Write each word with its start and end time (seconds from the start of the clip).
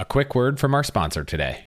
A 0.00 0.04
quick 0.06 0.34
word 0.34 0.58
from 0.58 0.72
our 0.72 0.82
sponsor 0.82 1.24
today. 1.24 1.66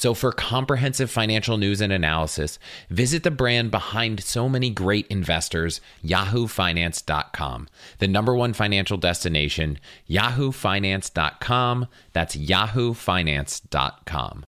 So, 0.00 0.14
for 0.14 0.32
comprehensive 0.32 1.10
financial 1.10 1.58
news 1.58 1.82
and 1.82 1.92
analysis, 1.92 2.58
visit 2.88 3.22
the 3.22 3.30
brand 3.30 3.70
behind 3.70 4.24
so 4.24 4.48
many 4.48 4.70
great 4.70 5.06
investors, 5.08 5.82
yahoofinance.com, 6.02 7.68
the 7.98 8.08
number 8.08 8.34
one 8.34 8.54
financial 8.54 8.96
destination, 8.96 9.78
yahoofinance.com. 10.08 11.86
That's 12.14 12.34
yahoofinance.com. 12.34 14.44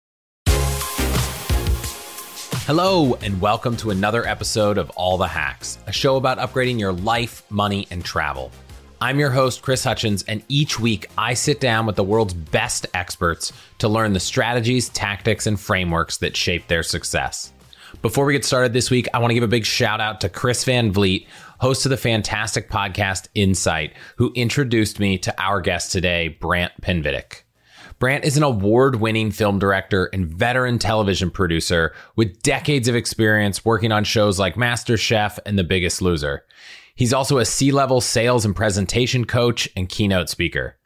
Hello, 2.67 3.15
and 3.15 3.41
welcome 3.41 3.79
to 3.79 3.89
another 3.89 4.27
episode 4.27 4.77
of 4.77 4.91
All 4.91 5.17
the 5.17 5.29
Hacks, 5.29 5.79
a 5.87 5.93
show 5.93 6.17
about 6.17 6.37
upgrading 6.37 6.79
your 6.79 6.93
life, 6.93 7.43
money, 7.49 7.89
and 7.91 8.05
travel. 8.05 8.53
I'm 9.01 9.21
your 9.21 9.31
host, 9.31 9.63
Chris 9.63 9.85
Hutchins, 9.85 10.25
and 10.27 10.43
each 10.49 10.81
week 10.81 11.07
I 11.17 11.35
sit 11.35 11.61
down 11.61 11.87
with 11.87 11.95
the 11.95 12.03
world's 12.03 12.35
best 12.35 12.85
experts 12.95 13.53
to 13.79 13.89
learn 13.89 14.13
the 14.13 14.19
strategies, 14.19 14.89
tactics, 14.89 15.47
and 15.47 15.59
frameworks 15.59 16.17
that 16.17 16.37
shape 16.37 16.67
their 16.67 16.83
success. 16.83 17.53
Before 18.03 18.25
we 18.25 18.33
get 18.33 18.45
started 18.45 18.73
this 18.73 18.91
week, 18.91 19.07
I 19.15 19.19
want 19.19 19.31
to 19.31 19.35
give 19.35 19.45
a 19.45 19.49
big 19.49 19.65
shout 19.65 20.01
out 20.01 20.21
to 20.23 20.29
Chris 20.29 20.65
Van 20.65 20.91
Vliet, 20.91 21.27
host 21.61 21.87
of 21.87 21.91
the 21.91 21.97
fantastic 21.97 22.71
podcast 22.71 23.29
Insight, 23.37 23.93
who 24.17 24.33
introduced 24.35 24.99
me 24.99 25.17
to 25.19 25.35
our 25.41 25.61
guest 25.61 25.93
today, 25.93 26.27
Brant 26.27 26.73
Pinvidic. 26.83 27.43
Brant 28.01 28.25
is 28.25 28.37
an 28.37 28.43
award 28.43 28.97
winning 28.97 29.31
film 29.31 29.61
director 29.61 30.07
and 30.13 30.27
veteran 30.27 30.81
television 30.81 31.31
producer 31.31 31.95
with 32.17 32.43
decades 32.43 32.89
of 32.89 32.97
experience 32.97 33.65
working 33.65 33.93
on 33.93 34.03
shows 34.03 34.41
like 34.41 34.57
MasterChef 34.57 35.39
and 35.47 35.57
The 35.57 35.65
Biggest 35.65 36.03
Loser. 36.03 36.45
He's 36.99 37.13
also 37.13 37.39
a 37.39 37.45
C 37.45 37.71
level 37.71 38.01
sales 38.01 38.45
and 38.45 38.57
presentation 38.57 39.25
coach 39.25 39.69
and 39.77 39.89
keynote 39.89 40.29
speaker. 40.29 40.79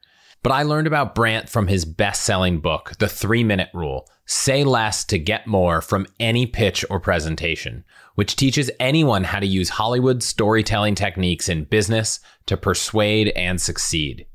But 0.43 0.53
I 0.53 0.63
learned 0.63 0.87
about 0.87 1.15
Brant 1.15 1.49
from 1.49 1.69
his 1.69 1.87
best 1.87 2.21
selling 2.25 2.61
book, 2.61 2.93
The 2.99 3.09
Three 3.09 3.43
Minute 3.43 3.71
Rule 3.73 4.07
Say 4.27 4.63
Less 4.63 5.07
to 5.07 5.19
Get 5.19 5.47
More 5.47 5.81
from 5.81 6.07
Any 6.21 6.45
Pitch 6.45 6.85
or 6.91 7.01
Presentation, 7.01 7.83
which 8.15 8.37
teaches 8.37 8.71
anyone 8.79 9.25
how 9.25 9.41
to 9.41 9.47
use 9.47 9.71
Hollywood 9.71 10.23
storytelling 10.23 10.97
techniques 10.97 11.49
in 11.49 11.65
business 11.65 12.21
to 12.45 12.59
persuade 12.59 13.29
and 13.31 13.59
succeed. 13.59 14.27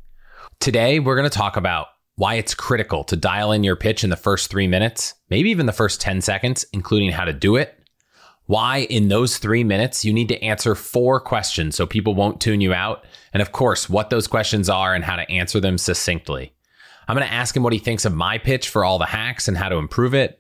Today, 0.59 0.97
we're 0.97 1.15
going 1.15 1.29
to 1.29 1.37
talk 1.37 1.57
about 1.57 1.89
why 2.15 2.35
it's 2.35 2.55
critical 2.55 3.03
to 3.03 3.15
dial 3.15 3.51
in 3.51 3.63
your 3.63 3.75
pitch 3.75 4.03
in 4.03 4.09
the 4.09 4.15
first 4.15 4.49
three 4.49 4.67
minutes, 4.67 5.13
maybe 5.29 5.51
even 5.51 5.67
the 5.67 5.71
first 5.71 6.01
10 6.01 6.21
seconds, 6.21 6.65
including 6.73 7.11
how 7.11 7.25
to 7.25 7.33
do 7.33 7.55
it 7.55 7.76
why, 8.47 8.79
in 8.89 9.09
those 9.09 9.37
three 9.37 9.63
minutes, 9.63 10.03
you 10.03 10.13
need 10.13 10.29
to 10.29 10.41
answer 10.41 10.73
four 10.73 11.19
questions 11.19 11.75
so 11.75 11.85
people 11.85 12.15
won't 12.15 12.41
tune 12.41 12.61
you 12.61 12.73
out. 12.73 13.03
And 13.33 13.41
of 13.41 13.51
course, 13.51 13.89
what 13.89 14.09
those 14.09 14.25
questions 14.25 14.69
are 14.69 14.95
and 14.95 15.03
how 15.03 15.17
to 15.17 15.29
answer 15.29 15.59
them 15.59 15.77
succinctly. 15.77 16.53
I'm 17.07 17.15
going 17.15 17.27
to 17.27 17.33
ask 17.33 17.55
him 17.55 17.63
what 17.63 17.73
he 17.73 17.79
thinks 17.79 18.05
of 18.05 18.15
my 18.15 18.37
pitch 18.37 18.69
for 18.69 18.83
all 18.83 18.99
the 18.99 19.05
hacks 19.05 19.47
and 19.47 19.57
how 19.57 19.69
to 19.69 19.75
improve 19.75 20.13
it. 20.13 20.39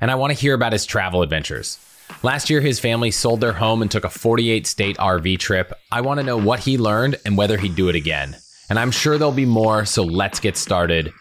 And 0.00 0.10
I 0.10 0.14
want 0.14 0.34
to 0.34 0.38
hear 0.38 0.54
about 0.54 0.72
his 0.72 0.84
travel 0.84 1.22
adventures. 1.22 1.78
Last 2.22 2.50
year, 2.50 2.60
his 2.60 2.78
family 2.78 3.10
sold 3.10 3.40
their 3.40 3.54
home 3.54 3.82
and 3.82 3.90
took 3.90 4.04
a 4.04 4.10
48 4.10 4.66
state 4.66 4.96
RV 4.98 5.38
trip. 5.38 5.72
I 5.90 6.02
want 6.02 6.20
to 6.20 6.24
know 6.24 6.36
what 6.36 6.60
he 6.60 6.76
learned 6.76 7.16
and 7.24 7.38
whether 7.38 7.56
he'd 7.56 7.74
do 7.74 7.88
it 7.88 7.96
again. 7.96 8.36
And 8.68 8.78
I'm 8.78 8.90
sure 8.90 9.16
there'll 9.16 9.32
be 9.32 9.46
more, 9.46 9.86
so 9.86 10.02
let's 10.02 10.40
get 10.40 10.56
started. 10.56 11.12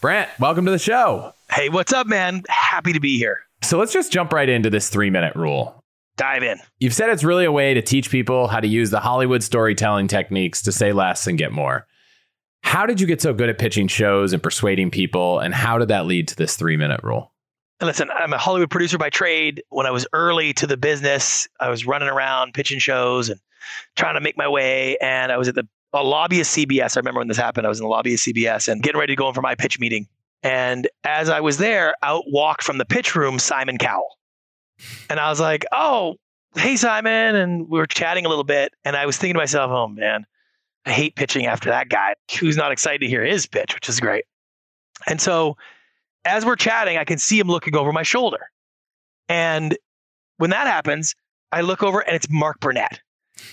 Brant, 0.00 0.30
welcome 0.38 0.64
to 0.66 0.70
the 0.70 0.78
show. 0.78 1.34
Hey, 1.50 1.68
what's 1.68 1.92
up, 1.92 2.06
man? 2.06 2.44
Happy 2.48 2.92
to 2.92 3.00
be 3.00 3.18
here. 3.18 3.40
So 3.62 3.78
let's 3.78 3.92
just 3.92 4.12
jump 4.12 4.32
right 4.32 4.48
into 4.48 4.70
this 4.70 4.88
three 4.88 5.10
minute 5.10 5.34
rule. 5.36 5.82
Dive 6.16 6.42
in. 6.42 6.58
You've 6.78 6.94
said 6.94 7.08
it's 7.08 7.24
really 7.24 7.44
a 7.44 7.52
way 7.52 7.72
to 7.74 7.80
teach 7.80 8.10
people 8.10 8.46
how 8.46 8.60
to 8.60 8.66
use 8.66 8.90
the 8.90 9.00
Hollywood 9.00 9.42
storytelling 9.42 10.08
techniques 10.08 10.62
to 10.62 10.72
say 10.72 10.92
less 10.92 11.26
and 11.26 11.38
get 11.38 11.52
more. 11.52 11.86
How 12.62 12.86
did 12.86 13.00
you 13.00 13.06
get 13.06 13.22
so 13.22 13.32
good 13.32 13.48
at 13.48 13.58
pitching 13.58 13.88
shows 13.88 14.32
and 14.32 14.42
persuading 14.42 14.90
people? 14.90 15.40
And 15.40 15.54
how 15.54 15.78
did 15.78 15.88
that 15.88 16.06
lead 16.06 16.28
to 16.28 16.36
this 16.36 16.56
three 16.56 16.76
minute 16.76 17.00
rule? 17.02 17.32
Listen, 17.80 18.10
I'm 18.10 18.32
a 18.32 18.38
Hollywood 18.38 18.70
producer 18.70 18.98
by 18.98 19.10
trade. 19.10 19.62
When 19.70 19.86
I 19.86 19.90
was 19.90 20.06
early 20.12 20.52
to 20.54 20.66
the 20.66 20.76
business, 20.76 21.48
I 21.58 21.68
was 21.68 21.86
running 21.86 22.08
around 22.08 22.54
pitching 22.54 22.78
shows 22.78 23.28
and 23.28 23.40
trying 23.96 24.14
to 24.14 24.20
make 24.20 24.36
my 24.36 24.46
way. 24.46 24.96
And 24.98 25.32
I 25.32 25.38
was 25.38 25.48
at 25.48 25.54
the 25.54 25.66
a 25.92 26.02
lobby 26.02 26.40
of 26.40 26.46
CBS. 26.46 26.96
I 26.96 27.00
remember 27.00 27.18
when 27.18 27.28
this 27.28 27.36
happened. 27.36 27.66
I 27.66 27.68
was 27.68 27.78
in 27.78 27.84
the 27.84 27.88
lobby 27.90 28.14
of 28.14 28.20
CBS 28.20 28.68
and 28.68 28.82
getting 28.82 28.98
ready 28.98 29.12
to 29.12 29.16
go 29.16 29.28
in 29.28 29.34
for 29.34 29.42
my 29.42 29.54
pitch 29.54 29.78
meeting. 29.78 30.06
And 30.42 30.88
as 31.04 31.28
I 31.28 31.40
was 31.40 31.58
there, 31.58 31.94
out 32.02 32.24
walked 32.26 32.62
from 32.62 32.78
the 32.78 32.84
pitch 32.84 33.14
room 33.14 33.38
Simon 33.38 33.78
Cowell. 33.78 34.18
And 35.08 35.20
I 35.20 35.30
was 35.30 35.40
like, 35.40 35.64
oh, 35.72 36.16
hey, 36.56 36.76
Simon. 36.76 37.36
And 37.36 37.68
we 37.68 37.78
were 37.78 37.86
chatting 37.86 38.26
a 38.26 38.28
little 38.28 38.44
bit. 38.44 38.72
And 38.84 38.96
I 38.96 39.06
was 39.06 39.16
thinking 39.16 39.34
to 39.34 39.38
myself, 39.38 39.70
oh, 39.70 39.88
man, 39.88 40.24
I 40.84 40.90
hate 40.90 41.14
pitching 41.14 41.46
after 41.46 41.70
that 41.70 41.88
guy 41.88 42.14
who's 42.38 42.56
not 42.56 42.72
excited 42.72 43.00
to 43.00 43.06
hear 43.06 43.24
his 43.24 43.46
pitch, 43.46 43.74
which 43.74 43.88
is 43.88 44.00
great. 44.00 44.24
And 45.06 45.20
so 45.20 45.56
as 46.24 46.44
we're 46.44 46.56
chatting, 46.56 46.98
I 46.98 47.04
can 47.04 47.18
see 47.18 47.38
him 47.38 47.48
looking 47.48 47.76
over 47.76 47.92
my 47.92 48.02
shoulder. 48.02 48.50
And 49.28 49.76
when 50.38 50.50
that 50.50 50.66
happens, 50.66 51.14
I 51.52 51.60
look 51.60 51.82
over 51.82 52.00
and 52.00 52.16
it's 52.16 52.28
Mark 52.28 52.60
Burnett. 52.60 53.00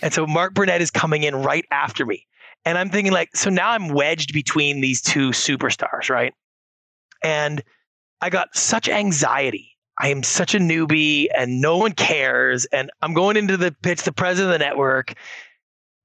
And 0.01 0.13
so 0.13 0.25
Mark 0.25 0.53
Burnett 0.53 0.81
is 0.81 0.91
coming 0.91 1.23
in 1.23 1.35
right 1.35 1.65
after 1.71 2.05
me. 2.05 2.25
And 2.65 2.77
I'm 2.77 2.89
thinking, 2.89 3.13
like, 3.13 3.35
so 3.35 3.49
now 3.49 3.69
I'm 3.69 3.89
wedged 3.89 4.33
between 4.33 4.81
these 4.81 5.01
two 5.01 5.29
superstars, 5.29 6.09
right? 6.09 6.33
And 7.23 7.63
I 8.21 8.29
got 8.29 8.55
such 8.55 8.89
anxiety. 8.89 9.77
I 9.99 10.09
am 10.09 10.23
such 10.23 10.55
a 10.55 10.59
newbie 10.59 11.27
and 11.35 11.61
no 11.61 11.77
one 11.77 11.91
cares. 11.91 12.65
And 12.65 12.89
I'm 13.01 13.13
going 13.13 13.37
into 13.37 13.57
the 13.57 13.75
pitch, 13.81 14.03
the 14.03 14.13
president 14.13 14.53
of 14.53 14.59
the 14.59 14.65
network. 14.65 15.13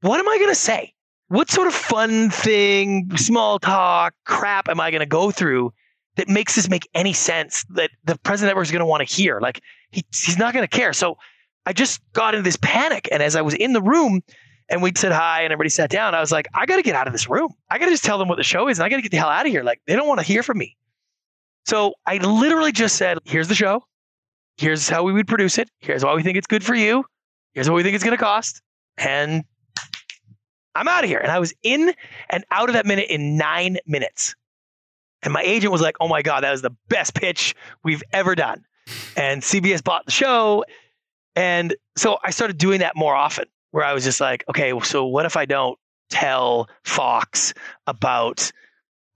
What 0.01 0.19
am 0.19 0.29
I 0.29 0.37
going 0.39 0.51
to 0.51 0.55
say? 0.55 0.93
What 1.29 1.51
sort 1.51 1.69
of 1.69 1.75
fun 1.75 2.31
thing, 2.31 3.17
small 3.17 3.59
talk, 3.59 4.15
crap 4.25 4.69
am 4.69 4.81
I 4.81 4.91
going 4.91 5.01
to 5.01 5.07
go 5.07 5.31
through 5.31 5.73
that 6.17 6.29
makes 6.29 6.55
this 6.55 6.69
make 6.69 6.89
any 6.95 7.13
sense 7.13 7.65
that 7.71 7.91
the 8.05 8.19
president 8.19 8.33
of 8.33 8.41
the 8.41 8.47
network 8.47 8.67
is 8.67 8.73
going 8.73 8.81
to 8.81 8.87
want 8.87 9.09
to 9.09 9.15
hear? 9.15 9.41
Like, 9.41 9.61
he, 9.91 10.05
he's 10.11 10.39
not 10.39 10.53
going 10.53 10.65
to 10.65 10.69
care. 10.69 10.93
So 10.93 11.17
I 11.65 11.73
just 11.73 12.01
got 12.13 12.35
into 12.35 12.43
this 12.43 12.59
panic. 12.61 13.09
And 13.11 13.23
as 13.23 13.37
I 13.37 13.43
was 13.43 13.55
in 13.55 13.73
the 13.73 13.83
room, 13.83 14.23
and 14.69 14.83
we 14.83 14.93
said 14.97 15.13
hi 15.13 15.43
and 15.43 15.53
everybody 15.53 15.69
sat 15.69 15.91
down. 15.91 16.15
I 16.15 16.21
was 16.21 16.33
like, 16.33 16.49
I 16.55 16.67
got 16.67 16.77
to 16.77 16.83
get 16.83 16.95
out 16.95 17.07
of 17.07 17.13
this 17.13 17.29
room. 17.29 17.53
I 17.71 17.79
got 17.79 17.87
to 17.87 17.91
just 17.91 18.05
tell 18.05 18.19
them 18.19 18.29
what 18.29 18.37
the 18.37 18.43
show 18.43 18.69
is 18.69 18.79
and 18.79 18.87
I 18.87 18.89
got 18.89 18.97
to 18.97 19.03
get 19.03 19.11
the 19.11 19.19
hell 19.19 19.29
out 19.29 19.47
of 19.47 19.53
here. 19.53 19.63
Like, 19.63 19.81
they 19.87 19.95
don't 19.95 20.09
want 20.09 20.21
to 20.21 20.27
hear 20.27 20.43
from 20.43 20.59
me. 20.59 20.77
So 21.65 21.95
I 22.07 22.19
literally 22.19 22.73
just 22.73 22.97
said, 22.97 23.19
here's 23.25 23.49
the 23.49 23.55
show. 23.55 23.85
Here's 24.57 24.89
how 24.89 25.03
we 25.03 25.13
would 25.13 25.27
produce 25.27 25.59
it. 25.59 25.69
Here's 25.81 26.05
why 26.05 26.15
we 26.15 26.23
think 26.23 26.37
it's 26.37 26.47
good 26.47 26.63
for 26.63 26.75
you. 26.75 27.05
Here's 27.55 27.69
what 27.69 27.77
we 27.77 27.83
think 27.83 27.95
it's 27.95 28.05
going 28.05 28.17
to 28.17 28.23
cost. 28.23 28.61
And 28.97 29.45
I'm 30.75 30.89
out 30.89 31.05
of 31.05 31.11
here. 31.11 31.19
And 31.19 31.31
I 31.31 31.39
was 31.39 31.55
in 31.63 31.93
and 32.31 32.45
out 32.51 32.69
of 32.69 32.75
that 32.75 32.87
minute 32.87 33.07
in 33.09 33.37
nine 33.37 33.79
minutes. 33.87 34.35
And 35.23 35.33
my 35.33 35.43
agent 35.43 35.73
was 35.73 35.81
like, 35.81 35.97
oh 36.01 36.09
my 36.09 36.23
God, 36.23 36.45
that 36.45 36.51
was 36.51 36.63
the 36.63 36.75
best 36.89 37.15
pitch 37.15 37.55
we've 37.83 38.03
ever 38.13 38.35
done. 38.35 38.65
And 39.17 39.43
CBS 39.43 39.83
bought 39.83 40.05
the 40.05 40.13
show. 40.13 40.65
And 41.35 41.75
so 41.97 42.19
I 42.23 42.31
started 42.31 42.59
doing 42.59 42.81
that 42.81 42.95
more 42.95 43.15
often, 43.15 43.47
where 43.71 43.85
I 43.85 43.95
was 43.95 44.05
just 44.05 44.21
like, 44.21 44.45
okay, 44.49 44.79
so 44.83 45.07
what 45.07 45.25
if 45.27 45.37
I 45.37 45.47
don't 45.47 45.79
tell 46.11 46.69
Fox 46.85 47.55
about 47.87 48.53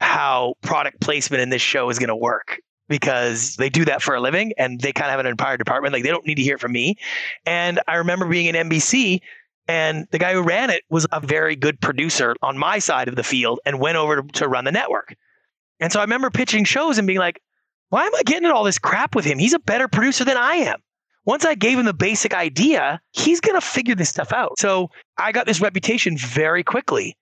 how 0.01 0.55
product 0.63 1.01
placement 1.01 1.43
in 1.43 1.51
this 1.51 1.63
show 1.63 1.91
is 1.91 1.99
going 1.99 2.09
to 2.09 2.17
work 2.17 2.61
because 2.89 3.57
they 3.57 3.69
do 3.69 3.85
that 3.85 4.03
for 4.03 4.15
a 4.15 4.21
living 4.21 4.53
and 4.57 4.81
they 4.81 4.93
kind 4.93 5.07
of 5.07 5.13
have 5.13 5.21
an 5.21 5.27
entire 5.27 5.57
department. 5.57 5.93
Like 5.93 6.03
they 6.03 6.11
don't 6.11 6.27
need 6.27 6.37
to 6.37 6.43
hear 6.43 6.59
from 6.59 6.73
me. 6.73 6.97
And 7.45 7.81
I 7.87 7.97
remember 7.97 8.27
being 8.27 8.47
in 8.47 8.55
NBC 8.55 9.21
and 9.67 10.07
the 10.11 10.19
guy 10.19 10.33
who 10.33 10.43
ran 10.43 10.71
it 10.71 10.83
was 10.89 11.07
a 11.13 11.21
very 11.21 11.55
good 11.55 11.81
producer 11.81 12.35
on 12.43 12.57
my 12.57 12.79
side 12.79 13.09
of 13.09 13.17
the 13.17 13.23
field 13.23 13.61
and 13.67 13.79
went 13.79 13.97
over 13.97 14.23
to, 14.23 14.49
run 14.49 14.65
the 14.65 14.73
network. 14.73 15.15
And 15.81 15.93
so 15.93 16.01
I 16.01 16.03
remember 16.03 16.31
pitching 16.31 16.65
shows 16.65 16.99
and 16.99 17.07
being 17.07 17.19
like, 17.19 17.41
why 17.91 18.07
am 18.07 18.15
I 18.15 18.23
getting 18.25 18.51
all 18.51 18.65
this 18.65 18.79
crap 18.79 19.15
with 19.15 19.25
him? 19.25 19.39
He's 19.39 19.55
a 19.55 19.59
better 19.59 19.89
producer 19.89 20.25
than 20.25 20.37
I 20.37 20.55
am. 20.55 20.81
once 21.25 21.45
I 21.45 21.55
gave 21.55 21.79
him 21.79 21.85
the 21.85 21.95
basic 21.95 22.33
idea, 22.33 23.01
he's 23.13 23.41
going 23.41 23.55
to 23.55 23.67
figure 23.67 23.95
this 23.95 24.09
stuff 24.09 24.33
out. 24.33 24.59
So 24.59 24.91
I 25.19 25.33
got 25.33 25.47
this 25.47 25.61
reputation 25.61 26.17
very 26.17 26.65
quickly 26.65 27.17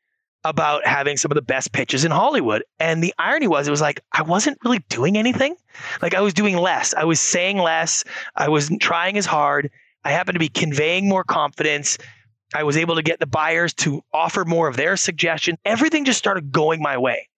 about 0.49 0.87
having 0.87 1.17
some 1.17 1.31
of 1.31 1.35
the 1.35 1.43
best 1.43 1.73
pitches 1.73 2.05
in 2.05 2.11
Hollywood. 2.11 2.63
And 2.79 3.03
the 3.03 3.15
irony 3.19 3.47
was, 3.47 3.67
it 3.67 3.71
was 3.71 3.81
like, 3.81 4.01
I 4.13 4.23
wasn't 4.23 4.59
really 4.65 4.81
doing 4.89 5.17
anything. 5.17 5.57
Like 6.01 6.15
I 6.15 6.21
was 6.21 6.35
doing 6.35 6.57
less. 6.57 6.95
I 6.95 7.05
was 7.05 7.21
saying 7.21 7.59
less. 7.59 8.05
I 8.35 8.49
wasn't 8.49 8.81
trying 8.81 9.19
as 9.19 9.27
hard. 9.27 9.71
I 10.05 10.13
happened 10.13 10.37
to 10.37 10.41
be 10.41 10.49
conveying 10.49 11.09
more 11.09 11.25
confidence. 11.25 11.99
I 12.55 12.63
was 12.63 12.77
able 12.77 12.95
to 12.95 13.03
get 13.03 13.19
the 13.19 13.27
buyers 13.27 13.75
to 13.75 14.03
offer 14.13 14.45
more 14.45 14.69
of 14.69 14.77
their 14.77 14.97
suggestion. 14.97 15.59
Everything 15.65 16.05
just 16.05 16.19
started 16.19 16.53
going 16.53 16.81
my 16.81 16.97
way. 16.97 17.29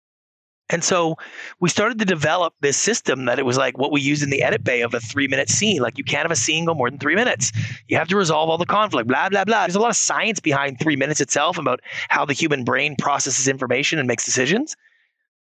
And 0.70 0.84
so 0.84 1.16
we 1.60 1.68
started 1.70 1.98
to 1.98 2.04
develop 2.04 2.54
this 2.60 2.76
system 2.76 3.24
that 3.24 3.38
it 3.38 3.46
was 3.46 3.56
like 3.56 3.78
what 3.78 3.90
we 3.90 4.00
use 4.00 4.22
in 4.22 4.30
the 4.30 4.42
edit 4.42 4.62
bay 4.64 4.82
of 4.82 4.92
a 4.92 5.00
three 5.00 5.26
minute 5.26 5.48
scene. 5.48 5.80
Like 5.80 5.96
you 5.96 6.04
can't 6.04 6.22
have 6.22 6.30
a 6.30 6.36
scene 6.36 6.66
go 6.66 6.74
more 6.74 6.90
than 6.90 6.98
three 6.98 7.14
minutes. 7.14 7.52
You 7.88 7.96
have 7.96 8.08
to 8.08 8.16
resolve 8.16 8.50
all 8.50 8.58
the 8.58 8.66
conflict, 8.66 9.08
blah, 9.08 9.30
blah, 9.30 9.44
blah. 9.44 9.62
There's 9.62 9.76
a 9.76 9.80
lot 9.80 9.90
of 9.90 9.96
science 9.96 10.40
behind 10.40 10.78
three 10.78 10.96
minutes 10.96 11.20
itself 11.20 11.56
about 11.56 11.80
how 12.08 12.24
the 12.24 12.34
human 12.34 12.64
brain 12.64 12.96
processes 12.96 13.48
information 13.48 13.98
and 13.98 14.06
makes 14.06 14.24
decisions. 14.24 14.76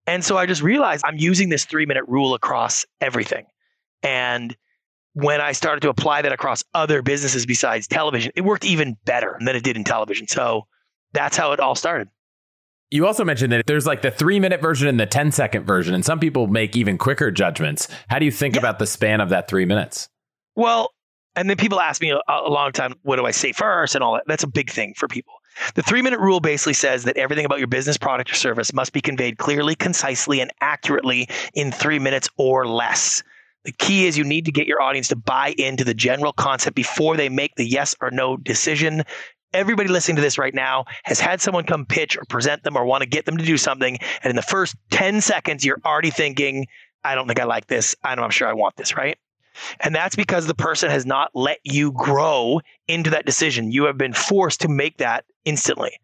And 0.05 0.23
so 0.23 0.37
I 0.37 0.45
just 0.45 0.61
realized 0.61 1.03
I'm 1.05 1.17
using 1.17 1.49
this 1.49 1.65
three 1.65 1.85
minute 1.85 2.05
rule 2.07 2.33
across 2.33 2.85
everything. 3.01 3.45
And 4.03 4.55
when 5.13 5.41
I 5.41 5.51
started 5.51 5.81
to 5.81 5.89
apply 5.89 6.21
that 6.21 6.31
across 6.31 6.63
other 6.75 7.01
businesses 7.01 7.47
besides 7.47 7.87
television, 7.87 8.31
it 8.35 8.41
worked 8.41 8.65
even 8.65 8.97
better 9.05 9.37
than 9.39 9.55
it 9.55 9.63
did 9.63 9.75
in 9.75 9.83
television. 9.83 10.27
So 10.27 10.67
that's 11.11 11.35
how 11.35 11.53
it 11.53 11.59
all 11.59 11.73
started. 11.73 12.09
You 12.89 13.05
also 13.05 13.25
mentioned 13.25 13.51
that 13.51 13.67
there's 13.67 13.85
like 13.85 14.01
the 14.01 14.11
three 14.11 14.39
minute 14.39 14.61
version 14.61 14.87
and 14.87 14.99
the 14.99 15.05
10 15.05 15.31
second 15.31 15.65
version, 15.65 15.93
and 15.93 16.05
some 16.05 16.19
people 16.19 16.47
make 16.47 16.75
even 16.75 16.97
quicker 16.97 17.31
judgments. 17.31 17.87
How 18.07 18.19
do 18.19 18.25
you 18.25 18.31
think 18.31 18.55
yeah. 18.55 18.61
about 18.61 18.79
the 18.79 18.87
span 18.87 19.19
of 19.19 19.29
that 19.29 19.49
three 19.49 19.65
minutes? 19.65 20.07
Well, 20.55 20.91
and 21.35 21.49
then 21.49 21.57
people 21.57 21.79
ask 21.79 22.01
me 22.01 22.11
a, 22.11 22.19
a 22.27 22.49
long 22.49 22.71
time, 22.71 22.95
what 23.03 23.17
do 23.17 23.25
I 23.25 23.31
say 23.31 23.51
first 23.51 23.93
and 23.93 24.03
all 24.03 24.13
that? 24.13 24.23
That's 24.25 24.43
a 24.43 24.47
big 24.47 24.71
thing 24.71 24.93
for 24.95 25.07
people. 25.07 25.33
The 25.75 25.83
three 25.83 26.01
minute 26.01 26.19
rule 26.19 26.39
basically 26.39 26.73
says 26.73 27.03
that 27.03 27.17
everything 27.17 27.45
about 27.45 27.59
your 27.59 27.67
business, 27.67 27.97
product, 27.97 28.31
or 28.31 28.35
service 28.35 28.73
must 28.73 28.93
be 28.93 29.01
conveyed 29.01 29.37
clearly, 29.37 29.75
concisely, 29.75 30.39
and 30.39 30.51
accurately 30.61 31.27
in 31.53 31.71
three 31.71 31.99
minutes 31.99 32.29
or 32.37 32.67
less. 32.67 33.21
The 33.65 33.71
key 33.73 34.07
is 34.07 34.17
you 34.17 34.23
need 34.23 34.45
to 34.45 34.51
get 34.51 34.65
your 34.65 34.81
audience 34.81 35.09
to 35.09 35.15
buy 35.15 35.53
into 35.57 35.83
the 35.83 35.93
general 35.93 36.31
concept 36.31 36.75
before 36.75 37.17
they 37.17 37.27
make 37.27 37.55
the 37.55 37.65
yes 37.65 37.95
or 38.01 38.11
no 38.11 38.37
decision 38.37 39.03
everybody 39.57 39.89
listening 39.89 40.15
to 40.17 40.21
this 40.21 40.37
right 40.37 40.53
now 40.53 40.85
has 41.03 41.19
had 41.19 41.41
someone 41.41 41.63
come 41.63 41.85
pitch 41.85 42.15
or 42.15 42.23
present 42.29 42.63
them 42.63 42.77
or 42.77 42.85
want 42.85 43.01
to 43.01 43.09
get 43.09 43.25
them 43.25 43.37
to 43.37 43.43
do 43.43 43.57
something. 43.57 43.97
And 44.21 44.29
in 44.29 44.35
the 44.35 44.43
first 44.43 44.75
10 44.91 45.19
seconds, 45.21 45.65
you're 45.65 45.81
already 45.83 46.11
thinking, 46.11 46.67
I 47.03 47.15
don't 47.15 47.27
think 47.27 47.39
I 47.39 47.45
like 47.45 47.65
this. 47.65 47.95
I'm 48.03 48.19
not 48.19 48.31
sure 48.31 48.47
I 48.47 48.53
want 48.53 48.75
this, 48.75 48.95
right? 48.95 49.17
And 49.79 49.95
that's 49.95 50.15
because 50.15 50.45
the 50.45 50.53
person 50.53 50.91
has 50.91 51.07
not 51.07 51.31
let 51.33 51.57
you 51.63 51.91
grow 51.91 52.61
into 52.87 53.09
that 53.09 53.25
decision. 53.25 53.71
You 53.71 53.85
have 53.85 53.97
been 53.97 54.13
forced 54.13 54.61
to 54.61 54.67
make 54.67 54.97
that 54.97 55.25
instantly 55.43 55.99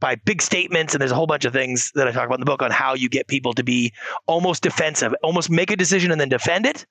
by 0.00 0.16
big 0.16 0.42
statements. 0.42 0.92
And 0.92 1.00
there's 1.00 1.12
a 1.12 1.14
whole 1.14 1.28
bunch 1.28 1.44
of 1.44 1.52
things 1.52 1.92
that 1.94 2.08
I 2.08 2.10
talk 2.10 2.26
about 2.26 2.36
in 2.36 2.40
the 2.40 2.46
book 2.46 2.62
on 2.62 2.72
how 2.72 2.94
you 2.94 3.08
get 3.08 3.28
people 3.28 3.54
to 3.54 3.62
be 3.62 3.92
almost 4.26 4.64
defensive, 4.64 5.14
almost 5.22 5.48
make 5.48 5.70
a 5.70 5.76
decision 5.76 6.10
and 6.10 6.20
then 6.20 6.28
defend 6.28 6.66
it, 6.66 6.84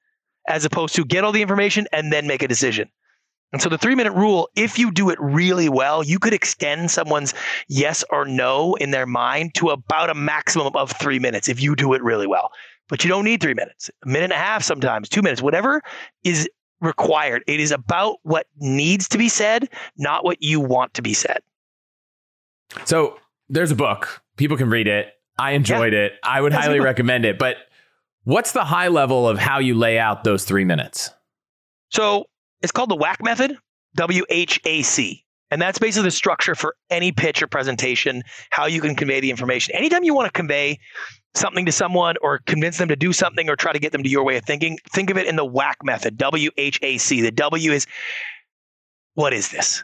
as 0.47 0.63
opposed 0.63 0.95
to 0.95 1.03
get 1.03 1.25
all 1.25 1.33
the 1.33 1.41
information 1.41 1.87
and 1.91 2.13
then 2.13 2.25
make 2.25 2.41
a 2.41 2.47
decision. 2.47 2.89
And 3.53 3.61
so 3.61 3.69
the 3.69 3.77
three 3.77 3.95
minute 3.95 4.13
rule, 4.13 4.49
if 4.55 4.77
you 4.77 4.91
do 4.91 5.09
it 5.09 5.19
really 5.21 5.69
well, 5.69 6.03
you 6.03 6.19
could 6.19 6.33
extend 6.33 6.91
someone's 6.91 7.33
yes 7.67 8.03
or 8.09 8.25
no 8.25 8.75
in 8.75 8.91
their 8.91 9.05
mind 9.05 9.55
to 9.55 9.69
about 9.69 10.09
a 10.09 10.13
maximum 10.13 10.75
of 10.75 10.91
three 10.91 11.19
minutes 11.19 11.47
if 11.47 11.61
you 11.61 11.75
do 11.75 11.93
it 11.93 12.03
really 12.03 12.27
well. 12.27 12.51
But 12.89 13.03
you 13.03 13.09
don't 13.09 13.23
need 13.23 13.41
three 13.41 13.53
minutes, 13.53 13.89
a 14.03 14.07
minute 14.07 14.25
and 14.25 14.33
a 14.33 14.37
half 14.37 14.61
sometimes, 14.61 15.09
two 15.09 15.21
minutes, 15.21 15.41
whatever 15.41 15.81
is 16.23 16.49
required. 16.81 17.43
It 17.47 17.59
is 17.59 17.71
about 17.71 18.17
what 18.23 18.47
needs 18.57 19.07
to 19.09 19.17
be 19.17 19.29
said, 19.29 19.69
not 19.97 20.23
what 20.23 20.43
you 20.43 20.59
want 20.59 20.93
to 20.95 21.01
be 21.01 21.13
said. 21.13 21.39
So 22.85 23.17
there's 23.49 23.71
a 23.71 23.75
book. 23.75 24.21
People 24.37 24.57
can 24.57 24.69
read 24.69 24.87
it. 24.87 25.07
I 25.37 25.51
enjoyed 25.51 25.93
yeah. 25.93 25.99
it. 25.99 26.13
I 26.23 26.41
would 26.41 26.53
That's 26.53 26.65
highly 26.65 26.79
recommend 26.79 27.25
it. 27.25 27.39
But 27.39 27.57
what's 28.23 28.51
the 28.51 28.63
high 28.63 28.87
level 28.87 29.27
of 29.27 29.37
how 29.37 29.59
you 29.59 29.75
lay 29.75 29.97
out 29.97 30.23
those 30.23 30.45
three 30.45 30.65
minutes? 30.65 31.09
So 31.89 32.25
it's 32.65 32.71
called 32.71 32.89
the 32.89 32.97
WHAC 32.97 33.23
method, 33.23 33.57
W 33.95 34.25
H 34.29 34.59
A 34.65 34.81
C. 34.81 35.23
And 35.51 35.61
that's 35.61 35.77
basically 35.77 36.07
the 36.07 36.11
structure 36.11 36.55
for 36.55 36.75
any 36.89 37.11
pitch 37.11 37.43
or 37.43 37.47
presentation, 37.47 38.23
how 38.49 38.65
you 38.65 38.81
can 38.81 38.95
convey 38.95 39.19
the 39.19 39.29
information. 39.29 39.75
Anytime 39.75 40.03
you 40.03 40.15
want 40.15 40.25
to 40.25 40.31
convey 40.31 40.79
something 41.35 41.67
to 41.67 41.71
someone 41.71 42.15
or 42.23 42.39
convince 42.39 42.79
them 42.79 42.87
to 42.87 42.95
do 42.95 43.13
something 43.13 43.47
or 43.47 43.55
try 43.55 43.71
to 43.71 43.77
get 43.77 43.91
them 43.91 44.01
to 44.01 44.09
your 44.09 44.23
way 44.23 44.37
of 44.37 44.43
thinking, 44.43 44.79
think 44.89 45.11
of 45.11 45.17
it 45.17 45.27
in 45.27 45.35
the 45.35 45.45
WHAC 45.45 45.75
method, 45.83 46.17
W 46.17 46.49
H 46.57 46.79
A 46.81 46.97
C. 46.97 47.21
The 47.21 47.31
W 47.31 47.71
is 47.71 47.85
what 49.13 49.31
is 49.31 49.49
this? 49.49 49.83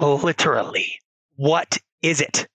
Literally, 0.00 0.98
what 1.36 1.76
is 2.00 2.22
it? 2.22 2.48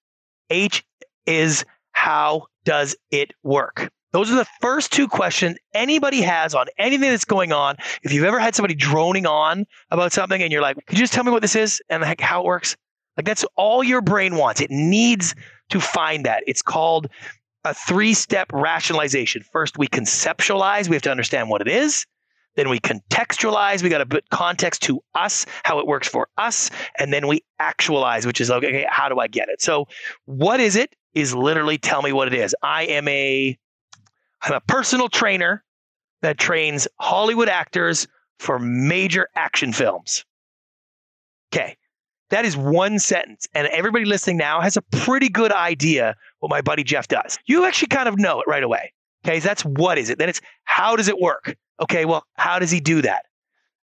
H 0.50 0.84
is 1.28 1.64
how 1.92 2.48
does 2.66 2.96
it 3.12 3.34
work? 3.44 3.92
Those 4.14 4.32
are 4.32 4.36
the 4.36 4.48
first 4.62 4.94
two 4.94 5.08
questions 5.08 5.58
anybody 5.74 6.22
has 6.22 6.54
on 6.54 6.68
anything 6.78 7.10
that's 7.10 7.26
going 7.26 7.52
on. 7.52 7.78
If 8.04 8.14
you've 8.14 8.24
ever 8.24 8.40
had 8.40 8.54
somebody 8.54 8.76
droning 8.76 9.26
on 9.26 9.66
about 9.90 10.14
something 10.14 10.42
and 10.42 10.52
you're 10.52 10.62
like, 10.62 10.78
could 10.86 11.00
you 11.00 11.04
just 11.04 11.14
tell 11.14 11.24
me 11.24 11.32
what 11.32 11.42
this 11.42 11.56
is 11.56 11.82
and 11.90 12.04
like 12.04 12.22
how 12.22 12.42
it 12.42 12.46
works? 12.46 12.78
Like 13.18 13.26
that's 13.26 13.44
all 13.56 13.84
your 13.84 14.02
brain 14.02 14.36
wants. 14.36 14.62
It 14.62 14.70
needs 14.70 15.34
to 15.70 15.80
find 15.82 16.26
that. 16.26 16.44
It's 16.46 16.62
called 16.62 17.08
a 17.64 17.74
three 17.74 18.14
step 18.14 18.52
rationalization. 18.54 19.44
First, 19.52 19.80
we 19.80 19.88
conceptualize, 19.88 20.88
we 20.88 20.96
have 20.96 21.04
to 21.04 21.12
understand 21.12 21.50
what 21.50 21.62
it 21.62 21.68
is. 21.68 22.06
Then 22.56 22.70
we 22.70 22.80
contextualize, 22.80 23.82
we 23.82 23.90
got 23.90 23.98
to 23.98 24.06
put 24.06 24.30
context 24.30 24.84
to 24.84 25.02
us, 25.16 25.48
how 25.64 25.80
it 25.80 25.88
works 25.88 26.08
for 26.08 26.28
us. 26.38 26.70
And 27.00 27.12
then 27.12 27.28
we 27.28 27.44
actualize, 27.60 28.28
which 28.28 28.40
is 28.40 28.52
okay, 28.52 28.86
how 28.88 29.10
do 29.10 29.18
I 29.20 29.28
get 29.28 29.50
it? 29.50 29.60
So, 29.60 29.88
what 30.26 30.60
is 30.60 30.76
it? 30.76 30.96
Is 31.16 31.34
literally 31.34 31.80
tell 31.80 32.04
me 32.04 32.12
what 32.12 32.28
it 32.28 32.36
is. 32.36 32.56
I 32.62 32.84
am 32.84 33.08
a 33.08 33.58
I'm 34.44 34.54
a 34.54 34.62
personal 34.62 35.10
trainer 35.10 35.64
that 36.22 36.38
trains 36.38 36.88
Hollywood 37.00 37.50
actors 37.50 38.08
for 38.40 38.60
major 38.60 39.30
action 39.36 39.72
films. 39.72 40.26
Okay. 41.54 41.78
That 42.30 42.46
is 42.46 42.58
one 42.58 43.00
sentence. 43.00 43.48
And 43.54 43.68
everybody 43.68 44.06
listening 44.06 44.38
now 44.38 44.60
has 44.60 44.76
a 44.76 44.82
pretty 44.82 45.30
good 45.30 45.52
idea 45.52 46.16
what 46.40 46.50
my 46.50 46.62
buddy 46.62 46.84
Jeff 46.84 47.08
does. 47.08 47.38
You 47.46 47.66
actually 47.66 47.90
kind 47.90 48.10
of 48.10 48.18
know 48.18 48.42
it 48.42 48.48
right 48.48 48.64
away. 48.64 48.92
Okay. 49.26 49.40
That's 49.40 49.64
what 49.64 49.98
is 49.98 50.10
it? 50.10 50.18
Then 50.18 50.30
it's 50.30 50.42
how 50.66 50.96
does 50.96 51.08
it 51.08 51.20
work? 51.20 51.56
Okay. 51.82 52.06
Well, 52.06 52.26
how 52.36 52.60
does 52.60 52.72
he 52.72 52.80
do 52.80 53.02
that? 53.04 53.26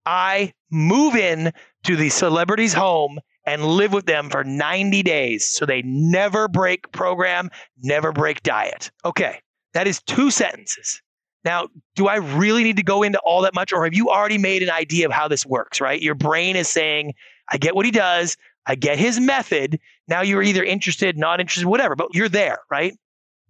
I 0.06 0.53
move 0.71 1.15
in 1.15 1.53
to 1.85 1.97
the 1.97 2.11
celebrity's 2.11 2.75
home 2.75 3.19
and 3.46 3.65
live 3.65 3.93
with 3.93 4.06
them 4.06 4.31
for 4.31 4.44
90 4.44 5.03
days 5.03 5.46
so 5.46 5.67
they 5.67 5.82
never 5.82 6.49
break 6.49 6.93
program, 6.93 7.51
never 7.82 8.13
break 8.13 8.43
diet. 8.43 8.91
Okay. 9.05 9.41
That 9.75 9.87
is 9.87 10.01
two 10.03 10.31
sentences. 10.31 11.03
Now, 11.45 11.69
do 11.95 12.09
I 12.09 12.17
really 12.17 12.65
need 12.65 12.77
to 12.79 12.83
go 12.83 13.03
into 13.03 13.19
all 13.19 13.43
that 13.43 13.55
much, 13.55 13.73
or 13.73 13.85
have 13.85 13.93
you 13.93 14.09
already 14.09 14.39
made 14.39 14.63
an 14.63 14.71
idea 14.71 15.05
of 15.05 15.13
how 15.13 15.29
this 15.29 15.45
works, 15.45 15.81
right? 15.81 16.01
Your 16.01 16.15
brain 16.15 16.57
is 16.57 16.69
saying, 16.69 17.13
I 17.51 17.59
get 17.59 17.75
what 17.75 17.85
he 17.85 17.91
does, 17.91 18.37
I 18.67 18.77
get 18.77 18.99
his 18.99 19.21
method. 19.21 19.79
Now 20.09 20.23
you're 20.23 20.43
either 20.43 20.65
interested, 20.65 21.19
not 21.19 21.41
interested, 21.41 21.67
whatever, 21.67 21.95
but 21.95 22.09
you're 22.15 22.31
there, 22.31 22.61
right? 22.71 22.95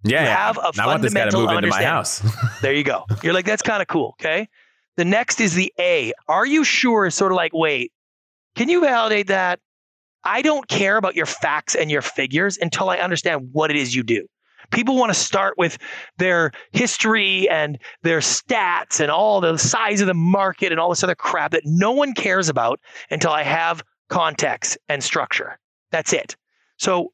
Yeah. 0.03 0.23
You 0.23 0.27
have 0.27 0.57
a 0.57 0.71
I 0.77 0.87
want 0.87 1.01
this 1.01 1.13
guy 1.13 1.29
to 1.29 1.37
move 1.37 1.49
into 1.51 1.69
my 1.69 1.83
house. 1.83 2.21
there 2.61 2.73
you 2.73 2.83
go. 2.83 3.05
You're 3.23 3.33
like, 3.33 3.45
that's 3.45 3.61
kind 3.61 3.81
of 3.81 3.87
cool. 3.87 4.15
Okay. 4.19 4.49
The 4.97 5.05
next 5.05 5.39
is 5.39 5.53
the 5.53 5.73
A. 5.79 6.13
Are 6.27 6.45
you 6.45 6.63
sure? 6.63 7.05
Is 7.05 7.15
sort 7.15 7.31
of 7.31 7.35
like, 7.37 7.53
wait, 7.53 7.91
can 8.55 8.69
you 8.69 8.81
validate 8.81 9.27
that? 9.27 9.59
I 10.23 10.41
don't 10.41 10.67
care 10.67 10.97
about 10.97 11.15
your 11.15 11.25
facts 11.25 11.75
and 11.75 11.89
your 11.91 12.01
figures 12.01 12.57
until 12.57 12.89
I 12.89 12.97
understand 12.97 13.49
what 13.51 13.71
it 13.71 13.77
is 13.77 13.95
you 13.95 14.03
do. 14.03 14.27
People 14.71 14.95
want 14.95 15.13
to 15.13 15.19
start 15.19 15.55
with 15.57 15.77
their 16.17 16.51
history 16.71 17.49
and 17.49 17.77
their 18.03 18.19
stats 18.19 18.99
and 18.99 19.11
all 19.11 19.41
the 19.41 19.57
size 19.57 20.01
of 20.01 20.07
the 20.07 20.13
market 20.13 20.71
and 20.71 20.79
all 20.79 20.89
this 20.89 21.03
other 21.03 21.15
crap 21.15 21.51
that 21.51 21.63
no 21.65 21.91
one 21.91 22.13
cares 22.13 22.49
about 22.49 22.79
until 23.09 23.31
I 23.31 23.43
have 23.43 23.83
context 24.09 24.77
and 24.89 25.03
structure. 25.03 25.59
That's 25.91 26.13
it. 26.13 26.35
So 26.77 27.11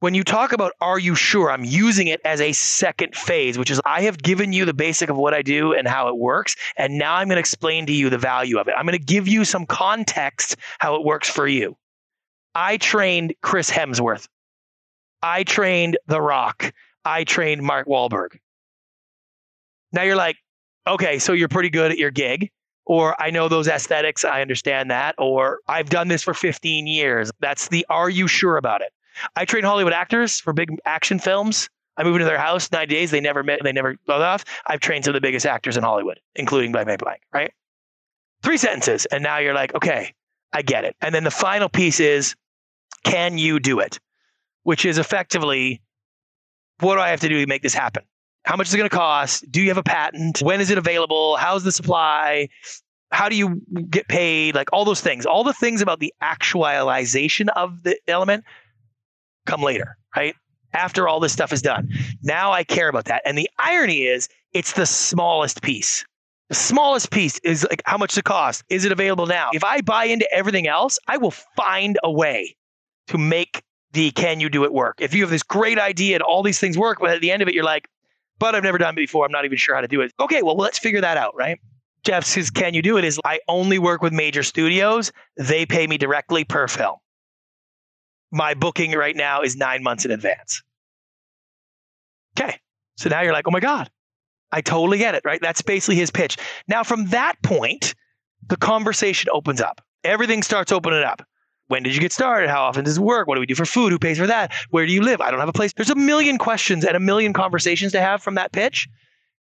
when 0.00 0.14
you 0.14 0.24
talk 0.24 0.52
about 0.52 0.72
are 0.80 0.98
you 0.98 1.14
sure, 1.14 1.50
I'm 1.50 1.64
using 1.64 2.08
it 2.08 2.20
as 2.24 2.40
a 2.40 2.52
second 2.52 3.14
phase, 3.14 3.56
which 3.56 3.70
is 3.70 3.80
I 3.84 4.02
have 4.02 4.20
given 4.20 4.52
you 4.52 4.64
the 4.64 4.74
basic 4.74 5.10
of 5.10 5.16
what 5.16 5.32
I 5.32 5.42
do 5.42 5.72
and 5.72 5.86
how 5.86 6.08
it 6.08 6.16
works. 6.16 6.56
And 6.76 6.98
now 6.98 7.14
I'm 7.14 7.28
going 7.28 7.36
to 7.36 7.40
explain 7.40 7.86
to 7.86 7.92
you 7.92 8.10
the 8.10 8.18
value 8.18 8.58
of 8.58 8.66
it. 8.66 8.74
I'm 8.76 8.84
going 8.84 8.98
to 8.98 9.04
give 9.04 9.28
you 9.28 9.44
some 9.44 9.64
context 9.64 10.56
how 10.80 10.96
it 10.96 11.04
works 11.04 11.30
for 11.30 11.46
you. 11.46 11.76
I 12.54 12.78
trained 12.78 13.34
Chris 13.42 13.70
Hemsworth 13.70 14.26
I 15.22 15.44
trained 15.44 15.98
The 16.06 16.20
Rock. 16.20 16.72
I 17.04 17.24
trained 17.24 17.62
Mark 17.62 17.86
Wahlberg. 17.86 18.38
Now 19.92 20.02
you're 20.02 20.16
like, 20.16 20.36
okay, 20.86 21.18
so 21.18 21.32
you're 21.32 21.48
pretty 21.48 21.70
good 21.70 21.90
at 21.90 21.98
your 21.98 22.10
gig. 22.10 22.50
Or 22.84 23.20
I 23.22 23.30
know 23.30 23.48
those 23.48 23.68
aesthetics. 23.68 24.24
I 24.24 24.40
understand 24.42 24.90
that. 24.90 25.14
Or 25.18 25.60
I've 25.68 25.88
done 25.88 26.08
this 26.08 26.22
for 26.22 26.34
15 26.34 26.86
years. 26.86 27.30
That's 27.40 27.68
the 27.68 27.86
are 27.88 28.10
you 28.10 28.26
sure 28.26 28.56
about 28.56 28.80
it? 28.80 28.92
I 29.36 29.44
train 29.44 29.62
Hollywood 29.62 29.92
actors 29.92 30.40
for 30.40 30.52
big 30.52 30.70
action 30.84 31.18
films. 31.18 31.68
I 31.96 32.02
move 32.02 32.16
into 32.16 32.24
their 32.24 32.38
house 32.38 32.72
90 32.72 32.92
days. 32.92 33.10
They 33.10 33.20
never 33.20 33.42
met, 33.42 33.60
they 33.62 33.72
never 33.72 33.96
got 34.06 34.22
off. 34.22 34.44
I've 34.66 34.80
trained 34.80 35.04
some 35.04 35.14
of 35.14 35.20
the 35.20 35.26
biggest 35.26 35.46
actors 35.46 35.76
in 35.76 35.84
Hollywood, 35.84 36.18
including 36.34 36.72
Blank 36.72 36.86
Blank 36.86 37.00
Blank, 37.00 37.20
right? 37.32 37.52
Three 38.42 38.56
sentences. 38.56 39.06
And 39.06 39.22
now 39.22 39.38
you're 39.38 39.54
like, 39.54 39.74
okay, 39.74 40.14
I 40.52 40.62
get 40.62 40.84
it. 40.84 40.96
And 41.00 41.14
then 41.14 41.24
the 41.24 41.30
final 41.30 41.68
piece 41.68 42.00
is, 42.00 42.34
can 43.04 43.38
you 43.38 43.60
do 43.60 43.80
it? 43.80 44.00
Which 44.64 44.84
is 44.84 44.98
effectively, 44.98 45.82
what 46.80 46.94
do 46.96 47.00
I 47.00 47.08
have 47.08 47.20
to 47.20 47.28
do 47.28 47.40
to 47.40 47.46
make 47.46 47.62
this 47.62 47.74
happen? 47.74 48.04
How 48.44 48.56
much 48.56 48.68
is 48.68 48.74
it 48.74 48.78
going 48.78 48.90
to 48.90 48.96
cost? 48.96 49.50
Do 49.50 49.60
you 49.60 49.68
have 49.68 49.78
a 49.78 49.82
patent? 49.82 50.40
When 50.42 50.60
is 50.60 50.70
it 50.70 50.78
available? 50.78 51.36
How's 51.36 51.64
the 51.64 51.72
supply? 51.72 52.48
How 53.12 53.28
do 53.28 53.36
you 53.36 53.60
get 53.88 54.08
paid? 54.08 54.54
Like 54.54 54.72
all 54.72 54.84
those 54.84 55.00
things, 55.00 55.26
all 55.26 55.44
the 55.44 55.52
things 55.52 55.80
about 55.80 56.00
the 56.00 56.12
actualization 56.20 57.48
of 57.50 57.82
the 57.82 57.98
element 58.08 58.44
come 59.46 59.62
later, 59.62 59.96
right? 60.16 60.34
After 60.72 61.06
all 61.06 61.20
this 61.20 61.32
stuff 61.32 61.52
is 61.52 61.62
done. 61.62 61.90
Now 62.22 62.52
I 62.52 62.64
care 62.64 62.88
about 62.88 63.04
that. 63.04 63.22
And 63.24 63.36
the 63.36 63.50
irony 63.58 64.04
is, 64.04 64.28
it's 64.52 64.72
the 64.72 64.86
smallest 64.86 65.62
piece. 65.62 66.04
The 66.48 66.54
smallest 66.54 67.10
piece 67.10 67.38
is 67.40 67.66
like 67.70 67.82
how 67.86 67.96
much 67.96 68.16
it 68.18 68.24
cost. 68.24 68.64
Is 68.68 68.84
it 68.84 68.92
available 68.92 69.26
now? 69.26 69.50
If 69.52 69.64
I 69.64 69.80
buy 69.82 70.04
into 70.04 70.30
everything 70.32 70.66
else, 70.66 70.98
I 71.06 71.16
will 71.16 71.30
find 71.30 71.98
a 72.02 72.10
way 72.10 72.56
to 73.08 73.18
make 73.18 73.62
the 73.92 74.10
can 74.10 74.40
you 74.40 74.48
do 74.48 74.64
it 74.64 74.72
work. 74.72 74.98
If 75.00 75.14
you 75.14 75.22
have 75.22 75.30
this 75.30 75.42
great 75.42 75.78
idea 75.78 76.16
and 76.16 76.22
all 76.22 76.42
these 76.42 76.58
things 76.58 76.78
work, 76.78 76.98
but 77.00 77.10
at 77.10 77.20
the 77.20 77.30
end 77.30 77.42
of 77.42 77.48
it, 77.48 77.54
you're 77.54 77.64
like, 77.64 77.88
but 78.38 78.54
I've 78.54 78.62
never 78.62 78.78
done 78.78 78.94
it 78.94 78.96
before. 78.96 79.24
I'm 79.24 79.32
not 79.32 79.44
even 79.44 79.58
sure 79.58 79.74
how 79.74 79.82
to 79.82 79.88
do 79.88 80.00
it. 80.00 80.12
Okay, 80.18 80.42
well, 80.42 80.56
let's 80.56 80.78
figure 80.78 81.00
that 81.00 81.16
out, 81.16 81.34
right? 81.36 81.58
Jeff 82.04 82.24
says, 82.24 82.50
Can 82.50 82.74
you 82.74 82.82
do 82.82 82.98
it? 82.98 83.04
Is 83.04 83.20
I 83.24 83.40
only 83.48 83.78
work 83.78 84.02
with 84.02 84.12
major 84.12 84.42
studios. 84.42 85.12
They 85.36 85.66
pay 85.66 85.86
me 85.86 85.98
directly 85.98 86.44
per 86.44 86.66
film. 86.66 86.96
My 88.32 88.54
booking 88.54 88.92
right 88.92 89.14
now 89.14 89.42
is 89.42 89.56
nine 89.56 89.82
months 89.82 90.04
in 90.04 90.10
advance. 90.10 90.62
Okay. 92.38 92.58
So 92.96 93.10
now 93.10 93.20
you're 93.20 93.32
like, 93.32 93.46
oh 93.46 93.50
my 93.50 93.60
God, 93.60 93.90
I 94.50 94.60
totally 94.60 94.98
get 94.98 95.14
it, 95.14 95.22
right? 95.24 95.40
That's 95.40 95.62
basically 95.62 95.96
his 95.96 96.10
pitch. 96.10 96.36
Now, 96.66 96.82
from 96.82 97.06
that 97.06 97.36
point, 97.42 97.94
the 98.48 98.56
conversation 98.56 99.30
opens 99.32 99.60
up. 99.60 99.80
Everything 100.04 100.42
starts 100.42 100.72
opening 100.72 101.02
up. 101.02 101.22
When 101.72 101.82
did 101.82 101.94
you 101.94 102.02
get 102.02 102.12
started? 102.12 102.50
How 102.50 102.64
often 102.64 102.84
does 102.84 102.98
it 102.98 103.02
work? 103.02 103.26
What 103.26 103.36
do 103.36 103.40
we 103.40 103.46
do 103.46 103.54
for 103.54 103.64
food? 103.64 103.92
Who 103.92 103.98
pays 103.98 104.18
for 104.18 104.26
that? 104.26 104.52
Where 104.68 104.84
do 104.84 104.92
you 104.92 105.00
live? 105.00 105.22
I 105.22 105.30
don't 105.30 105.40
have 105.40 105.48
a 105.48 105.54
place. 105.54 105.72
There's 105.72 105.88
a 105.88 105.94
million 105.94 106.36
questions 106.36 106.84
and 106.84 106.94
a 106.94 107.00
million 107.00 107.32
conversations 107.32 107.92
to 107.92 108.00
have 108.02 108.22
from 108.22 108.34
that 108.34 108.52
pitch. 108.52 108.86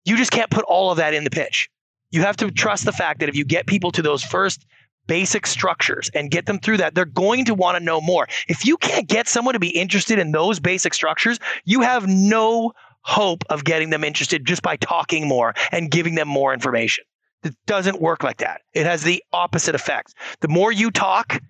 You 0.05 0.17
just 0.17 0.31
can't 0.31 0.49
put 0.49 0.65
all 0.67 0.93
of 0.93 0.99
that 0.99 1.15
in 1.15 1.25
the 1.25 1.31
pitch. 1.31 1.69
You 2.13 2.21
have 2.21 2.37
to 2.37 2.53
trust 2.53 2.85
the 2.85 2.93
fact 2.93 3.19
that 3.19 3.29
if 3.29 3.35
you 3.35 3.45
get 3.45 3.67
people 3.67 3.91
to 3.91 4.03
those 4.03 4.23
first 4.23 4.65
basic 5.09 5.49
structures 5.49 6.13
and 6.15 6.31
get 6.31 6.47
them 6.47 6.61
through 6.61 6.77
that, 6.77 6.95
they're 6.95 7.07
going 7.07 7.45
to 7.47 7.57
want 7.57 7.77
to 7.77 7.83
know 7.83 8.01
more. 8.01 8.29
If 8.47 8.65
you 8.65 8.77
can't 8.77 9.09
get 9.09 9.27
someone 9.27 9.55
to 9.55 9.59
be 9.59 9.71
interested 9.71 10.21
in 10.21 10.31
those 10.31 10.61
basic 10.61 10.95
structures, 10.95 11.41
you 11.65 11.81
have 11.81 12.07
no 12.07 12.71
hope 13.01 13.43
of 13.51 13.65
getting 13.65 13.91
them 13.91 14.05
interested 14.05 14.47
just 14.47 14.63
by 14.63 14.77
talking 14.77 15.27
more 15.27 15.55
and 15.73 15.91
giving 15.91 16.15
them 16.15 16.29
more 16.29 16.55
information. 16.55 17.03
It 17.43 17.57
doesn't 17.67 18.01
work 18.01 18.23
like 18.23 18.37
that. 18.37 18.61
It 18.75 18.87
has 18.87 19.03
the 19.03 19.21
opposite 19.33 19.75
effect. 19.75 20.15
The 20.39 20.47
more 20.47 20.71
you 20.71 20.93
talk, 20.93 21.43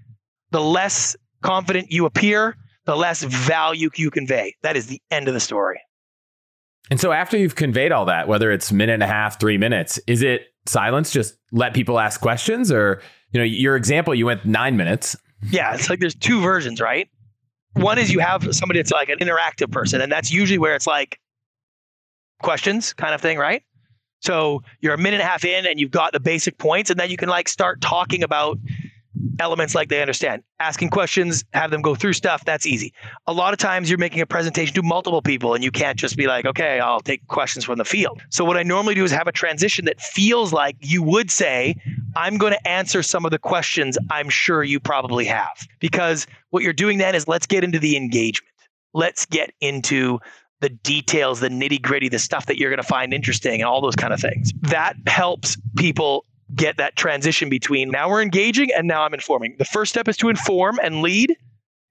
the 0.53 0.61
less 0.61 1.17
confident 1.43 1.91
you 1.91 2.07
appear, 2.07 2.57
the 2.87 2.95
less 2.95 3.23
value 3.25 3.91
you 3.97 4.11
convey. 4.11 4.55
That 4.63 4.77
is 4.77 4.87
the 4.87 5.03
end 5.11 5.27
of 5.27 5.35
the 5.35 5.41
story. 5.41 5.81
And 6.91 7.01
so 7.01 7.11
after 7.13 7.37
you've 7.37 7.57
conveyed 7.57 7.91
all 7.91 8.05
that, 8.07 8.29
whether 8.29 8.51
it's 8.53 8.71
minute 8.71 8.95
and 8.95 9.03
a 9.03 9.07
half, 9.07 9.41
three 9.41 9.59
minutes, 9.59 9.99
is 10.07 10.23
it 10.23 10.43
silence? 10.67 11.11
Just 11.11 11.37
let 11.51 11.75
people 11.75 11.99
ask 11.99 12.21
questions 12.21 12.71
or, 12.71 13.03
you 13.33 13.41
know, 13.41 13.45
your 13.45 13.77
example, 13.77 14.15
you 14.15 14.27
went 14.27 14.45
nine 14.45 14.77
minutes. 14.77 15.17
Yeah. 15.51 15.75
It's 15.75 15.91
like 15.91 15.99
there's 15.99 16.15
two 16.15 16.41
versions, 16.41 16.81
right? 16.81 17.09
One 17.75 17.99
is 17.99 18.13
you 18.13 18.21
have 18.21 18.55
somebody 18.55 18.79
that's 18.81 18.93
like 18.93 19.09
an 19.09 19.19
interactive 19.19 19.73
person, 19.73 20.01
and 20.01 20.13
that's 20.13 20.31
usually 20.31 20.59
where 20.59 20.75
it's 20.75 20.87
like, 20.87 21.19
questions 22.43 22.93
kind 22.93 23.15
of 23.15 23.21
thing, 23.21 23.39
right? 23.39 23.63
So 24.21 24.63
you're 24.81 24.95
a 24.95 24.99
minute 24.99 25.21
and 25.21 25.23
a 25.23 25.27
half 25.27 25.45
in 25.45 25.65
and 25.65 25.81
you've 25.81 25.93
got 25.93 26.13
the 26.13 26.21
basic 26.21 26.59
points, 26.59 26.91
and 26.91 26.99
then 26.99 27.09
you 27.09 27.17
can 27.17 27.29
like 27.29 27.49
start 27.49 27.81
talking 27.81 28.23
about 28.23 28.59
elements 29.39 29.75
like 29.75 29.89
they 29.89 30.01
understand. 30.01 30.43
Asking 30.61 30.91
questions, 30.91 31.45
have 31.53 31.71
them 31.71 31.83
go 31.83 31.95
through 31.95 32.13
stuff, 32.13 32.45
that's 32.45 32.67
easy. 32.67 32.93
A 33.27 33.33
lot 33.33 33.53
of 33.53 33.59
times 33.59 33.89
you're 33.89 33.99
making 33.99 34.21
a 34.21 34.27
presentation 34.27 34.75
to 34.75 34.83
multiple 34.83 35.23
people 35.23 35.55
and 35.55 35.63
you 35.63 35.71
can't 35.71 35.99
just 35.99 36.17
be 36.17 36.27
like, 36.27 36.45
okay, 36.45 36.81
I'll 36.81 37.01
take 37.01 37.27
questions 37.29 37.65
from 37.65 37.79
the 37.79 37.85
field. 37.85 38.23
So 38.31 38.45
what 38.45 38.57
I 38.57 38.63
normally 38.63 38.95
do 38.95 39.05
is 39.05 39.11
have 39.11 39.27
a 39.27 39.33
transition 39.33 39.85
that 39.87 40.01
feels 40.01 40.53
like 40.53 40.77
you 40.81 41.03
would 41.03 41.31
say, 41.31 41.77
I'm 42.17 42.37
going 42.39 42.53
to 42.53 42.69
answer 42.69 43.03
some 43.03 43.25
of 43.25 43.31
the 43.31 43.39
questions 43.39 43.99
I'm 44.11 44.29
sure 44.29 44.63
you 44.63 44.81
probably 44.81 45.25
have. 45.27 45.67
Because 45.81 46.27
what 46.51 46.63
you're 46.63 46.73
doing 46.73 46.99
then 46.99 47.15
is 47.15 47.27
let's 47.29 47.47
get 47.47 47.65
into 47.65 47.79
the 47.79 47.97
engagement. 47.97 48.53
Let's 48.95 49.25
get 49.25 49.53
into 49.61 50.21
the 50.61 50.69
details, 50.69 51.41
the 51.41 51.49
nitty 51.49 51.83
gritty, 51.83 52.09
the 52.09 52.19
stuff 52.19 52.47
that 52.47 52.57
you're 52.59 52.71
going 52.71 52.81
to 52.81 52.87
find 52.87 53.13
interesting, 53.13 53.61
and 53.61 53.69
all 53.69 53.81
those 53.81 53.97
kind 53.97 54.13
of 54.13 54.21
things. 54.21 54.53
That 54.63 54.95
helps 55.07 55.57
people 55.77 56.25
get 56.55 56.77
that 56.77 56.97
transition 56.97 57.49
between 57.49 57.91
now 57.91 58.09
we're 58.09 58.23
engaging 58.23 58.71
and 58.73 58.87
now 58.87 59.03
I'm 59.03 59.15
informing. 59.15 59.57
The 59.59 59.65
first 59.65 59.93
step 59.93 60.09
is 60.09 60.17
to 60.19 60.29
inform 60.29 60.79
and 60.83 61.03
lead. 61.03 61.37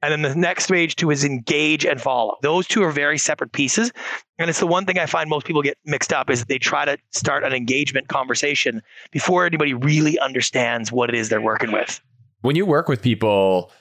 And 0.03 0.11
then 0.11 0.23
the 0.23 0.35
next 0.35 0.63
stage 0.63 0.95
to 0.95 1.11
is 1.11 1.23
engage 1.23 1.85
and 1.85 2.01
follow. 2.01 2.35
Those 2.41 2.67
two 2.67 2.81
are 2.83 2.91
very 2.91 3.19
separate 3.19 3.51
pieces. 3.51 3.91
And 4.39 4.49
it's 4.49 4.59
the 4.59 4.65
one 4.65 4.85
thing 4.85 4.97
I 4.97 5.05
find 5.05 5.29
most 5.29 5.45
people 5.45 5.61
get 5.61 5.77
mixed 5.85 6.11
up 6.11 6.31
is 6.31 6.39
that 6.39 6.47
they 6.47 6.57
try 6.57 6.85
to 6.85 6.97
start 7.11 7.43
an 7.43 7.53
engagement 7.53 8.07
conversation 8.07 8.81
before 9.11 9.45
anybody 9.45 9.75
really 9.75 10.17
understands 10.17 10.91
what 10.91 11.09
it 11.09 11.15
is 11.15 11.29
they're 11.29 11.39
working 11.39 11.71
with. 11.71 12.01
When 12.41 12.55
you 12.55 12.65
work 12.65 12.87
with 12.89 13.03
people, 13.03 13.71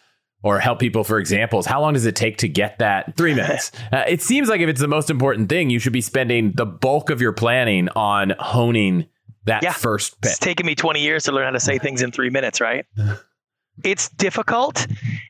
or 0.43 0.59
help 0.59 0.79
people 0.79 1.05
for 1.05 1.19
examples 1.19 1.67
how 1.67 1.83
long 1.83 1.93
does 1.93 2.07
it 2.07 2.17
take 2.17 2.39
to 2.39 2.49
get 2.49 2.79
that 2.79 3.15
three 3.17 3.35
minutes 3.35 3.73
uh, 3.93 4.05
it 4.09 4.23
seems 4.23 4.49
like 4.49 4.61
if 4.61 4.71
it's 4.71 4.81
the 4.81 4.89
most 4.89 5.11
important 5.11 5.51
thing 5.51 5.69
you 5.69 5.79
should 5.79 5.93
be 5.93 6.01
spending 6.01 6.53
the 6.53 6.65
bulk 6.65 7.11
of 7.11 7.21
your 7.21 7.33
planning 7.33 7.91
on 7.91 8.33
honing 8.39 9.07
that 9.45 9.63
yeah. 9.63 9.73
first 9.73 10.21
pitch. 10.21 10.31
it's 10.31 10.39
taken 10.39 10.67
me 10.67 10.75
20 10.75 11.01
years 11.01 11.25
to 11.25 11.33
learn 11.33 11.45
how 11.45 11.51
to 11.51 11.61
say 11.61 11.79
things 11.79 12.03
in 12.03 12.13
three 12.13 12.31
minutes 12.31 12.61
right 12.61 12.87
it's 13.85 14.09
difficult 14.11 14.87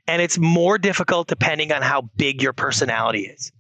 and 0.07 0.21
it's 0.23 0.39
more 0.39 0.79
difficult 0.79 1.29
depending 1.29 1.73
on 1.73 1.83
how 1.83 2.03
big 2.17 2.43
your 2.43 2.53
personality 2.53 3.23
is 3.23 3.53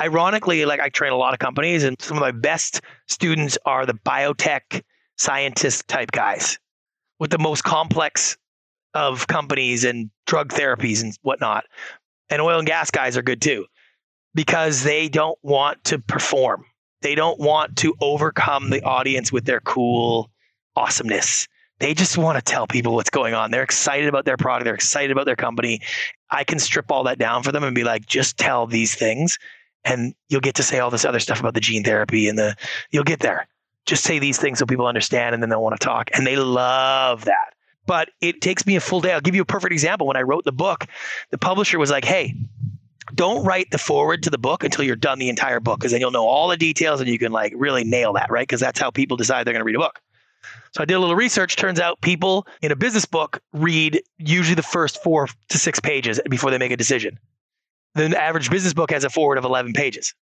ironically 0.00 0.64
like 0.64 0.80
i 0.80 0.88
train 0.88 1.12
a 1.12 1.16
lot 1.16 1.32
of 1.32 1.38
companies 1.38 1.84
and 1.84 2.00
some 2.00 2.16
of 2.16 2.20
my 2.20 2.30
best 2.32 2.80
students 3.06 3.58
are 3.64 3.84
the 3.84 3.94
biotech 3.94 4.82
scientist 5.16 5.86
type 5.88 6.10
guys 6.12 6.58
with 7.18 7.30
the 7.30 7.38
most 7.38 7.64
complex 7.64 8.36
of 8.94 9.26
companies 9.26 9.84
and 9.84 10.10
drug 10.26 10.52
therapies 10.52 11.02
and 11.02 11.16
whatnot. 11.22 11.64
And 12.30 12.40
oil 12.40 12.58
and 12.58 12.66
gas 12.66 12.90
guys 12.90 13.16
are 13.16 13.22
good 13.22 13.40
too 13.40 13.66
because 14.34 14.82
they 14.82 15.08
don't 15.08 15.38
want 15.42 15.82
to 15.84 15.98
perform. 15.98 16.64
They 17.02 17.14
don't 17.14 17.38
want 17.38 17.76
to 17.78 17.94
overcome 18.00 18.70
the 18.70 18.82
audience 18.82 19.32
with 19.32 19.44
their 19.44 19.60
cool 19.60 20.30
awesomeness. 20.76 21.46
They 21.78 21.94
just 21.94 22.18
want 22.18 22.36
to 22.36 22.42
tell 22.42 22.66
people 22.66 22.94
what's 22.94 23.10
going 23.10 23.34
on. 23.34 23.50
They're 23.50 23.62
excited 23.62 24.08
about 24.08 24.24
their 24.24 24.36
product. 24.36 24.64
They're 24.64 24.74
excited 24.74 25.10
about 25.12 25.26
their 25.26 25.36
company. 25.36 25.80
I 26.30 26.42
can 26.44 26.58
strip 26.58 26.90
all 26.90 27.04
that 27.04 27.18
down 27.18 27.42
for 27.42 27.52
them 27.52 27.62
and 27.62 27.74
be 27.74 27.84
like, 27.84 28.06
just 28.06 28.36
tell 28.36 28.66
these 28.66 28.94
things 28.94 29.38
and 29.84 30.14
you'll 30.28 30.40
get 30.40 30.56
to 30.56 30.62
say 30.62 30.80
all 30.80 30.90
this 30.90 31.04
other 31.04 31.20
stuff 31.20 31.38
about 31.38 31.54
the 31.54 31.60
gene 31.60 31.84
therapy 31.84 32.28
and 32.28 32.36
the, 32.36 32.56
you'll 32.90 33.04
get 33.04 33.20
there. 33.20 33.46
Just 33.86 34.02
say 34.02 34.18
these 34.18 34.38
things 34.38 34.58
so 34.58 34.66
people 34.66 34.86
understand 34.86 35.34
and 35.34 35.42
then 35.42 35.50
they'll 35.50 35.62
want 35.62 35.80
to 35.80 35.84
talk. 35.84 36.10
And 36.14 36.26
they 36.26 36.36
love 36.36 37.24
that 37.26 37.54
but 37.88 38.10
it 38.20 38.42
takes 38.42 38.66
me 38.66 38.76
a 38.76 38.80
full 38.80 39.00
day. 39.00 39.12
I'll 39.14 39.20
give 39.22 39.34
you 39.34 39.40
a 39.40 39.46
perfect 39.46 39.72
example. 39.72 40.06
When 40.06 40.16
I 40.16 40.22
wrote 40.22 40.44
the 40.44 40.52
book, 40.52 40.84
the 41.30 41.38
publisher 41.38 41.78
was 41.78 41.90
like, 41.90 42.04
hey, 42.04 42.34
don't 43.14 43.44
write 43.44 43.70
the 43.70 43.78
foreword 43.78 44.22
to 44.24 44.30
the 44.30 44.38
book 44.38 44.64
until 44.64 44.84
you're 44.84 44.96
done 44.96 45.18
the 45.18 45.28
entire 45.28 45.60
book 45.60 45.80
because 45.80 45.92
then 45.92 46.00
you'll 46.00 46.10
know 46.10 46.26
all 46.26 46.48
the 46.48 46.56
details 46.56 47.00
and 47.00 47.08
you 47.08 47.18
can 47.18 47.32
like 47.32 47.52
really 47.56 47.84
nail 47.84 48.12
that, 48.14 48.30
right? 48.30 48.42
Because 48.42 48.60
that's 48.60 48.78
how 48.78 48.90
people 48.90 49.16
decide 49.16 49.46
they're 49.46 49.54
going 49.54 49.60
to 49.60 49.64
read 49.64 49.76
a 49.76 49.80
book. 49.80 50.00
So 50.72 50.82
I 50.82 50.84
did 50.84 50.94
a 50.94 51.00
little 51.00 51.16
research. 51.16 51.56
Turns 51.56 51.80
out 51.80 52.00
people 52.00 52.46
in 52.62 52.72
a 52.72 52.76
business 52.76 53.04
book 53.04 53.40
read 53.52 54.02
usually 54.18 54.54
the 54.54 54.62
first 54.62 55.02
four 55.02 55.28
to 55.48 55.58
six 55.58 55.80
pages 55.80 56.20
before 56.28 56.50
they 56.50 56.58
make 56.58 56.72
a 56.72 56.76
decision. 56.76 57.18
The 57.94 58.20
average 58.20 58.50
business 58.50 58.74
book 58.74 58.90
has 58.90 59.04
a 59.04 59.10
foreword 59.10 59.38
of 59.38 59.44
11 59.44 59.72
pages. 59.72 60.14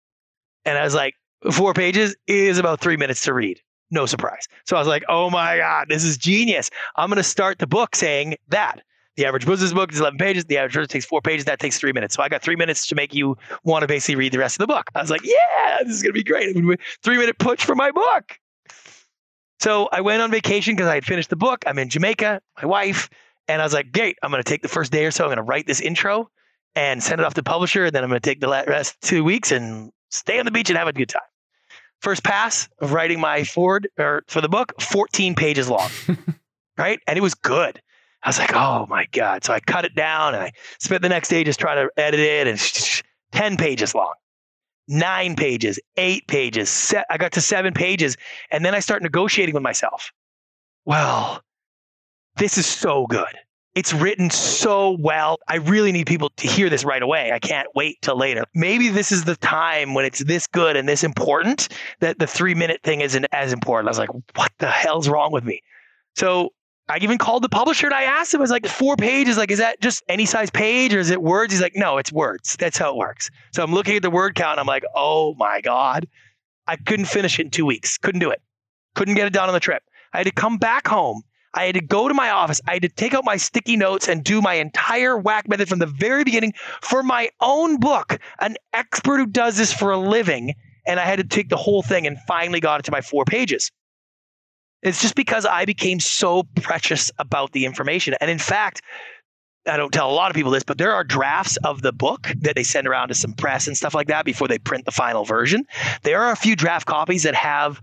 And 0.64 0.78
I 0.78 0.84
was 0.84 0.94
like, 0.94 1.14
four 1.52 1.74
pages 1.74 2.14
is 2.26 2.58
about 2.58 2.80
three 2.80 2.96
minutes 2.96 3.22
to 3.24 3.34
read 3.34 3.60
no 3.94 4.06
surprise. 4.06 4.46
So 4.66 4.76
I 4.76 4.78
was 4.78 4.88
like, 4.88 5.04
oh 5.08 5.30
my 5.30 5.58
God, 5.58 5.86
this 5.88 6.04
is 6.04 6.18
genius. 6.18 6.70
I'm 6.96 7.08
going 7.08 7.16
to 7.16 7.22
start 7.22 7.58
the 7.58 7.66
book 7.66 7.96
saying 7.96 8.36
that. 8.48 8.82
The 9.16 9.26
average 9.26 9.46
business 9.46 9.72
book 9.72 9.92
is 9.92 10.00
11 10.00 10.18
pages. 10.18 10.44
The 10.46 10.58
average 10.58 10.88
takes 10.88 11.04
four 11.04 11.20
pages. 11.20 11.44
That 11.44 11.60
takes 11.60 11.78
three 11.78 11.92
minutes. 11.92 12.16
So 12.16 12.22
I 12.22 12.28
got 12.28 12.42
three 12.42 12.56
minutes 12.56 12.86
to 12.88 12.94
make 12.94 13.14
you 13.14 13.36
want 13.62 13.82
to 13.82 13.86
basically 13.86 14.16
read 14.16 14.32
the 14.32 14.38
rest 14.38 14.56
of 14.56 14.58
the 14.58 14.66
book. 14.66 14.90
I 14.94 15.00
was 15.00 15.10
like, 15.10 15.24
yeah, 15.24 15.78
this 15.84 15.94
is 15.94 16.02
going 16.02 16.12
to 16.12 16.18
be 16.18 16.24
great. 16.24 16.56
Three 17.02 17.18
minute 17.18 17.38
push 17.38 17.60
for 17.60 17.76
my 17.76 17.92
book. 17.92 18.38
So 19.60 19.88
I 19.92 20.00
went 20.00 20.20
on 20.20 20.30
vacation 20.30 20.74
because 20.74 20.88
I 20.88 20.94
had 20.94 21.04
finished 21.04 21.30
the 21.30 21.36
book. 21.36 21.64
I'm 21.66 21.78
in 21.78 21.88
Jamaica, 21.88 22.40
my 22.60 22.66
wife, 22.66 23.08
and 23.48 23.62
I 23.62 23.64
was 23.64 23.72
like, 23.72 23.92
great, 23.92 24.18
I'm 24.22 24.30
going 24.30 24.42
to 24.42 24.48
take 24.48 24.62
the 24.62 24.68
first 24.68 24.90
day 24.90 25.06
or 25.06 25.10
so. 25.10 25.24
I'm 25.24 25.28
going 25.28 25.36
to 25.36 25.42
write 25.42 25.66
this 25.66 25.80
intro 25.80 26.28
and 26.74 27.02
send 27.02 27.20
it 27.20 27.24
off 27.24 27.34
to 27.34 27.40
the 27.40 27.48
publisher. 27.48 27.84
And 27.84 27.94
then 27.94 28.02
I'm 28.02 28.10
going 28.10 28.20
to 28.20 28.28
take 28.28 28.40
the 28.40 28.48
rest 28.48 29.00
two 29.00 29.22
weeks 29.22 29.52
and 29.52 29.92
stay 30.10 30.38
on 30.38 30.44
the 30.44 30.50
beach 30.50 30.70
and 30.70 30.78
have 30.78 30.88
a 30.88 30.92
good 30.92 31.08
time. 31.08 31.22
First 32.00 32.24
pass 32.24 32.68
of 32.80 32.92
writing 32.92 33.20
my 33.20 33.44
foreword 33.44 33.88
or 33.98 34.24
for 34.28 34.40
the 34.40 34.48
book, 34.48 34.78
14 34.80 35.34
pages 35.34 35.70
long. 35.70 35.88
right? 36.76 37.00
And 37.06 37.16
it 37.16 37.22
was 37.22 37.34
good. 37.34 37.80
I 38.24 38.28
was 38.28 38.38
like, 38.38 38.54
oh 38.54 38.86
my 38.88 39.06
God. 39.12 39.44
So 39.44 39.52
I 39.52 39.60
cut 39.60 39.84
it 39.84 39.94
down 39.94 40.34
and 40.34 40.42
I 40.42 40.52
spent 40.78 41.02
the 41.02 41.10
next 41.10 41.28
day 41.28 41.44
just 41.44 41.60
trying 41.60 41.76
to 41.76 41.92
edit 42.00 42.20
it 42.20 42.46
and 42.46 43.02
10 43.32 43.56
pages 43.58 43.94
long, 43.94 44.14
nine 44.88 45.36
pages, 45.36 45.78
eight 45.98 46.26
pages. 46.26 46.70
Set, 46.70 47.04
I 47.10 47.18
got 47.18 47.32
to 47.32 47.42
seven 47.42 47.74
pages. 47.74 48.16
And 48.50 48.64
then 48.64 48.74
I 48.74 48.80
start 48.80 49.02
negotiating 49.02 49.54
with 49.54 49.62
myself. 49.62 50.10
Well, 50.86 51.42
this 52.36 52.56
is 52.56 52.66
so 52.66 53.06
good. 53.06 53.38
It's 53.74 53.92
written 53.92 54.30
so 54.30 54.96
well. 55.00 55.38
I 55.48 55.56
really 55.56 55.90
need 55.90 56.06
people 56.06 56.30
to 56.36 56.46
hear 56.46 56.70
this 56.70 56.84
right 56.84 57.02
away. 57.02 57.32
I 57.32 57.40
can't 57.40 57.68
wait 57.74 58.00
till 58.02 58.16
later. 58.16 58.44
Maybe 58.54 58.88
this 58.88 59.10
is 59.10 59.24
the 59.24 59.36
time 59.36 59.94
when 59.94 60.04
it's 60.04 60.20
this 60.24 60.46
good 60.46 60.76
and 60.76 60.88
this 60.88 61.02
important 61.02 61.68
that 62.00 62.20
the 62.20 62.26
three 62.26 62.54
minute 62.54 62.80
thing 62.84 63.00
isn't 63.00 63.26
as 63.32 63.52
important. 63.52 63.88
I 63.88 63.90
was 63.90 63.98
like, 63.98 64.14
what 64.36 64.52
the 64.58 64.70
hell's 64.70 65.08
wrong 65.08 65.32
with 65.32 65.44
me? 65.44 65.60
So 66.14 66.52
I 66.88 66.98
even 67.00 67.18
called 67.18 67.42
the 67.42 67.48
publisher 67.48 67.86
and 67.86 67.94
I 67.94 68.02
asked 68.02 68.34
him, 68.34 68.40
I 68.40 68.42
was 68.42 68.50
like, 68.50 68.66
four 68.66 68.96
pages, 68.96 69.38
like, 69.38 69.50
is 69.50 69.58
that 69.58 69.80
just 69.80 70.02
any 70.08 70.26
size 70.26 70.50
page 70.50 70.92
or 70.94 70.98
is 70.98 71.10
it 71.10 71.22
words? 71.22 71.52
He's 71.52 71.62
like, 71.62 71.76
no, 71.76 71.96
it's 71.96 72.12
words. 72.12 72.56
That's 72.58 72.76
how 72.76 72.90
it 72.90 72.96
works. 72.96 73.30
So 73.52 73.62
I'm 73.62 73.72
looking 73.72 73.96
at 73.96 74.02
the 74.02 74.10
word 74.10 74.34
count. 74.34 74.58
I'm 74.58 74.66
like, 74.66 74.84
oh 74.94 75.34
my 75.38 75.60
God. 75.60 76.06
I 76.66 76.76
couldn't 76.76 77.06
finish 77.06 77.38
it 77.38 77.44
in 77.44 77.50
two 77.50 77.66
weeks. 77.66 77.98
Couldn't 77.98 78.20
do 78.20 78.30
it. 78.30 78.42
Couldn't 78.94 79.14
get 79.14 79.26
it 79.26 79.32
done 79.32 79.48
on 79.48 79.54
the 79.54 79.60
trip. 79.60 79.82
I 80.12 80.18
had 80.18 80.26
to 80.26 80.32
come 80.32 80.58
back 80.58 80.86
home 80.86 81.22
I 81.54 81.66
had 81.66 81.76
to 81.76 81.80
go 81.80 82.08
to 82.08 82.14
my 82.14 82.30
office. 82.30 82.60
I 82.66 82.74
had 82.74 82.82
to 82.82 82.88
take 82.88 83.14
out 83.14 83.24
my 83.24 83.36
sticky 83.36 83.76
notes 83.76 84.08
and 84.08 84.24
do 84.24 84.42
my 84.42 84.54
entire 84.54 85.16
WHAC 85.16 85.48
method 85.48 85.68
from 85.68 85.78
the 85.78 85.86
very 85.86 86.24
beginning 86.24 86.52
for 86.80 87.02
my 87.02 87.30
own 87.40 87.78
book, 87.78 88.18
an 88.40 88.56
expert 88.72 89.18
who 89.18 89.26
does 89.26 89.56
this 89.56 89.72
for 89.72 89.92
a 89.92 89.98
living. 89.98 90.54
And 90.86 90.98
I 90.98 91.04
had 91.04 91.16
to 91.16 91.24
take 91.24 91.48
the 91.48 91.56
whole 91.56 91.82
thing 91.82 92.06
and 92.06 92.18
finally 92.26 92.60
got 92.60 92.80
it 92.80 92.82
to 92.86 92.92
my 92.92 93.00
four 93.00 93.24
pages. 93.24 93.70
It's 94.84 95.00
just 95.00 95.14
because 95.14 95.46
I 95.46 95.64
became 95.64 95.98
so 95.98 96.44
precious 96.60 97.10
about 97.18 97.52
the 97.52 97.64
information. 97.64 98.14
And 98.20 98.30
in 98.30 98.38
fact, 98.38 98.82
I 99.66 99.78
don't 99.78 99.92
tell 99.92 100.10
a 100.10 100.12
lot 100.12 100.30
of 100.30 100.36
people 100.36 100.50
this, 100.50 100.62
but 100.62 100.76
there 100.76 100.92
are 100.92 101.02
drafts 101.02 101.56
of 101.64 101.80
the 101.80 101.92
book 101.92 102.28
that 102.42 102.54
they 102.54 102.62
send 102.62 102.86
around 102.86 103.08
to 103.08 103.14
some 103.14 103.32
press 103.32 103.66
and 103.66 103.76
stuff 103.76 103.94
like 103.94 104.08
that 104.08 104.26
before 104.26 104.46
they 104.46 104.58
print 104.58 104.84
the 104.84 104.92
final 104.92 105.24
version. 105.24 105.64
There 106.02 106.20
are 106.22 106.32
a 106.32 106.36
few 106.36 106.54
draft 106.54 106.86
copies 106.86 107.22
that 107.22 107.34
have 107.34 107.80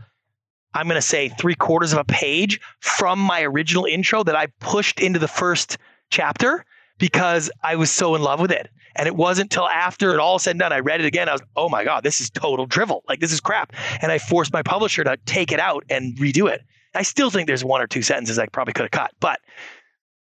I'm 0.73 0.87
going 0.87 0.95
to 0.95 1.01
say 1.01 1.27
three 1.27 1.55
quarters 1.55 1.91
of 1.91 1.99
a 1.99 2.05
page 2.05 2.61
from 2.79 3.19
my 3.19 3.41
original 3.41 3.83
intro 3.85 4.23
that 4.23 4.37
I 4.37 4.47
pushed 4.61 5.01
into 5.01 5.19
the 5.19 5.27
first 5.27 5.77
chapter 6.11 6.65
because 6.97 7.51
I 7.61 7.75
was 7.75 7.91
so 7.91 8.15
in 8.15 8.21
love 8.21 8.39
with 8.39 8.51
it. 8.51 8.69
And 8.95 9.07
it 9.07 9.15
wasn't 9.15 9.51
until 9.51 9.67
after 9.67 10.13
it 10.13 10.19
all 10.19 10.39
said 10.39 10.51
and 10.51 10.59
done, 10.59 10.71
I 10.71 10.79
read 10.79 11.01
it 11.01 11.05
again. 11.05 11.27
I 11.27 11.33
was, 11.33 11.41
oh 11.55 11.67
my 11.67 11.83
God, 11.83 12.03
this 12.03 12.21
is 12.21 12.29
total 12.29 12.65
drivel. 12.65 13.03
Like, 13.07 13.19
this 13.19 13.31
is 13.31 13.41
crap. 13.41 13.73
And 14.01 14.11
I 14.11 14.17
forced 14.17 14.53
my 14.53 14.61
publisher 14.61 15.03
to 15.03 15.17
take 15.25 15.51
it 15.51 15.59
out 15.59 15.83
and 15.89 16.15
redo 16.17 16.49
it. 16.49 16.61
I 16.93 17.03
still 17.03 17.29
think 17.29 17.47
there's 17.47 17.63
one 17.63 17.81
or 17.81 17.87
two 17.87 18.01
sentences 18.01 18.37
I 18.39 18.47
probably 18.47 18.73
could 18.73 18.83
have 18.83 18.91
cut. 18.91 19.11
But 19.19 19.39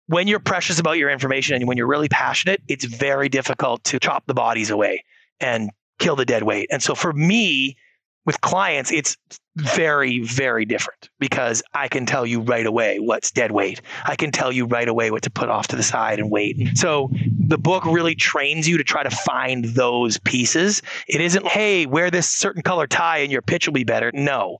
when 0.06 0.26
you're 0.26 0.40
precious 0.40 0.78
about 0.78 0.98
your 0.98 1.10
information 1.10 1.56
and 1.56 1.68
when 1.68 1.76
you're 1.76 1.86
really 1.86 2.08
passionate, 2.08 2.62
it's 2.68 2.84
very 2.84 3.28
difficult 3.28 3.84
to 3.84 3.98
chop 3.98 4.26
the 4.26 4.34
bodies 4.34 4.70
away 4.70 5.04
and 5.40 5.70
kill 5.98 6.16
the 6.16 6.24
dead 6.24 6.42
weight. 6.42 6.68
And 6.70 6.82
so 6.82 6.94
for 6.94 7.12
me, 7.12 7.76
with 8.24 8.40
clients, 8.40 8.92
it's 8.92 9.16
very, 9.56 10.20
very 10.20 10.64
different 10.64 11.08
because 11.18 11.62
I 11.74 11.88
can 11.88 12.04
tell 12.04 12.26
you 12.26 12.40
right 12.40 12.66
away 12.66 12.98
what's 13.00 13.30
dead 13.30 13.52
weight. 13.52 13.80
I 14.04 14.16
can 14.16 14.30
tell 14.30 14.52
you 14.52 14.66
right 14.66 14.88
away 14.88 15.10
what 15.10 15.22
to 15.22 15.30
put 15.30 15.48
off 15.48 15.68
to 15.68 15.76
the 15.76 15.82
side 15.82 16.18
and 16.18 16.30
wait. 16.30 16.58
Mm-hmm. 16.58 16.74
So 16.74 17.10
the 17.38 17.58
book 17.58 17.84
really 17.86 18.14
trains 18.14 18.68
you 18.68 18.76
to 18.76 18.84
try 18.84 19.02
to 19.02 19.10
find 19.10 19.64
those 19.64 20.18
pieces. 20.18 20.82
It 21.08 21.20
isn't, 21.20 21.46
hey, 21.46 21.86
wear 21.86 22.10
this 22.10 22.28
certain 22.28 22.62
color 22.62 22.86
tie 22.86 23.18
and 23.18 23.32
your 23.32 23.42
pitch 23.42 23.66
will 23.66 23.74
be 23.74 23.84
better. 23.84 24.10
No. 24.12 24.58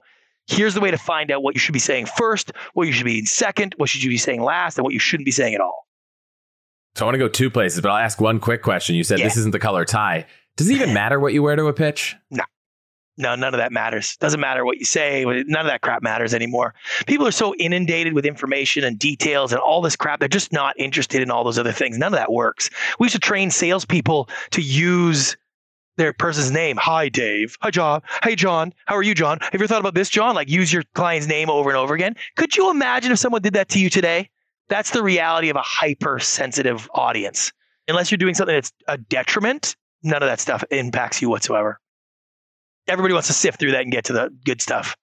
Here's 0.49 0.75
the 0.75 0.81
way 0.81 0.90
to 0.90 0.99
find 0.99 1.31
out 1.31 1.43
what 1.43 1.55
you 1.55 1.61
should 1.61 1.73
be 1.73 1.78
saying 1.78 2.07
first, 2.07 2.52
what 2.75 2.87
you 2.87 2.93
should 2.93 3.05
be 3.05 3.25
second, 3.25 3.75
what 3.76 3.88
should 3.88 4.02
you 4.02 4.11
be 4.11 4.19
saying 4.19 4.43
last, 4.43 4.78
and 4.78 4.85
what 4.85 4.93
you 4.93 4.99
shouldn't 4.99 5.25
be 5.25 5.31
saying 5.31 5.55
at 5.55 5.61
all. 5.61 5.87
So 6.95 7.05
I 7.05 7.07
want 7.07 7.14
to 7.14 7.19
go 7.19 7.28
two 7.28 7.50
places, 7.50 7.81
but 7.81 7.90
I'll 7.90 7.99
ask 7.99 8.21
one 8.21 8.40
quick 8.40 8.62
question. 8.62 8.97
You 8.97 9.05
said 9.05 9.19
yeah. 9.19 9.26
this 9.26 9.37
isn't 9.37 9.52
the 9.52 9.59
color 9.59 9.85
tie. 9.85 10.26
Does 10.57 10.69
it 10.69 10.75
even 10.75 10.93
matter 10.95 11.21
what 11.21 11.33
you 11.33 11.43
wear 11.43 11.55
to 11.55 11.67
a 11.67 11.73
pitch? 11.73 12.17
No 12.31 12.45
no, 13.19 13.35
none 13.35 13.52
of 13.52 13.59
that 13.59 13.73
matters. 13.73 14.17
Doesn't 14.17 14.38
matter 14.38 14.64
what 14.64 14.78
you 14.78 14.85
say. 14.85 15.25
None 15.25 15.61
of 15.61 15.67
that 15.67 15.81
crap 15.83 16.02
matters 16.02 16.33
anymore. 16.33 16.73
People 17.07 17.26
are 17.26 17.33
so 17.33 17.52
inundated 17.57 18.12
with 18.12 18.25
information 18.25 18.85
and 18.85 18.97
details 18.97 19.52
and 19.52 19.61
all 19.61 19.83
this 19.83 19.97
crap. 19.97 20.21
They're 20.21 20.28
just 20.28 20.52
not 20.52 20.78
interested 20.78 21.21
in 21.21 21.31
all 21.31 21.43
those 21.43 21.59
other 21.59 21.73
things. 21.73 21.99
None 21.99 22.14
of 22.14 22.19
that 22.19 22.33
works. 22.33 22.71
We 23.00 23.07
used 23.07 23.17
to 23.17 23.21
train 23.21 23.50
salespeople 23.50 24.28
to 24.52 24.63
use 24.63 25.37
their 25.99 26.13
person's 26.15 26.50
name. 26.50 26.76
Hi, 26.78 27.08
Dave. 27.08 27.56
Hi, 27.61 27.71
John. 27.71 28.00
Hey, 28.23 28.34
John. 28.34 28.73
How 28.87 28.97
are 28.97 29.02
you, 29.02 29.15
John? 29.15 29.39
Have 29.41 29.52
you 29.52 29.58
ever 29.58 29.67
thought 29.67 29.80
about 29.80 29.95
this, 29.95 30.08
John? 30.08 30.34
Like 30.34 30.49
use 30.49 30.73
your 30.73 30.84
client's 30.95 31.28
name 31.28 31.50
over 31.50 31.69
and 31.69 31.76
over 31.76 31.95
again. 31.95 32.17
Could 32.37 32.56
you 32.56 32.71
imagine 32.71 33.13
if 33.13 33.19
someone 33.19 33.43
did 33.43 33.52
that 33.52 33.69
to 33.71 33.78
you 33.78 33.91
today? 33.91 34.30
That's 34.69 34.91
the 34.91 35.02
reality 35.02 35.50
of 35.50 35.56
a 35.56 35.63
hypersensitive 35.63 36.89
audience. 36.95 37.52
Unless 37.89 38.11
you're 38.11 38.19
doing 38.19 38.34
something 38.34 38.54
that's 38.54 38.73
a 38.87 38.99
detriment, 38.99 39.76
none 40.02 40.23
of 40.23 40.28
that 40.28 40.41
stuff 40.41 40.65
impacts 40.71 41.21
you 41.21 41.28
whatsoever 41.28 41.80
everybody 42.89 43.13
wants 43.13 43.28
to 43.28 43.34
sift 43.34 43.61
through 43.61 43.73
that 43.73 43.82
and 43.82 43.93
get 43.93 44.04
to 44.06 44.13
the 44.13 44.30
good 44.45 44.61
stuff. 44.61 44.97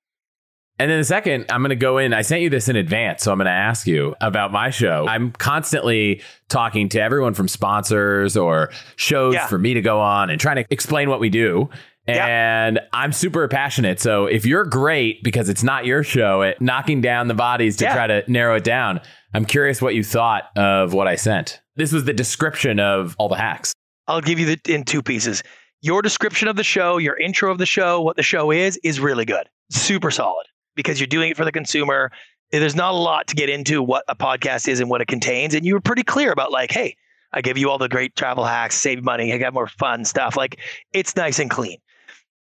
And 0.78 0.92
then 0.92 1.00
the 1.00 1.06
second, 1.06 1.46
I'm 1.50 1.62
going 1.62 1.70
to 1.70 1.76
go 1.76 1.98
in. 1.98 2.14
I 2.14 2.22
sent 2.22 2.42
you 2.42 2.50
this 2.50 2.68
in 2.68 2.76
advance, 2.76 3.24
so 3.24 3.32
I'm 3.32 3.38
going 3.38 3.46
to 3.46 3.52
ask 3.52 3.88
you 3.88 4.14
about 4.20 4.52
my 4.52 4.70
show. 4.72 5.06
I'm 5.08 5.32
constantly 5.32 6.22
talking 6.50 6.90
to 6.90 7.02
everyone 7.02 7.34
from 7.34 7.48
sponsors 7.48 8.36
or 8.36 8.72
shows 8.98 9.36
yeah. 9.36 9.48
for 9.48 9.58
me 9.58 9.74
to 9.74 9.82
go 9.82 10.02
on 10.02 10.30
and 10.30 10.40
trying 10.40 10.58
to 10.58 10.66
explain 10.70 11.10
what 11.10 11.22
we 11.22 11.30
do. 11.30 11.70
And 12.08 12.76
yeah. 12.76 12.88
I'm 12.92 13.14
super 13.14 13.48
passionate. 13.48 14.02
So 14.02 14.26
if 14.26 14.46
you're 14.46 14.66
great 14.66 15.24
because 15.24 15.48
it's 15.48 15.64
not 15.64 15.86
your 15.86 16.04
show 16.04 16.44
at 16.44 16.62
knocking 16.62 17.00
down 17.00 17.30
the 17.30 17.34
bodies 17.34 17.78
to 17.78 17.86
yeah. 17.86 17.94
try 17.94 18.08
to 18.08 18.24
narrow 18.32 18.58
it 18.58 18.66
down, 18.66 19.00
I'm 19.34 19.46
curious 19.46 19.82
what 19.82 19.96
you 19.96 20.04
thought 20.04 20.56
of 20.58 20.94
what 20.94 21.08
I 21.08 21.16
sent. 21.16 21.62
This 21.78 21.94
was 21.94 22.04
the 22.04 22.14
description 22.14 22.80
of 22.80 23.16
all 23.18 23.30
the 23.30 23.38
hacks. 23.38 23.74
I'll 24.08 24.22
give 24.22 24.40
you 24.40 24.46
the 24.46 24.60
in 24.68 24.84
two 24.84 25.02
pieces 25.02 25.42
your 25.82 26.02
description 26.02 26.48
of 26.48 26.56
the 26.56 26.64
show, 26.64 26.98
your 26.98 27.16
intro 27.18 27.52
of 27.52 27.60
the 27.60 27.66
show, 27.66 28.02
what 28.02 28.16
the 28.16 28.24
show 28.24 28.50
is, 28.50 28.80
is 28.84 29.00
really 29.00 29.26
good. 29.26 29.48
Super 29.70 30.10
solid 30.10 30.46
because 30.76 31.00
you're 31.00 31.08
doing 31.08 31.32
it 31.32 31.38
for 31.38 31.46
the 31.46 31.52
consumer. 31.52 32.12
There's 32.52 32.76
not 32.76 32.94
a 32.94 32.98
lot 32.98 33.28
to 33.28 33.36
get 33.36 33.50
into 33.50 33.82
what 33.82 34.04
a 34.08 34.16
podcast 34.16 34.68
is 34.68 34.80
and 34.80 34.90
what 34.90 35.02
it 35.02 35.08
contains. 35.08 35.54
And 35.56 35.66
you 35.66 35.74
were 35.74 35.82
pretty 35.82 36.04
clear 36.04 36.32
about, 36.32 36.52
like, 36.52 36.72
hey, 36.72 36.96
I 37.34 37.42
give 37.42 37.58
you 37.58 37.70
all 37.70 37.78
the 37.78 37.90
great 37.90 38.16
travel 38.16 38.46
hacks, 38.46 38.76
save 38.76 39.04
money, 39.04 39.34
I 39.34 39.38
got 39.38 39.54
more 39.54 39.68
fun 39.68 40.06
stuff. 40.06 40.38
Like, 40.38 40.60
it's 40.94 41.16
nice 41.16 41.40
and 41.40 41.50
clean. 41.50 41.80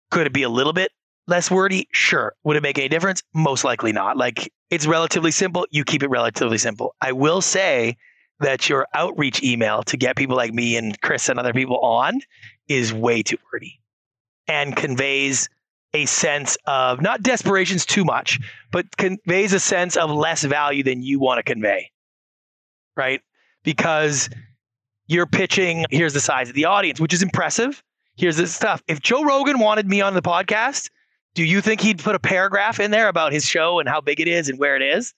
Could 0.10 0.26
it 0.26 0.34
be 0.34 0.44
a 0.44 0.50
little 0.50 0.74
bit 0.74 0.92
less 1.28 1.52
wordy? 1.52 1.88
Sure. 1.92 2.34
Would 2.44 2.58
it 2.58 2.64
make 2.64 2.80
any 2.80 2.88
difference? 2.88 3.22
Most 3.34 3.64
likely 3.64 3.92
not. 3.92 4.18
Like, 4.18 4.52
it's 4.72 4.88
relatively 4.88 5.32
simple. 5.32 5.68
You 5.70 5.84
keep 5.84 6.02
it 6.02 6.10
relatively 6.10 6.58
simple. 6.58 6.96
I 7.02 7.12
will 7.12 7.42
say 7.42 7.98
that 8.40 8.70
your 8.70 8.88
outreach 8.94 9.44
email 9.44 9.84
to 9.84 9.98
get 9.98 10.16
people 10.16 10.38
like 10.38 10.54
me 10.54 10.78
and 10.78 11.00
Chris 11.02 11.30
and 11.30 11.38
other 11.38 11.54
people 11.54 11.78
on 11.80 12.22
is 12.68 12.94
way 12.94 13.22
too 13.22 13.38
wordy 13.52 13.80
and 14.48 14.76
conveys 14.76 15.50
a 15.94 16.06
sense 16.06 16.58
of 16.66 17.02
not 17.02 17.24
desperation's 17.24 17.86
too 17.86 18.06
much, 18.06 18.40
but 18.72 18.86
conveys 18.98 19.54
a 19.54 19.60
sense 19.60 19.98
of 19.98 20.12
less 20.12 20.44
value 20.44 20.84
than 20.84 21.02
you 21.02 21.20
want 21.20 21.38
to 21.38 21.44
convey. 21.44 21.92
Right? 22.96 23.22
Because 23.64 24.30
you're 25.08 25.26
pitching, 25.26 25.86
here's 25.90 26.14
the 26.14 26.20
size 26.20 26.50
of 26.50 26.56
the 26.56 26.66
audience, 26.66 27.00
which 27.00 27.14
is 27.14 27.24
impressive. 27.24 27.82
Here's 28.16 28.38
this 28.38 28.54
stuff. 28.54 28.84
If 28.88 29.02
Joe 29.02 29.24
Rogan 29.24 29.60
wanted 29.60 29.88
me 29.88 30.02
on 30.02 30.14
the 30.14 30.22
podcast, 30.22 30.90
do 31.36 31.44
you 31.44 31.62
think 31.62 31.82
he'd 31.82 32.00
put 32.00 32.16
a 32.16 32.20
paragraph 32.20 32.80
in 32.80 32.92
there 32.92 33.08
about 33.08 33.32
his 33.32 33.46
show 33.46 33.80
and 33.80 33.88
how 33.88 34.02
big 34.02 34.20
it 34.20 34.28
is 34.28 34.50
and 34.50 34.60
where 34.60 34.76
it 34.76 34.82
is? 34.82 35.14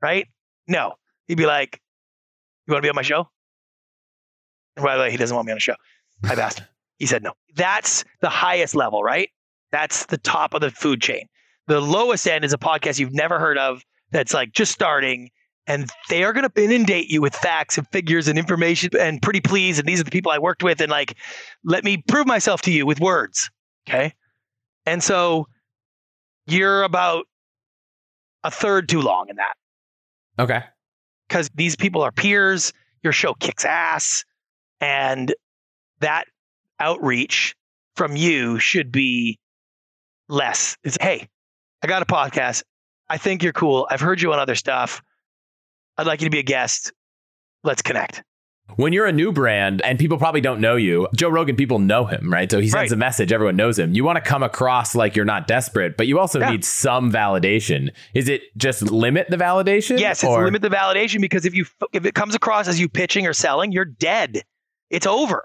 Right? 0.00 0.26
No. 0.66 0.94
He'd 1.28 1.36
be 1.36 1.46
like, 1.46 1.80
You 2.66 2.72
want 2.72 2.82
to 2.82 2.86
be 2.86 2.90
on 2.90 2.96
my 2.96 3.02
show? 3.02 3.28
And 4.76 4.84
by 4.84 4.96
the 4.96 5.02
way, 5.02 5.10
he 5.10 5.16
doesn't 5.16 5.34
want 5.34 5.46
me 5.46 5.52
on 5.52 5.58
a 5.58 5.60
show. 5.60 5.74
I've 6.24 6.38
asked 6.38 6.60
him. 6.60 6.66
He 6.98 7.06
said 7.06 7.22
no. 7.22 7.32
That's 7.54 8.04
the 8.20 8.28
highest 8.28 8.74
level, 8.74 9.02
right? 9.02 9.30
That's 9.72 10.06
the 10.06 10.18
top 10.18 10.54
of 10.54 10.60
the 10.60 10.70
food 10.70 11.02
chain. 11.02 11.26
The 11.66 11.80
lowest 11.80 12.26
end 12.26 12.44
is 12.44 12.52
a 12.52 12.58
podcast 12.58 12.98
you've 12.98 13.12
never 13.12 13.38
heard 13.38 13.58
of 13.58 13.82
that's 14.12 14.32
like 14.32 14.52
just 14.52 14.72
starting 14.72 15.30
and 15.66 15.90
they 16.08 16.22
are 16.22 16.32
going 16.32 16.48
to 16.48 16.62
inundate 16.62 17.10
you 17.10 17.20
with 17.20 17.34
facts 17.34 17.76
and 17.76 17.86
figures 17.88 18.28
and 18.28 18.38
information 18.38 18.90
and 18.98 19.20
pretty 19.20 19.40
please 19.40 19.78
and 19.78 19.88
these 19.88 20.00
are 20.00 20.04
the 20.04 20.10
people 20.10 20.30
I 20.30 20.38
worked 20.38 20.62
with 20.62 20.80
and 20.80 20.90
like 20.90 21.16
let 21.64 21.82
me 21.84 22.02
prove 22.08 22.26
myself 22.26 22.62
to 22.62 22.70
you 22.70 22.86
with 22.86 23.00
words, 23.00 23.50
okay? 23.88 24.14
And 24.84 25.02
so 25.02 25.48
you're 26.46 26.84
about 26.84 27.26
a 28.44 28.50
third 28.50 28.88
too 28.88 29.00
long 29.00 29.28
in 29.28 29.36
that. 29.36 29.54
Okay. 30.38 30.62
Cuz 31.28 31.50
these 31.54 31.74
people 31.74 32.02
are 32.02 32.12
peers, 32.12 32.72
your 33.02 33.12
show 33.12 33.34
kicks 33.34 33.64
ass 33.64 34.24
and 34.80 35.34
that 36.00 36.26
outreach 36.78 37.56
from 37.96 38.14
you 38.14 38.58
should 38.58 38.92
be 38.92 39.38
less. 40.28 40.76
It's, 40.84 40.96
hey, 41.00 41.28
I 41.82 41.86
got 41.86 42.02
a 42.02 42.06
podcast. 42.06 42.62
I 43.08 43.18
think 43.18 43.42
you're 43.42 43.52
cool. 43.52 43.86
I've 43.90 44.00
heard 44.00 44.20
you 44.20 44.32
on 44.32 44.38
other 44.38 44.54
stuff. 44.54 45.02
I'd 45.96 46.06
like 46.06 46.20
you 46.20 46.26
to 46.26 46.30
be 46.30 46.40
a 46.40 46.44
guest. 46.44 46.92
Let's 47.62 47.82
connect. 47.82 48.22
When 48.74 48.92
you're 48.92 49.06
a 49.06 49.12
new 49.12 49.30
brand 49.30 49.80
and 49.82 49.96
people 49.98 50.18
probably 50.18 50.40
don't 50.40 50.60
know 50.60 50.74
you, 50.74 51.06
Joe 51.14 51.28
Rogan, 51.28 51.54
people 51.54 51.78
know 51.78 52.04
him, 52.04 52.32
right? 52.32 52.50
So 52.50 52.58
he 52.58 52.68
sends 52.68 52.90
right. 52.90 52.92
a 52.92 52.96
message, 52.96 53.32
everyone 53.32 53.54
knows 53.54 53.78
him. 53.78 53.94
You 53.94 54.02
want 54.02 54.16
to 54.16 54.28
come 54.28 54.42
across 54.42 54.96
like 54.96 55.14
you're 55.14 55.24
not 55.24 55.46
desperate, 55.46 55.96
but 55.96 56.08
you 56.08 56.18
also 56.18 56.40
yeah. 56.40 56.50
need 56.50 56.64
some 56.64 57.12
validation. 57.12 57.90
Is 58.12 58.28
it 58.28 58.42
just 58.56 58.82
limit 58.82 59.28
the 59.30 59.36
validation? 59.36 60.00
Yes, 60.00 60.22
it's 60.22 60.32
limit 60.32 60.62
the 60.62 60.68
validation 60.68 61.20
because 61.20 61.46
if 61.46 61.54
you 61.54 61.64
if 61.92 62.04
it 62.04 62.14
comes 62.14 62.34
across 62.34 62.66
as 62.66 62.80
you 62.80 62.88
pitching 62.88 63.26
or 63.26 63.32
selling, 63.32 63.70
you're 63.70 63.84
dead. 63.84 64.42
It's 64.90 65.06
over. 65.06 65.44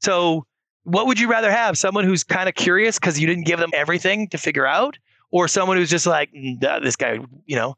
So 0.00 0.46
what 0.84 1.06
would 1.06 1.18
you 1.20 1.28
rather 1.28 1.50
have? 1.50 1.78
Someone 1.78 2.04
who's 2.04 2.24
kind 2.24 2.48
of 2.48 2.54
curious 2.54 2.98
because 2.98 3.18
you 3.18 3.26
didn't 3.26 3.44
give 3.44 3.58
them 3.58 3.70
everything 3.72 4.28
to 4.28 4.38
figure 4.38 4.66
out, 4.66 4.98
or 5.30 5.48
someone 5.48 5.76
who's 5.76 5.90
just 5.90 6.06
like, 6.06 6.32
mm, 6.32 6.60
this 6.82 6.96
guy, 6.96 7.18
you 7.46 7.56
know, 7.56 7.76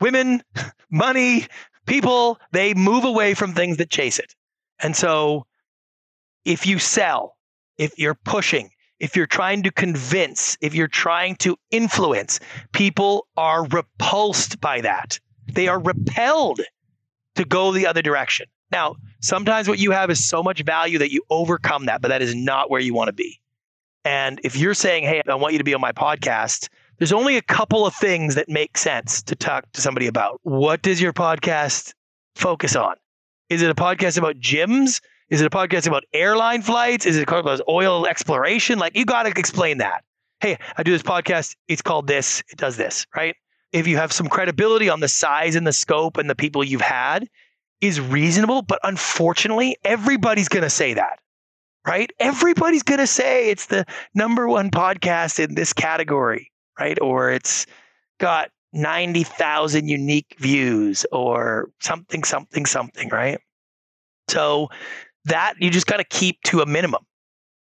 women, 0.00 0.42
money, 0.90 1.46
People, 1.86 2.40
they 2.50 2.74
move 2.74 3.04
away 3.04 3.34
from 3.34 3.54
things 3.54 3.76
that 3.78 3.90
chase 3.90 4.18
it. 4.18 4.34
And 4.80 4.94
so 4.94 5.46
if 6.44 6.66
you 6.66 6.78
sell, 6.78 7.36
if 7.78 7.98
you're 7.98 8.14
pushing, 8.14 8.70
if 8.98 9.14
you're 9.16 9.26
trying 9.26 9.62
to 9.62 9.70
convince, 9.70 10.58
if 10.60 10.74
you're 10.74 10.88
trying 10.88 11.36
to 11.36 11.56
influence, 11.70 12.40
people 12.72 13.28
are 13.36 13.66
repulsed 13.66 14.60
by 14.60 14.80
that. 14.80 15.18
They 15.52 15.68
are 15.68 15.80
repelled 15.80 16.60
to 17.36 17.44
go 17.44 17.72
the 17.72 17.86
other 17.86 18.02
direction. 18.02 18.46
Now, 18.70 18.96
sometimes 19.20 19.68
what 19.68 19.78
you 19.78 19.92
have 19.92 20.10
is 20.10 20.26
so 20.26 20.42
much 20.42 20.62
value 20.62 20.98
that 20.98 21.12
you 21.12 21.22
overcome 21.30 21.86
that, 21.86 22.02
but 22.02 22.08
that 22.08 22.22
is 22.22 22.34
not 22.34 22.70
where 22.70 22.80
you 22.80 22.94
want 22.94 23.08
to 23.08 23.12
be. 23.12 23.40
And 24.04 24.40
if 24.44 24.56
you're 24.56 24.74
saying, 24.74 25.04
hey, 25.04 25.22
I 25.28 25.34
want 25.34 25.52
you 25.54 25.58
to 25.58 25.64
be 25.64 25.74
on 25.74 25.80
my 25.80 25.92
podcast, 25.92 26.68
there's 26.98 27.12
only 27.12 27.36
a 27.36 27.42
couple 27.42 27.86
of 27.86 27.94
things 27.94 28.34
that 28.36 28.48
make 28.48 28.78
sense 28.78 29.22
to 29.24 29.36
talk 29.36 29.70
to 29.72 29.80
somebody 29.80 30.06
about. 30.06 30.40
What 30.42 30.82
does 30.82 31.00
your 31.00 31.12
podcast 31.12 31.92
focus 32.34 32.76
on? 32.76 32.94
Is 33.50 33.62
it 33.62 33.70
a 33.70 33.74
podcast 33.74 34.18
about 34.18 34.36
gyms? 34.36 35.00
Is 35.28 35.40
it 35.40 35.46
a 35.46 35.50
podcast 35.50 35.86
about 35.86 36.04
airline 36.12 36.62
flights? 36.62 37.04
Is 37.04 37.16
it 37.16 37.28
about 37.28 37.60
oil 37.68 38.06
exploration? 38.06 38.78
Like, 38.78 38.96
you 38.96 39.04
got 39.04 39.24
to 39.24 39.30
explain 39.30 39.78
that. 39.78 40.04
Hey, 40.40 40.58
I 40.76 40.82
do 40.82 40.92
this 40.92 41.02
podcast. 41.02 41.56
It's 41.68 41.82
called 41.82 42.06
this. 42.06 42.42
It 42.48 42.58
does 42.58 42.76
this, 42.76 43.06
right? 43.14 43.34
If 43.72 43.86
you 43.86 43.96
have 43.96 44.12
some 44.12 44.28
credibility 44.28 44.88
on 44.88 45.00
the 45.00 45.08
size 45.08 45.56
and 45.56 45.66
the 45.66 45.72
scope 45.72 46.16
and 46.16 46.30
the 46.30 46.34
people 46.34 46.62
you've 46.62 46.80
had, 46.80 47.28
is 47.80 48.00
reasonable. 48.00 48.62
But 48.62 48.78
unfortunately, 48.82 49.76
everybody's 49.84 50.48
going 50.48 50.62
to 50.62 50.70
say 50.70 50.94
that, 50.94 51.18
right? 51.86 52.10
Everybody's 52.18 52.82
going 52.82 53.00
to 53.00 53.06
say 53.06 53.50
it's 53.50 53.66
the 53.66 53.84
number 54.14 54.48
one 54.48 54.70
podcast 54.70 55.42
in 55.42 55.54
this 55.54 55.72
category, 55.72 56.50
right? 56.78 56.98
Or 57.00 57.30
it's 57.30 57.66
got 58.18 58.50
90,000 58.72 59.88
unique 59.88 60.36
views 60.38 61.06
or 61.12 61.70
something, 61.80 62.24
something, 62.24 62.66
something, 62.66 63.08
right? 63.10 63.38
So 64.28 64.68
that 65.26 65.54
you 65.60 65.70
just 65.70 65.86
got 65.86 65.98
to 65.98 66.04
keep 66.04 66.40
to 66.44 66.60
a 66.60 66.66
minimum. 66.66 67.04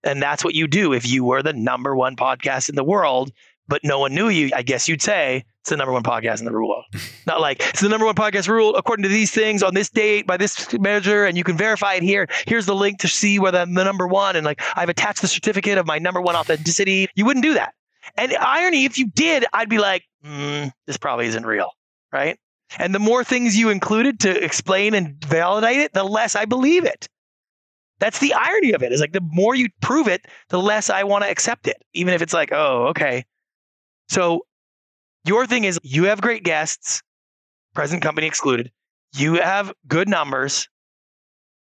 And 0.02 0.22
that's 0.22 0.44
what 0.44 0.54
you 0.54 0.66
do 0.66 0.92
if 0.92 1.06
you 1.06 1.24
were 1.24 1.42
the 1.42 1.52
number 1.52 1.94
one 1.94 2.16
podcast 2.16 2.68
in 2.68 2.74
the 2.74 2.84
world, 2.84 3.32
but 3.70 3.82
no 3.84 4.00
one 4.00 4.12
knew 4.12 4.28
you. 4.28 4.50
I 4.54 4.62
guess 4.62 4.88
you'd 4.88 5.00
say 5.00 5.44
it's 5.60 5.70
the 5.70 5.76
number 5.76 5.92
one 5.92 6.02
podcast 6.02 6.40
in 6.40 6.44
the 6.44 6.52
world. 6.52 6.84
Not 7.26 7.40
like 7.40 7.60
it's 7.60 7.80
the 7.80 7.88
number 7.88 8.04
one 8.04 8.16
podcast 8.16 8.48
rule 8.48 8.74
according 8.74 9.04
to 9.04 9.08
these 9.08 9.30
things 9.30 9.62
on 9.62 9.72
this 9.74 9.88
date 9.88 10.26
by 10.26 10.36
this 10.36 10.72
measure, 10.78 11.24
and 11.24 11.38
you 11.38 11.44
can 11.44 11.56
verify 11.56 11.94
it 11.94 12.02
here. 12.02 12.26
Here's 12.46 12.66
the 12.66 12.74
link 12.74 12.98
to 12.98 13.08
see 13.08 13.38
whether 13.38 13.58
I'm 13.58 13.72
the 13.74 13.84
number 13.84 14.06
one, 14.06 14.36
and 14.36 14.44
like 14.44 14.60
I've 14.76 14.88
attached 14.88 15.22
the 15.22 15.28
certificate 15.28 15.78
of 15.78 15.86
my 15.86 15.98
number 15.98 16.20
one 16.20 16.36
authenticity. 16.36 17.08
You 17.14 17.24
wouldn't 17.24 17.44
do 17.44 17.54
that. 17.54 17.72
And 18.16 18.34
irony, 18.36 18.84
if 18.84 18.98
you 18.98 19.06
did, 19.06 19.46
I'd 19.52 19.68
be 19.68 19.78
like, 19.78 20.02
mm, 20.26 20.72
this 20.86 20.96
probably 20.96 21.26
isn't 21.26 21.46
real, 21.46 21.70
right? 22.12 22.38
And 22.78 22.94
the 22.94 22.98
more 22.98 23.22
things 23.22 23.56
you 23.56 23.70
included 23.70 24.20
to 24.20 24.44
explain 24.44 24.94
and 24.94 25.22
validate 25.24 25.78
it, 25.78 25.92
the 25.92 26.04
less 26.04 26.34
I 26.34 26.44
believe 26.44 26.84
it. 26.84 27.08
That's 28.00 28.18
the 28.18 28.32
irony 28.32 28.72
of 28.72 28.82
it. 28.82 28.92
Is 28.92 29.00
like 29.00 29.12
the 29.12 29.20
more 29.20 29.54
you 29.54 29.68
prove 29.80 30.08
it, 30.08 30.26
the 30.48 30.58
less 30.58 30.90
I 30.90 31.04
want 31.04 31.22
to 31.22 31.30
accept 31.30 31.68
it, 31.68 31.76
even 31.92 32.14
if 32.14 32.22
it's 32.22 32.32
like, 32.32 32.50
oh, 32.50 32.86
okay. 32.88 33.24
So 34.10 34.44
your 35.24 35.46
thing 35.46 35.64
is 35.64 35.78
you 35.84 36.04
have 36.04 36.20
great 36.20 36.42
guests, 36.42 37.00
present 37.74 38.02
company 38.02 38.26
excluded. 38.26 38.72
You 39.14 39.34
have 39.34 39.72
good 39.86 40.08
numbers. 40.08 40.68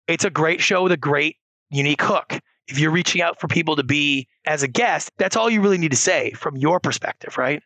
It's 0.07 0.25
a 0.25 0.31
great 0.31 0.61
show 0.61 0.83
with 0.83 0.93
a 0.93 0.99
great 0.99 1.37
unique 1.71 2.03
hook. 2.03 2.39
If 2.69 2.79
you're 2.79 2.91
reaching 2.91 3.23
out 3.23 3.41
for 3.41 3.49
people 3.49 3.77
to 3.77 3.83
be 3.83 4.29
as 4.45 4.63
a 4.63 4.69
guest, 4.69 5.11
that's 5.17 5.37
all 5.37 5.49
you 5.49 5.63
really 5.63 5.79
need 5.79 5.91
to 5.93 5.97
say 5.97 6.33
from 6.33 6.57
your 6.59 6.81
perspective, 6.81 7.39
right? 7.39 7.63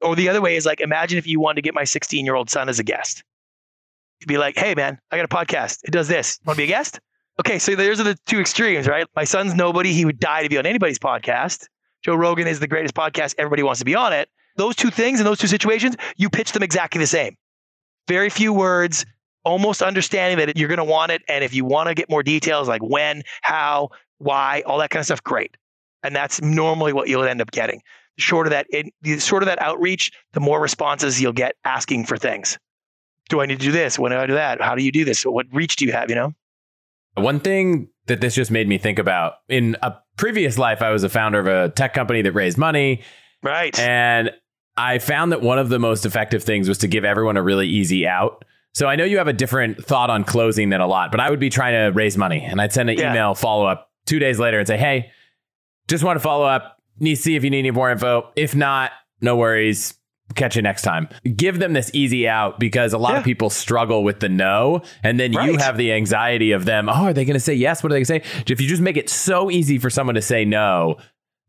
Or 0.00 0.14
the 0.14 0.28
other 0.28 0.40
way 0.40 0.54
is 0.54 0.66
like, 0.66 0.80
imagine 0.80 1.18
if 1.18 1.26
you 1.26 1.40
wanted 1.40 1.56
to 1.56 1.62
get 1.62 1.74
my 1.74 1.84
16 1.84 2.24
year 2.24 2.36
old 2.36 2.48
son 2.48 2.68
as 2.68 2.78
a 2.78 2.84
guest. 2.84 3.24
You'd 4.20 4.28
be 4.28 4.38
like, 4.38 4.56
hey, 4.56 4.76
man, 4.76 4.98
I 5.10 5.16
got 5.16 5.24
a 5.24 5.28
podcast. 5.28 5.80
It 5.82 5.90
does 5.90 6.06
this. 6.06 6.38
Want 6.46 6.56
to 6.56 6.60
be 6.60 6.64
a 6.64 6.68
guest? 6.68 7.00
Okay, 7.40 7.58
so 7.58 7.74
there's 7.74 7.98
the 7.98 8.16
two 8.26 8.38
extremes, 8.38 8.86
right? 8.86 9.06
My 9.16 9.24
son's 9.24 9.54
nobody. 9.54 9.92
He 9.92 10.04
would 10.04 10.20
die 10.20 10.44
to 10.44 10.48
be 10.48 10.58
on 10.58 10.64
anybody's 10.64 10.98
podcast. 10.98 11.66
Joe 12.02 12.14
Rogan 12.14 12.46
is 12.46 12.60
the 12.60 12.68
greatest 12.68 12.94
podcast. 12.94 13.34
Everybody 13.38 13.62
wants 13.62 13.80
to 13.80 13.84
be 13.84 13.94
on 13.94 14.12
it. 14.12 14.28
Those 14.56 14.76
two 14.76 14.90
things 14.90 15.20
and 15.20 15.26
those 15.26 15.38
two 15.38 15.46
situations, 15.46 15.96
you 16.16 16.30
pitch 16.30 16.52
them 16.52 16.62
exactly 16.62 16.98
the 16.98 17.06
same. 17.06 17.36
Very 18.08 18.30
few 18.30 18.52
words, 18.52 19.04
almost 19.44 19.82
understanding 19.82 20.44
that 20.44 20.56
you're 20.56 20.68
going 20.68 20.78
to 20.78 20.84
want 20.84 21.12
it. 21.12 21.22
And 21.28 21.44
if 21.44 21.54
you 21.54 21.64
want 21.64 21.88
to 21.88 21.94
get 21.94 22.08
more 22.08 22.22
details 22.22 22.68
like 22.68 22.82
when, 22.82 23.22
how, 23.42 23.90
why, 24.18 24.62
all 24.66 24.78
that 24.78 24.90
kind 24.90 25.00
of 25.00 25.06
stuff, 25.06 25.22
great. 25.22 25.56
And 26.02 26.14
that's 26.14 26.40
normally 26.40 26.92
what 26.92 27.08
you'll 27.08 27.24
end 27.24 27.40
up 27.40 27.50
getting. 27.50 27.82
The 28.16 28.22
shorter 28.22 28.50
that, 28.50 28.66
it, 28.70 28.86
the 29.02 29.18
shorter 29.18 29.46
that 29.46 29.60
outreach, 29.60 30.10
the 30.32 30.40
more 30.40 30.60
responses 30.60 31.20
you'll 31.20 31.32
get 31.32 31.56
asking 31.64 32.06
for 32.06 32.16
things. 32.16 32.58
Do 33.28 33.40
I 33.40 33.46
need 33.46 33.58
to 33.58 33.66
do 33.66 33.72
this? 33.72 33.98
When 33.98 34.12
do 34.12 34.18
I 34.18 34.26
do 34.26 34.34
that? 34.34 34.60
How 34.60 34.74
do 34.74 34.82
you 34.82 34.92
do 34.92 35.04
this? 35.04 35.24
What 35.24 35.46
reach 35.52 35.76
do 35.76 35.84
you 35.84 35.92
have? 35.92 36.08
You 36.08 36.16
know? 36.16 36.34
One 37.16 37.40
thing 37.40 37.88
that 38.06 38.20
this 38.20 38.34
just 38.34 38.50
made 38.50 38.68
me 38.68 38.78
think 38.78 38.98
about 38.98 39.34
in 39.48 39.76
a 39.82 39.96
previous 40.16 40.58
life, 40.58 40.82
I 40.82 40.90
was 40.90 41.04
a 41.04 41.08
founder 41.08 41.38
of 41.38 41.46
a 41.46 41.68
tech 41.70 41.94
company 41.94 42.22
that 42.22 42.32
raised 42.32 42.58
money. 42.58 43.02
Right. 43.42 43.78
And 43.78 44.30
I 44.76 44.98
found 44.98 45.32
that 45.32 45.40
one 45.40 45.58
of 45.58 45.68
the 45.68 45.78
most 45.78 46.04
effective 46.04 46.42
things 46.42 46.68
was 46.68 46.78
to 46.78 46.88
give 46.88 47.04
everyone 47.04 47.36
a 47.36 47.42
really 47.42 47.68
easy 47.68 48.06
out. 48.06 48.44
So 48.74 48.86
I 48.86 48.96
know 48.96 49.04
you 49.04 49.18
have 49.18 49.28
a 49.28 49.32
different 49.32 49.82
thought 49.84 50.10
on 50.10 50.24
closing 50.24 50.68
than 50.68 50.80
a 50.80 50.86
lot, 50.86 51.10
but 51.10 51.20
I 51.20 51.30
would 51.30 51.40
be 51.40 51.48
trying 51.48 51.72
to 51.72 51.96
raise 51.96 52.18
money 52.18 52.42
and 52.42 52.60
I'd 52.60 52.72
send 52.72 52.90
an 52.90 52.98
yeah. 52.98 53.10
email 53.10 53.34
follow 53.34 53.64
up 53.64 53.90
two 54.04 54.18
days 54.18 54.38
later 54.38 54.58
and 54.58 54.66
say, 54.66 54.76
Hey, 54.76 55.10
just 55.88 56.04
want 56.04 56.16
to 56.16 56.20
follow 56.20 56.44
up. 56.44 56.78
Need 56.98 57.16
to 57.16 57.22
see 57.22 57.36
if 57.36 57.44
you 57.44 57.50
need 57.50 57.60
any 57.60 57.70
more 57.70 57.90
info. 57.90 58.30
If 58.36 58.54
not, 58.54 58.92
no 59.20 59.36
worries 59.36 59.94
catch 60.34 60.56
you 60.56 60.62
next 60.62 60.82
time. 60.82 61.08
Give 61.36 61.58
them 61.58 61.72
this 61.72 61.90
easy 61.94 62.28
out 62.28 62.58
because 62.58 62.92
a 62.92 62.98
lot 62.98 63.12
yeah. 63.12 63.18
of 63.18 63.24
people 63.24 63.50
struggle 63.50 64.04
with 64.04 64.20
the 64.20 64.28
no. 64.28 64.82
And 65.02 65.20
then 65.20 65.32
right. 65.32 65.50
you 65.50 65.58
have 65.58 65.76
the 65.76 65.92
anxiety 65.92 66.52
of 66.52 66.64
them. 66.64 66.88
Oh, 66.88 67.04
are 67.04 67.12
they 67.12 67.24
going 67.24 67.34
to 67.34 67.40
say 67.40 67.54
yes? 67.54 67.82
What 67.82 67.92
are 67.92 67.94
they 67.94 68.02
going 68.02 68.20
to 68.20 68.28
say? 68.28 68.44
If 68.52 68.60
you 68.60 68.68
just 68.68 68.82
make 68.82 68.96
it 68.96 69.08
so 69.08 69.50
easy 69.50 69.78
for 69.78 69.90
someone 69.90 70.14
to 70.16 70.22
say 70.22 70.44
no, 70.44 70.96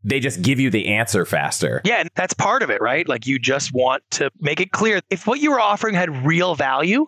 they 0.04 0.20
just 0.20 0.42
give 0.42 0.60
you 0.60 0.70
the 0.70 0.86
answer 0.88 1.24
faster. 1.24 1.82
Yeah, 1.84 2.00
and 2.00 2.10
that's 2.14 2.34
part 2.34 2.62
of 2.62 2.70
it, 2.70 2.80
right? 2.80 3.08
Like 3.08 3.26
you 3.26 3.38
just 3.38 3.72
want 3.72 4.02
to 4.12 4.30
make 4.38 4.60
it 4.60 4.70
clear 4.70 5.00
if 5.10 5.26
what 5.26 5.40
you 5.40 5.50
were 5.50 5.60
offering 5.60 5.94
had 5.94 6.24
real 6.24 6.54
value, 6.54 7.06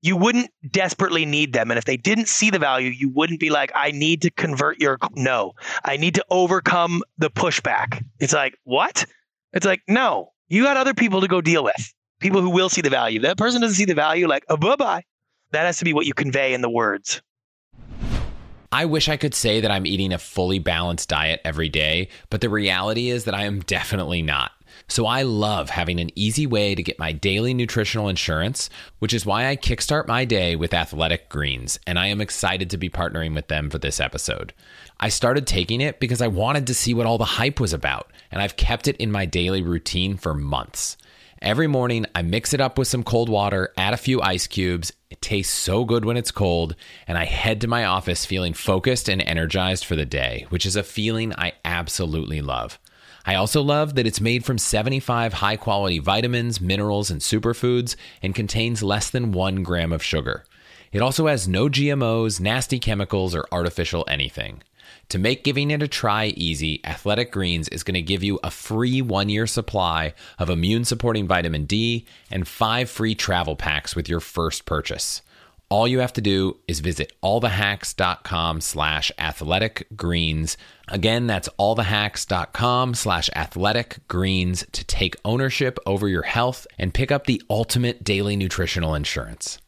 you 0.00 0.16
wouldn't 0.16 0.50
desperately 0.70 1.24
need 1.24 1.52
them. 1.52 1.70
And 1.70 1.78
if 1.78 1.84
they 1.84 1.96
didn't 1.96 2.28
see 2.28 2.50
the 2.50 2.58
value, 2.58 2.90
you 2.90 3.08
wouldn't 3.08 3.40
be 3.40 3.50
like, 3.50 3.72
I 3.74 3.90
need 3.90 4.22
to 4.22 4.30
convert 4.30 4.80
your 4.80 4.98
no. 5.14 5.52
I 5.84 5.96
need 5.96 6.14
to 6.16 6.24
overcome 6.30 7.02
the 7.18 7.30
pushback. 7.30 8.04
It's 8.20 8.34
like, 8.34 8.54
what? 8.64 9.06
It's 9.54 9.64
like, 9.64 9.82
no, 9.88 10.32
you 10.48 10.62
got 10.62 10.76
other 10.76 10.94
people 10.94 11.20
to 11.20 11.28
go 11.28 11.40
deal 11.40 11.64
with, 11.64 11.94
people 12.20 12.40
who 12.40 12.50
will 12.50 12.68
see 12.68 12.80
the 12.80 12.90
value. 12.90 13.20
That 13.20 13.38
person 13.38 13.60
doesn't 13.60 13.76
see 13.76 13.84
the 13.84 13.94
value, 13.94 14.28
like, 14.28 14.44
oh, 14.48 14.56
bye 14.56 14.76
bye. 14.76 15.02
That 15.52 15.64
has 15.64 15.78
to 15.78 15.84
be 15.84 15.92
what 15.92 16.06
you 16.06 16.14
convey 16.14 16.52
in 16.52 16.60
the 16.60 16.70
words. 16.70 17.22
I 18.72 18.86
wish 18.86 19.08
I 19.08 19.16
could 19.16 19.34
say 19.34 19.60
that 19.60 19.70
I'm 19.70 19.86
eating 19.86 20.12
a 20.12 20.18
fully 20.18 20.58
balanced 20.58 21.08
diet 21.08 21.40
every 21.44 21.68
day, 21.68 22.08
but 22.28 22.40
the 22.40 22.48
reality 22.48 23.08
is 23.08 23.24
that 23.24 23.34
I 23.34 23.44
am 23.44 23.60
definitely 23.60 24.20
not. 24.20 24.50
So 24.88 25.06
I 25.06 25.22
love 25.22 25.70
having 25.70 26.00
an 26.00 26.10
easy 26.16 26.46
way 26.46 26.74
to 26.74 26.82
get 26.82 26.98
my 26.98 27.12
daily 27.12 27.54
nutritional 27.54 28.08
insurance, 28.08 28.68
which 28.98 29.14
is 29.14 29.24
why 29.24 29.46
I 29.46 29.56
kickstart 29.56 30.08
my 30.08 30.24
day 30.24 30.56
with 30.56 30.74
Athletic 30.74 31.28
Greens, 31.28 31.78
and 31.86 32.00
I 32.00 32.08
am 32.08 32.20
excited 32.20 32.68
to 32.70 32.76
be 32.76 32.90
partnering 32.90 33.34
with 33.34 33.46
them 33.46 33.70
for 33.70 33.78
this 33.78 34.00
episode. 34.00 34.52
I 35.04 35.10
started 35.10 35.46
taking 35.46 35.82
it 35.82 36.00
because 36.00 36.22
I 36.22 36.28
wanted 36.28 36.66
to 36.66 36.72
see 36.72 36.94
what 36.94 37.04
all 37.04 37.18
the 37.18 37.26
hype 37.26 37.60
was 37.60 37.74
about, 37.74 38.10
and 38.30 38.40
I've 38.40 38.56
kept 38.56 38.88
it 38.88 38.96
in 38.96 39.12
my 39.12 39.26
daily 39.26 39.60
routine 39.60 40.16
for 40.16 40.32
months. 40.32 40.96
Every 41.42 41.66
morning, 41.66 42.06
I 42.14 42.22
mix 42.22 42.54
it 42.54 42.60
up 42.62 42.78
with 42.78 42.88
some 42.88 43.02
cold 43.02 43.28
water, 43.28 43.70
add 43.76 43.92
a 43.92 43.98
few 43.98 44.22
ice 44.22 44.46
cubes. 44.46 44.94
It 45.10 45.20
tastes 45.20 45.52
so 45.52 45.84
good 45.84 46.06
when 46.06 46.16
it's 46.16 46.30
cold, 46.30 46.74
and 47.06 47.18
I 47.18 47.26
head 47.26 47.60
to 47.60 47.66
my 47.66 47.84
office 47.84 48.24
feeling 48.24 48.54
focused 48.54 49.10
and 49.10 49.20
energized 49.20 49.84
for 49.84 49.94
the 49.94 50.06
day, 50.06 50.46
which 50.48 50.64
is 50.64 50.74
a 50.74 50.82
feeling 50.82 51.34
I 51.34 51.52
absolutely 51.66 52.40
love. 52.40 52.78
I 53.26 53.34
also 53.34 53.60
love 53.60 53.96
that 53.96 54.06
it's 54.06 54.22
made 54.22 54.46
from 54.46 54.56
75 54.56 55.34
high 55.34 55.56
quality 55.56 55.98
vitamins, 55.98 56.62
minerals, 56.62 57.10
and 57.10 57.20
superfoods 57.20 57.94
and 58.22 58.34
contains 58.34 58.82
less 58.82 59.10
than 59.10 59.32
one 59.32 59.64
gram 59.64 59.92
of 59.92 60.02
sugar. 60.02 60.44
It 60.92 61.02
also 61.02 61.26
has 61.26 61.46
no 61.46 61.68
GMOs, 61.68 62.40
nasty 62.40 62.78
chemicals, 62.78 63.34
or 63.34 63.46
artificial 63.52 64.06
anything. 64.08 64.62
To 65.10 65.18
make 65.18 65.44
giving 65.44 65.70
it 65.70 65.82
a 65.82 65.88
try 65.88 66.26
easy, 66.26 66.80
Athletic 66.84 67.30
Greens 67.30 67.68
is 67.68 67.82
going 67.82 67.94
to 67.94 68.02
give 68.02 68.24
you 68.24 68.40
a 68.42 68.50
free 68.50 69.02
one 69.02 69.28
year 69.28 69.46
supply 69.46 70.14
of 70.38 70.50
immune 70.50 70.84
supporting 70.84 71.26
vitamin 71.26 71.64
D 71.64 72.06
and 72.30 72.48
five 72.48 72.90
free 72.90 73.14
travel 73.14 73.56
packs 73.56 73.94
with 73.94 74.08
your 74.08 74.20
first 74.20 74.64
purchase. 74.66 75.22
All 75.70 75.88
you 75.88 76.00
have 76.00 76.12
to 76.14 76.20
do 76.20 76.58
is 76.68 76.80
visit 76.80 77.12
allthehacks.com 77.22 78.60
slash 78.60 79.10
athletic 79.18 79.86
greens. 79.96 80.56
Again, 80.88 81.26
that's 81.26 81.48
allthehacks.com 81.58 82.94
slash 82.94 83.30
athletic 83.34 83.98
greens 84.06 84.64
to 84.72 84.84
take 84.84 85.16
ownership 85.24 85.78
over 85.86 86.06
your 86.08 86.22
health 86.22 86.66
and 86.78 86.94
pick 86.94 87.10
up 87.10 87.26
the 87.26 87.42
ultimate 87.48 88.04
daily 88.04 88.36
nutritional 88.36 88.94
insurance. 88.94 89.58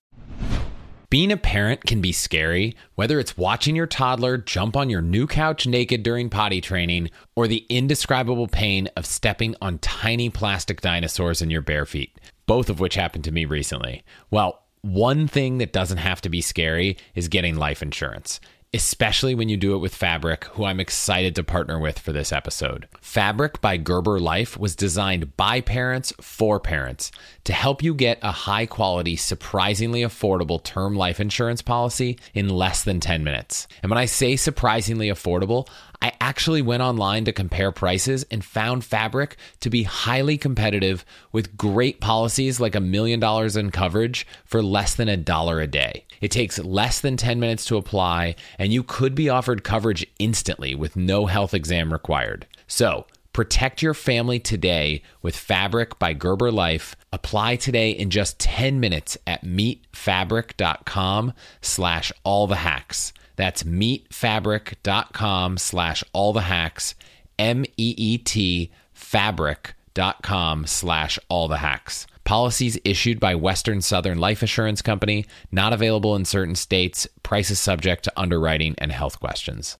Being 1.09 1.31
a 1.31 1.37
parent 1.37 1.85
can 1.85 2.01
be 2.01 2.11
scary, 2.11 2.75
whether 2.97 3.21
it's 3.21 3.37
watching 3.37 3.77
your 3.77 3.87
toddler 3.87 4.39
jump 4.39 4.77
on 4.77 4.91
your 4.91 5.03
new 5.03 5.29
couch 5.29 5.65
naked 5.65 6.03
during 6.03 6.29
potty 6.29 6.61
training 6.61 7.11
or 7.37 7.47
the 7.47 7.65
indescribable 7.69 8.49
pain 8.49 8.89
of 8.97 9.07
stepping 9.07 9.55
on 9.63 9.79
tiny 9.79 10.31
plastic 10.31 10.81
dinosaurs 10.81 11.41
in 11.41 11.51
your 11.51 11.63
bare 11.63 11.87
feet, 11.87 12.19
both 12.47 12.69
of 12.69 12.81
which 12.81 12.97
happened 12.97 13.23
to 13.23 13.31
me 13.31 13.45
recently. 13.45 14.03
Well, 14.33 14.65
one 14.83 15.29
thing 15.29 15.59
that 15.59 15.73
doesn't 15.73 15.99
have 15.99 16.21
to 16.23 16.29
be 16.29 16.41
scary 16.41 16.97
is 17.15 17.29
getting 17.29 17.55
life 17.55 17.83
insurance 17.83 18.41
especially 18.77 19.35
when 19.35 19.49
you 19.49 19.57
do 19.57 19.75
it 19.75 19.79
with 19.79 19.95
Fabric, 19.95 20.45
who 20.53 20.67
I'm 20.67 20.81
excited 20.81 21.35
to 21.35 21.43
partner 21.43 21.79
with 21.79 21.99
for 21.99 22.13
this 22.13 22.31
episode. 22.31 22.87
Fabric 23.01 23.63
by 23.63 23.79
Gerber 23.79 24.21
Life 24.21 24.59
was 24.59 24.77
designed 24.77 25.35
by 25.39 25.63
parents 25.63 26.13
for 26.21 26.61
parents 26.61 27.11
to 27.45 27.55
help 27.55 27.83
you 27.83 27.95
get 27.95 28.19
a 28.21 28.33
high 28.33 28.67
quality, 28.67 29.17
surprisingly 29.17 30.03
affordable 30.03 30.63
term 30.63 30.95
life 30.95 31.21
insurance 31.21 31.63
policy 31.63 32.19
in 32.35 32.51
less 32.51 32.85
than 32.85 33.01
10 33.01 33.25
minutes. 33.25 33.67
And 33.83 33.89
when 33.89 33.99
I 33.99 34.05
say 34.05 34.37
surprisingly 34.37 35.09
affordable, 35.09 35.67
I 36.01 36.13
actually 36.21 36.63
went 36.63 36.83
online 36.83 37.25
to 37.25 37.33
compare 37.33 37.73
prices 37.73 38.25
and 38.31 38.45
found 38.45 38.85
Fabric 38.85 39.37
to 39.61 39.71
be 39.71 39.85
highly 39.85 40.37
competitive 40.39 41.05
with 41.33 41.57
great 41.57 42.01
policies 42.01 42.61
like 42.61 42.75
a 42.75 42.81
million 42.81 43.21
dollars 43.21 43.57
in 43.57 43.71
coverage 43.71 44.27
for 44.45 44.63
less 44.63 44.95
than 44.95 45.09
a 45.09 45.17
dollar 45.17 45.61
a 45.61 45.67
day. 45.67 46.05
It 46.21 46.31
takes 46.31 46.59
less 46.59 47.01
than 47.01 47.17
10 47.17 47.41
minutes 47.41 47.65
to 47.67 47.77
apply, 47.77 48.37
and 48.59 48.73
you 48.73 48.83
could 48.83 49.15
be 49.15 49.29
offered 49.29 49.65
coverage 49.65 50.07
instantly 50.19 50.75
with 50.75 50.97
no 50.97 51.27
health 51.27 51.55
exam 51.55 51.93
required. 51.93 52.47
So, 52.67 53.07
protect 53.33 53.83
your 53.83 53.95
family 53.95 54.39
today 54.39 55.03
with 55.23 55.37
Fabric 55.37 55.99
by 55.99 56.15
Gerber 56.15 56.51
Life. 56.51 56.97
Apply 57.13 57.57
today 57.57 57.91
in 57.91 58.11
just 58.11 58.39
10 58.39 58.81
minutes 58.81 59.19
at 59.27 59.45
meetfabric.com 59.45 61.33
slash 61.61 62.13
all 62.25 62.47
the 62.47 62.57
hacks. 62.57 63.13
That's 63.37 63.63
meetfabric.com 63.63 65.59
slash 65.59 66.05
all 66.13 66.33
the 66.33 66.41
hacks, 66.43 66.95
M-E-E-T 67.39 68.73
fabric.com 68.93 70.67
slash 70.67 71.19
all 71.29 71.49
the 71.49 71.59
hacks. 71.59 72.07
Policies 72.25 72.79
issued 72.85 73.21
by 73.21 73.37
Western 73.37 73.81
Southern 73.81 74.19
Life 74.19 74.43
Assurance 74.43 74.83
Company, 74.83 75.27
not 75.53 75.73
available 75.73 76.17
in 76.17 76.25
certain 76.25 76.57
states, 76.57 77.07
prices 77.23 77.61
subject 77.61 78.03
to 78.05 78.13
underwriting 78.17 78.75
and 78.79 78.91
health 78.91 79.21
questions. 79.21 79.79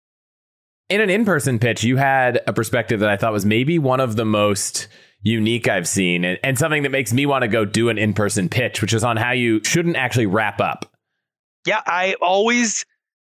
In 0.89 1.01
an 1.01 1.11
in 1.11 1.25
person 1.25 1.59
pitch, 1.59 1.83
you 1.83 1.97
had 1.97 2.41
a 2.47 2.53
perspective 2.53 3.01
that 3.01 3.09
I 3.09 3.17
thought 3.17 3.33
was 3.33 3.45
maybe 3.45 3.81
one 3.81 3.99
of 3.99 4.15
the 4.15 4.25
most 4.25 4.87
unique 5.23 5.67
I've 5.67 5.89
seen 5.89 6.25
and, 6.25 6.39
and 6.45 6.57
something 6.57 6.85
that 6.85 6.91
makes 6.91 7.13
me 7.13 7.27
want 7.27 7.43
to 7.43 7.49
go 7.49 7.65
do 7.65 7.89
an 7.89 7.99
in 7.99 8.13
person 8.13 8.49
pitch, 8.49 8.81
which 8.81 8.95
is 8.95 9.03
on 9.03 9.17
how 9.17 9.33
you 9.33 9.61
shouldn't 9.65 9.97
actually 9.97 10.27
wrap 10.27 10.61
up. 10.61 10.95
Yeah, 11.67 11.83
I 11.85 12.15
always 12.23 12.85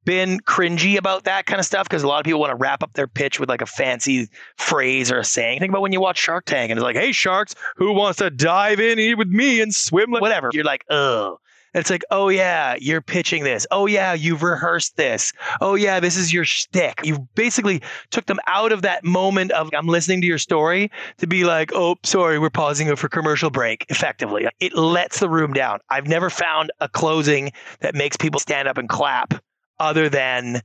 been 0.09 0.39
cringy 0.39 0.97
about 0.97 1.25
that 1.25 1.45
kind 1.45 1.59
of 1.59 1.65
stuff 1.67 1.87
because 1.87 2.01
a 2.01 2.07
lot 2.07 2.17
of 2.17 2.25
people 2.25 2.39
want 2.39 2.49
to 2.49 2.55
wrap 2.55 2.81
up 2.81 2.93
their 2.93 3.05
pitch 3.05 3.39
with 3.39 3.47
like 3.47 3.61
a 3.61 3.65
fancy 3.67 4.27
phrase 4.57 5.11
or 5.11 5.19
a 5.19 5.23
saying. 5.23 5.59
Think 5.59 5.69
about 5.69 5.83
when 5.83 5.93
you 5.93 6.01
watch 6.01 6.17
Shark 6.17 6.45
Tank 6.45 6.71
and 6.71 6.79
it's 6.79 6.83
like, 6.83 6.95
"Hey 6.95 7.11
sharks, 7.11 7.53
who 7.75 7.93
wants 7.93 8.17
to 8.17 8.31
dive 8.31 8.79
in 8.79 9.19
with 9.19 9.27
me 9.27 9.61
and 9.61 9.71
swim 9.71 10.09
like 10.09 10.23
whatever?" 10.23 10.49
You're 10.51 10.63
like, 10.63 10.83
"Oh." 10.89 11.37
it's 11.75 11.91
like, 11.91 12.03
"Oh 12.09 12.29
yeah, 12.29 12.75
you're 12.79 13.01
pitching 13.01 13.43
this. 13.43 13.67
Oh 13.69 13.85
yeah, 13.85 14.13
you've 14.13 14.41
rehearsed 14.41 14.97
this. 14.97 15.31
Oh 15.61 15.75
yeah, 15.75 15.99
this 15.99 16.17
is 16.17 16.33
your 16.33 16.43
shtick." 16.43 17.01
You 17.03 17.27
basically 17.35 17.79
took 18.09 18.25
them 18.25 18.39
out 18.47 18.71
of 18.71 18.81
that 18.81 19.03
moment 19.03 19.51
of 19.51 19.69
I'm 19.75 19.85
listening 19.85 20.21
to 20.21 20.27
your 20.27 20.39
story 20.39 20.89
to 21.19 21.27
be 21.27 21.43
like, 21.43 21.69
"Oh, 21.75 21.97
sorry, 22.03 22.39
we're 22.39 22.49
pausing 22.49 22.95
for 22.95 23.09
commercial 23.09 23.51
break." 23.51 23.85
Effectively, 23.89 24.47
it 24.59 24.73
lets 24.73 25.19
the 25.19 25.29
room 25.29 25.53
down. 25.53 25.81
I've 25.91 26.07
never 26.07 26.31
found 26.31 26.71
a 26.79 26.89
closing 26.89 27.51
that 27.81 27.93
makes 27.93 28.17
people 28.17 28.39
stand 28.39 28.67
up 28.67 28.79
and 28.79 28.89
clap 28.89 29.35
other 29.79 30.09
than 30.09 30.61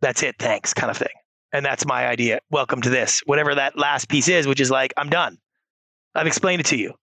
that's 0.00 0.22
it, 0.22 0.36
thanks 0.38 0.74
kind 0.74 0.90
of 0.90 0.96
thing. 0.96 1.08
And 1.52 1.64
that's 1.64 1.86
my 1.86 2.06
idea. 2.06 2.40
Welcome 2.50 2.82
to 2.82 2.90
this, 2.90 3.20
whatever 3.24 3.54
that 3.54 3.78
last 3.78 4.08
piece 4.08 4.28
is, 4.28 4.46
which 4.46 4.60
is 4.60 4.70
like, 4.70 4.92
I'm 4.96 5.08
done. 5.08 5.38
I've 6.14 6.26
explained 6.26 6.60
it 6.60 6.66
to 6.66 6.76
you. 6.76 6.94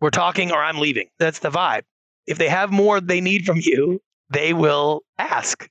We're 0.00 0.10
talking 0.10 0.50
or 0.50 0.62
I'm 0.62 0.78
leaving. 0.78 1.08
That's 1.18 1.40
the 1.40 1.50
vibe. 1.50 1.82
If 2.26 2.38
they 2.38 2.48
have 2.48 2.70
more 2.70 3.00
they 3.00 3.20
need 3.20 3.44
from 3.44 3.58
you, 3.60 4.00
they 4.30 4.54
will 4.54 5.02
ask. 5.18 5.68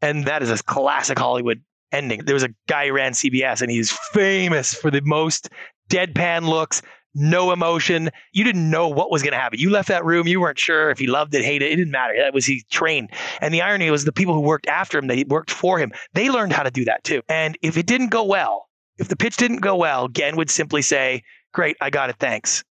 And 0.00 0.24
that 0.26 0.42
is 0.42 0.50
a 0.50 0.62
classic 0.62 1.18
Hollywood 1.18 1.62
ending. 1.92 2.24
There 2.24 2.34
was 2.34 2.44
a 2.44 2.54
guy 2.68 2.88
who 2.88 2.94
ran 2.94 3.12
CBS 3.12 3.62
and 3.62 3.70
he's 3.70 3.90
famous 3.90 4.74
for 4.74 4.90
the 4.90 5.02
most 5.02 5.48
deadpan 5.90 6.48
looks, 6.48 6.82
no 7.16 7.50
emotion. 7.52 8.10
You 8.32 8.44
didn't 8.44 8.70
know 8.70 8.88
what 8.88 9.10
was 9.10 9.22
going 9.22 9.32
to 9.32 9.38
happen. 9.38 9.58
You 9.58 9.70
left 9.70 9.88
that 9.88 10.04
room. 10.04 10.26
You 10.26 10.40
weren't 10.40 10.58
sure 10.58 10.90
if 10.90 10.98
he 10.98 11.06
loved 11.06 11.34
it, 11.34 11.44
hated 11.44 11.66
it. 11.66 11.72
It 11.72 11.76
didn't 11.76 11.92
matter. 11.92 12.14
That 12.18 12.34
was 12.34 12.46
he 12.46 12.64
trained. 12.70 13.10
And 13.40 13.52
the 13.52 13.62
irony 13.62 13.90
was 13.90 14.04
the 14.04 14.12
people 14.12 14.34
who 14.34 14.40
worked 14.40 14.66
after 14.66 14.98
him, 14.98 15.06
they 15.06 15.24
worked 15.24 15.50
for 15.50 15.78
him. 15.78 15.92
They 16.12 16.30
learned 16.30 16.52
how 16.52 16.62
to 16.62 16.70
do 16.70 16.84
that 16.84 17.02
too. 17.04 17.22
And 17.28 17.58
if 17.62 17.76
it 17.76 17.86
didn't 17.86 18.08
go 18.08 18.24
well, 18.24 18.68
if 18.98 19.08
the 19.08 19.16
pitch 19.16 19.36
didn't 19.36 19.58
go 19.58 19.76
well, 19.76 20.08
Gen 20.08 20.36
would 20.36 20.50
simply 20.50 20.80
say, 20.80 21.22
"Great, 21.52 21.76
I 21.80 21.90
got 21.90 22.08
it. 22.08 22.16
Thanks." 22.18 22.64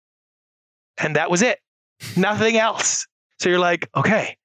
And 0.97 1.15
that 1.15 1.29
was 1.29 1.41
it. 1.41 1.60
Nothing 2.15 2.58
else. 2.58 3.08
So 3.39 3.49
you're 3.49 3.60
like, 3.60 3.89
okay. 3.95 4.38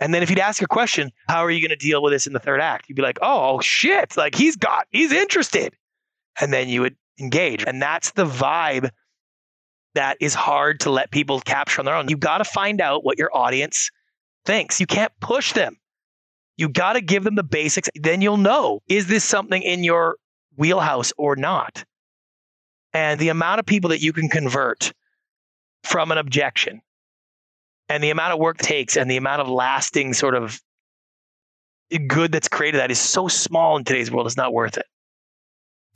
And 0.00 0.12
then 0.12 0.22
if 0.22 0.28
he'd 0.28 0.40
ask 0.40 0.60
a 0.60 0.66
question, 0.66 1.12
how 1.28 1.44
are 1.44 1.50
you 1.50 1.60
going 1.60 1.76
to 1.76 1.76
deal 1.76 2.02
with 2.02 2.12
this 2.12 2.26
in 2.26 2.32
the 2.32 2.40
third 2.40 2.60
act? 2.60 2.88
You'd 2.88 2.96
be 2.96 3.02
like, 3.02 3.18
oh 3.22 3.60
shit, 3.60 4.16
like 4.16 4.34
he's 4.34 4.56
got, 4.56 4.86
he's 4.90 5.12
interested. 5.12 5.74
And 6.40 6.52
then 6.52 6.68
you 6.68 6.80
would 6.80 6.96
engage. 7.18 7.64
And 7.64 7.80
that's 7.80 8.12
the 8.12 8.26
vibe 8.26 8.90
that 9.94 10.16
is 10.20 10.34
hard 10.34 10.80
to 10.80 10.90
let 10.90 11.10
people 11.10 11.40
capture 11.40 11.80
on 11.80 11.84
their 11.84 11.94
own. 11.94 12.08
You've 12.08 12.20
got 12.20 12.38
to 12.38 12.44
find 12.44 12.80
out 12.80 13.04
what 13.04 13.18
your 13.18 13.34
audience 13.34 13.90
thinks. 14.44 14.80
You 14.80 14.86
can't 14.86 15.12
push 15.20 15.52
them. 15.52 15.76
You 16.56 16.68
got 16.68 16.94
to 16.94 17.00
give 17.00 17.24
them 17.24 17.34
the 17.34 17.44
basics. 17.44 17.88
Then 17.94 18.20
you'll 18.20 18.36
know 18.36 18.80
is 18.88 19.06
this 19.06 19.24
something 19.24 19.62
in 19.62 19.84
your 19.84 20.16
wheelhouse 20.56 21.12
or 21.16 21.36
not? 21.36 21.84
And 22.92 23.18
the 23.18 23.28
amount 23.28 23.58
of 23.58 23.66
people 23.66 23.90
that 23.90 24.02
you 24.02 24.12
can 24.12 24.28
convert 24.28 24.92
from 25.82 26.12
an 26.12 26.18
objection 26.18 26.80
and 27.88 28.02
the 28.02 28.10
amount 28.10 28.32
of 28.32 28.38
work 28.38 28.58
takes 28.58 28.96
and 28.96 29.10
the 29.10 29.16
amount 29.16 29.42
of 29.42 29.48
lasting 29.48 30.14
sort 30.14 30.34
of 30.34 30.60
good 32.08 32.32
that's 32.32 32.48
created 32.48 32.78
that 32.78 32.90
is 32.90 32.98
so 32.98 33.28
small 33.28 33.76
in 33.76 33.84
today's 33.84 34.10
world, 34.10 34.26
it's 34.26 34.36
not 34.36 34.52
worth 34.52 34.76
it. 34.78 34.86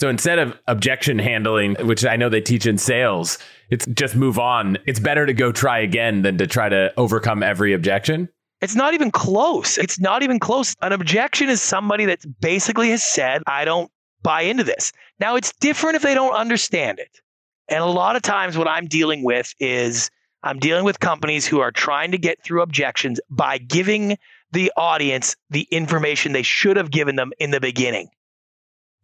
So 0.00 0.08
instead 0.08 0.38
of 0.38 0.56
objection 0.68 1.18
handling, 1.18 1.74
which 1.80 2.06
I 2.06 2.16
know 2.16 2.28
they 2.28 2.40
teach 2.40 2.66
in 2.66 2.78
sales, 2.78 3.38
it's 3.68 3.84
just 3.86 4.14
move 4.14 4.38
on. 4.38 4.78
It's 4.86 5.00
better 5.00 5.26
to 5.26 5.32
go 5.32 5.50
try 5.50 5.80
again 5.80 6.22
than 6.22 6.38
to 6.38 6.46
try 6.46 6.68
to 6.68 6.92
overcome 6.96 7.42
every 7.42 7.72
objection. 7.72 8.28
It's 8.60 8.76
not 8.76 8.94
even 8.94 9.10
close. 9.10 9.76
It's 9.76 9.98
not 9.98 10.22
even 10.22 10.38
close. 10.38 10.74
An 10.82 10.92
objection 10.92 11.48
is 11.48 11.60
somebody 11.60 12.04
that 12.06 12.20
basically 12.40 12.90
has 12.90 13.02
said, 13.02 13.42
I 13.46 13.64
don't 13.64 13.90
buy 14.22 14.42
into 14.42 14.64
this. 14.64 14.92
Now, 15.20 15.36
it's 15.36 15.52
different 15.60 15.96
if 15.96 16.02
they 16.02 16.14
don't 16.14 16.34
understand 16.34 16.98
it. 17.00 17.20
And 17.68 17.82
a 17.82 17.86
lot 17.86 18.16
of 18.16 18.22
times, 18.22 18.56
what 18.56 18.68
I'm 18.68 18.86
dealing 18.86 19.24
with 19.24 19.52
is 19.58 20.10
I'm 20.42 20.58
dealing 20.58 20.84
with 20.84 21.00
companies 21.00 21.46
who 21.46 21.60
are 21.60 21.72
trying 21.72 22.12
to 22.12 22.18
get 22.18 22.42
through 22.42 22.62
objections 22.62 23.20
by 23.30 23.58
giving 23.58 24.16
the 24.52 24.72
audience 24.76 25.36
the 25.50 25.66
information 25.70 26.32
they 26.32 26.42
should 26.42 26.76
have 26.76 26.90
given 26.90 27.16
them 27.16 27.32
in 27.38 27.50
the 27.50 27.60
beginning. 27.60 28.08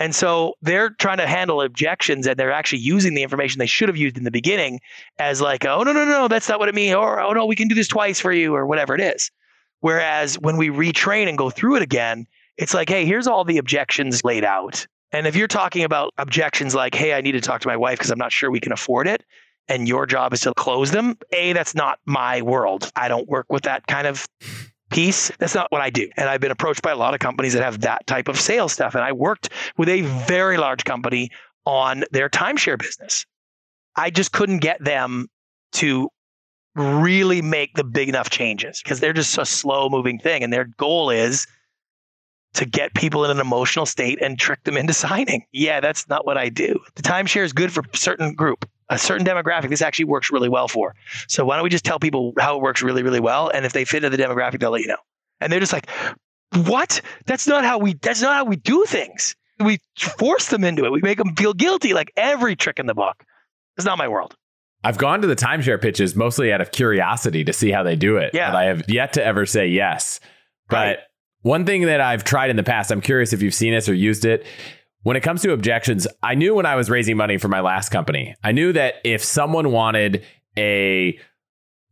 And 0.00 0.14
so 0.14 0.54
they're 0.60 0.90
trying 0.90 1.18
to 1.18 1.26
handle 1.26 1.60
objections 1.60 2.26
and 2.26 2.36
they're 2.36 2.52
actually 2.52 2.80
using 2.80 3.14
the 3.14 3.22
information 3.22 3.58
they 3.58 3.66
should 3.66 3.88
have 3.88 3.96
used 3.96 4.18
in 4.18 4.24
the 4.24 4.30
beginning 4.30 4.80
as 5.18 5.40
like, 5.40 5.64
oh, 5.64 5.82
no, 5.82 5.92
no, 5.92 6.04
no, 6.04 6.28
that's 6.28 6.48
not 6.48 6.58
what 6.58 6.68
it 6.68 6.74
means. 6.74 6.94
Or, 6.94 7.20
oh, 7.20 7.32
no, 7.32 7.46
we 7.46 7.56
can 7.56 7.68
do 7.68 7.74
this 7.74 7.88
twice 7.88 8.18
for 8.18 8.32
you 8.32 8.54
or 8.54 8.66
whatever 8.66 8.94
it 8.94 9.00
is. 9.00 9.30
Whereas 9.80 10.38
when 10.40 10.56
we 10.56 10.68
retrain 10.68 11.28
and 11.28 11.38
go 11.38 11.50
through 11.50 11.76
it 11.76 11.82
again, 11.82 12.26
it's 12.56 12.74
like, 12.74 12.88
hey, 12.88 13.04
here's 13.04 13.26
all 13.26 13.44
the 13.44 13.58
objections 13.58 14.24
laid 14.24 14.44
out. 14.44 14.86
And 15.12 15.26
if 15.26 15.36
you're 15.36 15.46
talking 15.46 15.84
about 15.84 16.12
objections 16.18 16.74
like, 16.74 16.94
hey, 16.94 17.14
I 17.14 17.20
need 17.20 17.32
to 17.32 17.40
talk 17.40 17.60
to 17.60 17.68
my 17.68 17.76
wife 17.76 17.98
because 17.98 18.10
I'm 18.10 18.18
not 18.18 18.32
sure 18.32 18.50
we 18.50 18.60
can 18.60 18.72
afford 18.72 19.06
it, 19.06 19.22
and 19.68 19.88
your 19.88 20.06
job 20.06 20.32
is 20.32 20.40
to 20.40 20.52
close 20.54 20.90
them, 20.90 21.16
A, 21.32 21.52
that's 21.52 21.74
not 21.74 21.98
my 22.04 22.42
world. 22.42 22.90
I 22.96 23.08
don't 23.08 23.28
work 23.28 23.46
with 23.48 23.62
that 23.62 23.86
kind 23.86 24.06
of 24.06 24.26
piece. 24.94 25.32
That's 25.38 25.56
not 25.56 25.72
what 25.72 25.80
I 25.82 25.90
do. 25.90 26.08
And 26.16 26.28
I've 26.28 26.40
been 26.40 26.52
approached 26.52 26.80
by 26.80 26.92
a 26.92 26.96
lot 26.96 27.14
of 27.14 27.20
companies 27.20 27.52
that 27.54 27.62
have 27.62 27.80
that 27.80 28.06
type 28.06 28.28
of 28.28 28.38
sales 28.38 28.72
stuff. 28.72 28.94
And 28.94 29.02
I 29.02 29.10
worked 29.10 29.48
with 29.76 29.88
a 29.88 30.02
very 30.26 30.56
large 30.56 30.84
company 30.84 31.30
on 31.66 32.04
their 32.12 32.28
timeshare 32.28 32.78
business. 32.78 33.26
I 33.96 34.10
just 34.10 34.30
couldn't 34.32 34.58
get 34.58 34.82
them 34.82 35.26
to 35.72 36.08
really 36.76 37.42
make 37.42 37.74
the 37.74 37.82
big 37.82 38.08
enough 38.08 38.30
changes 38.30 38.80
because 38.82 39.00
they're 39.00 39.12
just 39.12 39.36
a 39.36 39.44
slow 39.44 39.88
moving 39.88 40.20
thing. 40.20 40.44
And 40.44 40.52
their 40.52 40.64
goal 40.64 41.10
is 41.10 41.48
to 42.54 42.64
get 42.64 42.94
people 42.94 43.24
in 43.24 43.32
an 43.32 43.40
emotional 43.40 43.86
state 43.86 44.22
and 44.22 44.38
trick 44.38 44.62
them 44.62 44.76
into 44.76 44.92
signing. 44.94 45.44
Yeah, 45.52 45.80
that's 45.80 46.08
not 46.08 46.24
what 46.24 46.38
I 46.38 46.48
do. 46.50 46.78
The 46.94 47.02
timeshare 47.02 47.44
is 47.44 47.52
good 47.52 47.72
for 47.72 47.82
a 47.92 47.96
certain 47.96 48.34
group 48.34 48.64
a 48.88 48.98
certain 48.98 49.26
demographic 49.26 49.70
this 49.70 49.82
actually 49.82 50.04
works 50.06 50.30
really 50.30 50.48
well 50.48 50.68
for. 50.68 50.94
So 51.28 51.44
why 51.44 51.56
don't 51.56 51.64
we 51.64 51.70
just 51.70 51.84
tell 51.84 51.98
people 51.98 52.32
how 52.38 52.56
it 52.56 52.62
works 52.62 52.82
really, 52.82 53.02
really 53.02 53.20
well? 53.20 53.48
And 53.48 53.64
if 53.64 53.72
they 53.72 53.84
fit 53.84 54.04
into 54.04 54.16
the 54.16 54.22
demographic, 54.22 54.60
they'll 54.60 54.70
let 54.70 54.82
you 54.82 54.88
know. 54.88 54.96
And 55.40 55.52
they're 55.52 55.60
just 55.60 55.72
like, 55.72 55.88
what? 56.66 57.00
That's 57.26 57.46
not 57.46 57.64
how 57.64 57.78
we 57.78 57.94
that's 57.94 58.22
not 58.22 58.34
how 58.34 58.44
we 58.44 58.56
do 58.56 58.84
things. 58.86 59.34
We 59.58 59.78
force 59.96 60.48
them 60.48 60.64
into 60.64 60.84
it. 60.84 60.92
We 60.92 61.00
make 61.00 61.18
them 61.18 61.34
feel 61.34 61.54
guilty 61.54 61.94
like 61.94 62.12
every 62.16 62.56
trick 62.56 62.78
in 62.78 62.86
the 62.86 62.94
book. 62.94 63.24
It's 63.76 63.86
not 63.86 63.98
my 63.98 64.08
world. 64.08 64.36
I've 64.82 64.98
gone 64.98 65.22
to 65.22 65.26
the 65.26 65.36
timeshare 65.36 65.80
pitches 65.80 66.14
mostly 66.14 66.52
out 66.52 66.60
of 66.60 66.70
curiosity 66.70 67.42
to 67.44 67.52
see 67.52 67.70
how 67.70 67.82
they 67.82 67.96
do 67.96 68.18
it. 68.18 68.32
Yeah. 68.34 68.50
But 68.50 68.56
I 68.56 68.64
have 68.64 68.88
yet 68.88 69.14
to 69.14 69.24
ever 69.24 69.46
say 69.46 69.68
yes. 69.68 70.20
But 70.68 70.76
right. 70.76 70.98
one 71.40 71.64
thing 71.64 71.86
that 71.86 72.00
I've 72.00 72.22
tried 72.22 72.50
in 72.50 72.56
the 72.56 72.62
past, 72.62 72.90
I'm 72.90 73.00
curious 73.00 73.32
if 73.32 73.40
you've 73.40 73.54
seen 73.54 73.72
this 73.72 73.88
or 73.88 73.94
used 73.94 74.26
it, 74.26 74.44
when 75.04 75.16
it 75.16 75.20
comes 75.22 75.40
to 75.42 75.52
objections, 75.52 76.06
I 76.22 76.34
knew 76.34 76.54
when 76.54 76.66
I 76.66 76.74
was 76.76 76.90
raising 76.90 77.16
money 77.16 77.38
for 77.38 77.48
my 77.48 77.60
last 77.60 77.90
company, 77.90 78.34
I 78.42 78.52
knew 78.52 78.72
that 78.72 78.96
if 79.04 79.22
someone 79.24 79.70
wanted 79.70 80.24
a 80.58 81.18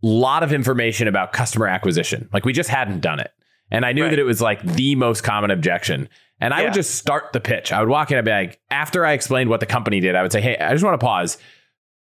lot 0.02 0.42
of 0.42 0.52
information 0.52 1.06
about 1.08 1.32
customer 1.32 1.68
acquisition. 1.68 2.28
Like 2.32 2.44
we 2.44 2.52
just 2.52 2.68
hadn't 2.68 3.00
done 3.00 3.20
it. 3.20 3.30
And 3.70 3.86
I 3.86 3.92
knew 3.92 4.02
Right. 4.04 4.10
that 4.10 4.18
it 4.18 4.24
was 4.24 4.40
like 4.42 4.62
the 4.62 4.94
most 4.96 5.22
common 5.22 5.50
objection. 5.50 6.08
And 6.40 6.52
I 6.52 6.58
Yeah. 6.60 6.64
would 6.64 6.74
just 6.74 6.96
start 6.96 7.32
the 7.32 7.38
pitch. 7.40 7.72
I 7.72 7.78
would 7.80 7.88
walk 7.88 8.10
in 8.10 8.18
and 8.18 8.24
be 8.24 8.30
like, 8.32 8.60
after 8.70 9.06
I 9.06 9.12
explained 9.12 9.48
what 9.48 9.60
the 9.60 9.66
company 9.66 10.00
did, 10.00 10.16
I 10.16 10.22
would 10.22 10.32
say, 10.32 10.40
hey, 10.40 10.56
I 10.58 10.72
just 10.72 10.84
want 10.84 10.98
to 11.00 11.04
pause. 11.04 11.38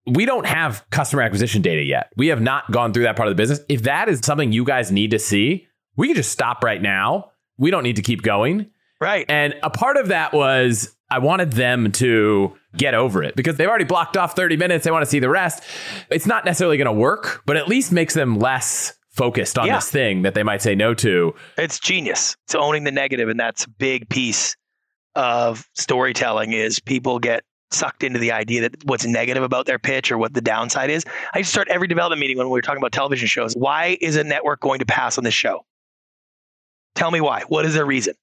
We 0.07 0.25
don't 0.25 0.45
have 0.47 0.83
customer 0.89 1.21
acquisition 1.21 1.61
data 1.61 1.83
yet. 1.83 2.11
We 2.17 2.27
have 2.27 2.41
not 2.41 2.69
gone 2.71 2.93
through 2.93 3.03
that 3.03 3.15
part 3.15 3.27
of 3.29 3.31
the 3.31 3.41
business. 3.41 3.61
If 3.69 3.83
that 3.83 4.09
is 4.09 4.19
something 4.23 4.51
you 4.51 4.65
guys 4.65 4.91
need 4.91 5.11
to 5.11 5.19
see, 5.19 5.67
we 5.95 6.07
can 6.07 6.15
just 6.15 6.31
stop 6.31 6.63
right 6.63 6.81
now. 6.81 7.29
We 7.57 7.69
don't 7.71 7.83
need 7.83 7.95
to 7.97 8.01
keep 8.01 8.21
going. 8.23 8.65
Right. 9.03 9.25
And 9.27 9.53
a 9.63 9.69
part 9.69 9.97
of 9.97 10.07
that 10.07 10.31
was 10.33 10.95
I 11.09 11.19
wanted 11.19 11.51
them 11.53 11.91
to 11.93 12.55
get 12.77 12.93
over 12.93 13.21
it 13.21 13.35
because 13.35 13.57
they've 13.57 13.67
already 13.67 13.83
blocked 13.83 14.15
off 14.17 14.35
30 14.35 14.55
minutes. 14.57 14.85
They 14.85 14.91
want 14.91 15.03
to 15.03 15.09
see 15.09 15.19
the 15.19 15.29
rest. 15.29 15.61
It's 16.09 16.25
not 16.25 16.45
necessarily 16.45 16.77
going 16.77 16.85
to 16.85 16.91
work, 16.93 17.41
but 17.45 17.57
at 17.57 17.67
least 17.67 17.91
makes 17.91 18.13
them 18.13 18.39
less 18.39 18.93
focused 19.11 19.59
on 19.59 19.67
Yeah. 19.67 19.75
this 19.75 19.91
thing 19.91 20.21
that 20.23 20.33
they 20.35 20.41
might 20.41 20.61
say 20.61 20.73
no 20.73 20.93
to. 20.95 21.35
It's 21.57 21.79
genius. 21.79 22.35
It's 22.45 22.55
owning 22.55 22.83
the 22.85 22.91
negative, 22.91 23.27
and 23.29 23.39
that's 23.39 23.65
a 23.65 23.69
big 23.69 24.07
piece 24.09 24.55
of 25.15 25.67
storytelling. 25.75 26.53
Is 26.53 26.79
people 26.79 27.19
get 27.19 27.43
sucked 27.71 28.03
into 28.03 28.19
the 28.19 28.31
idea 28.31 28.61
that 28.61 28.83
what's 28.85 29.05
negative 29.05 29.43
about 29.43 29.65
their 29.65 29.79
pitch 29.79 30.11
or 30.11 30.17
what 30.17 30.33
the 30.33 30.41
downside 30.41 30.89
is. 30.89 31.03
I 31.33 31.39
used 31.39 31.49
to 31.49 31.53
start 31.53 31.67
every 31.69 31.87
development 31.87 32.19
meeting 32.21 32.37
when 32.37 32.47
we 32.47 32.51
were 32.51 32.61
talking 32.61 32.81
about 32.81 32.91
television 32.91 33.27
shows. 33.27 33.53
Why 33.55 33.97
is 33.99 34.15
a 34.15 34.23
network 34.23 34.59
going 34.61 34.79
to 34.79 34.85
pass 34.85 35.17
on 35.17 35.23
this 35.23 35.33
show? 35.33 35.65
Tell 36.95 37.09
me 37.11 37.19
why. 37.19 37.41
What 37.47 37.65
is 37.65 37.73
their 37.73 37.85
reason? 37.85 38.13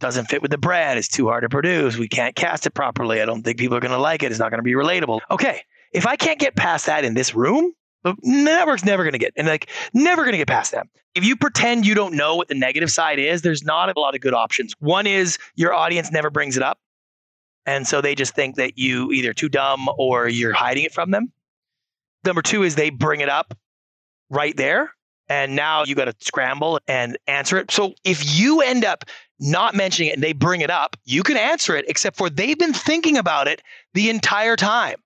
Doesn't 0.00 0.26
fit 0.26 0.42
with 0.42 0.50
the 0.50 0.58
brand. 0.58 0.98
It's 0.98 1.08
too 1.08 1.26
hard 1.26 1.42
to 1.42 1.48
produce. 1.48 1.96
We 1.96 2.08
can't 2.08 2.36
cast 2.36 2.66
it 2.66 2.70
properly. 2.70 3.20
I 3.20 3.24
don't 3.24 3.42
think 3.42 3.58
people 3.58 3.76
are 3.76 3.80
going 3.80 3.92
to 3.92 3.98
like 3.98 4.22
it. 4.22 4.30
It's 4.30 4.38
not 4.38 4.50
going 4.50 4.58
to 4.58 4.62
be 4.62 4.74
relatable. 4.74 5.20
Okay. 5.30 5.62
If 5.92 6.06
I 6.06 6.16
can't 6.16 6.38
get 6.38 6.54
past 6.54 6.86
that 6.86 7.04
in 7.04 7.14
this 7.14 7.34
room, 7.34 7.72
the 8.04 8.14
network's 8.22 8.84
never 8.84 9.02
going 9.02 9.14
to 9.14 9.18
get, 9.18 9.32
and 9.36 9.48
like, 9.48 9.70
never 9.92 10.22
going 10.22 10.32
to 10.32 10.38
get 10.38 10.46
past 10.46 10.70
that. 10.72 10.86
If 11.14 11.24
you 11.24 11.34
pretend 11.34 11.84
you 11.84 11.94
don't 11.94 12.14
know 12.14 12.36
what 12.36 12.46
the 12.46 12.54
negative 12.54 12.90
side 12.90 13.18
is, 13.18 13.42
there's 13.42 13.64
not 13.64 13.94
a 13.94 13.98
lot 13.98 14.14
of 14.14 14.20
good 14.20 14.34
options. 14.34 14.74
One 14.78 15.06
is 15.06 15.36
your 15.56 15.74
audience 15.74 16.12
never 16.12 16.30
brings 16.30 16.56
it 16.56 16.62
up. 16.62 16.78
And 17.66 17.86
so 17.86 18.00
they 18.00 18.14
just 18.14 18.34
think 18.34 18.56
that 18.56 18.78
you 18.78 19.10
either 19.10 19.34
too 19.34 19.48
dumb 19.48 19.88
or 19.98 20.28
you're 20.28 20.52
hiding 20.52 20.84
it 20.84 20.92
from 20.92 21.10
them. 21.10 21.32
Number 22.24 22.40
two 22.40 22.62
is 22.62 22.76
they 22.76 22.90
bring 22.90 23.20
it 23.20 23.28
up 23.28 23.54
right 24.30 24.56
there. 24.56 24.92
And 25.28 25.56
now 25.56 25.84
you 25.84 25.94
got 25.94 26.06
to 26.06 26.14
scramble 26.20 26.80
and 26.86 27.18
answer 27.26 27.58
it. 27.58 27.70
So 27.70 27.94
if 28.04 28.38
you 28.38 28.62
end 28.62 28.84
up 28.84 29.04
not 29.40 29.74
mentioning 29.74 30.10
it 30.10 30.14
and 30.14 30.22
they 30.22 30.32
bring 30.32 30.60
it 30.60 30.70
up, 30.70 30.96
you 31.04 31.22
can 31.22 31.36
answer 31.36 31.76
it, 31.76 31.84
except 31.88 32.16
for 32.16 32.28
they've 32.28 32.58
been 32.58 32.72
thinking 32.72 33.16
about 33.16 33.48
it 33.48 33.62
the 33.94 34.10
entire 34.10 34.56
time. 34.56 34.96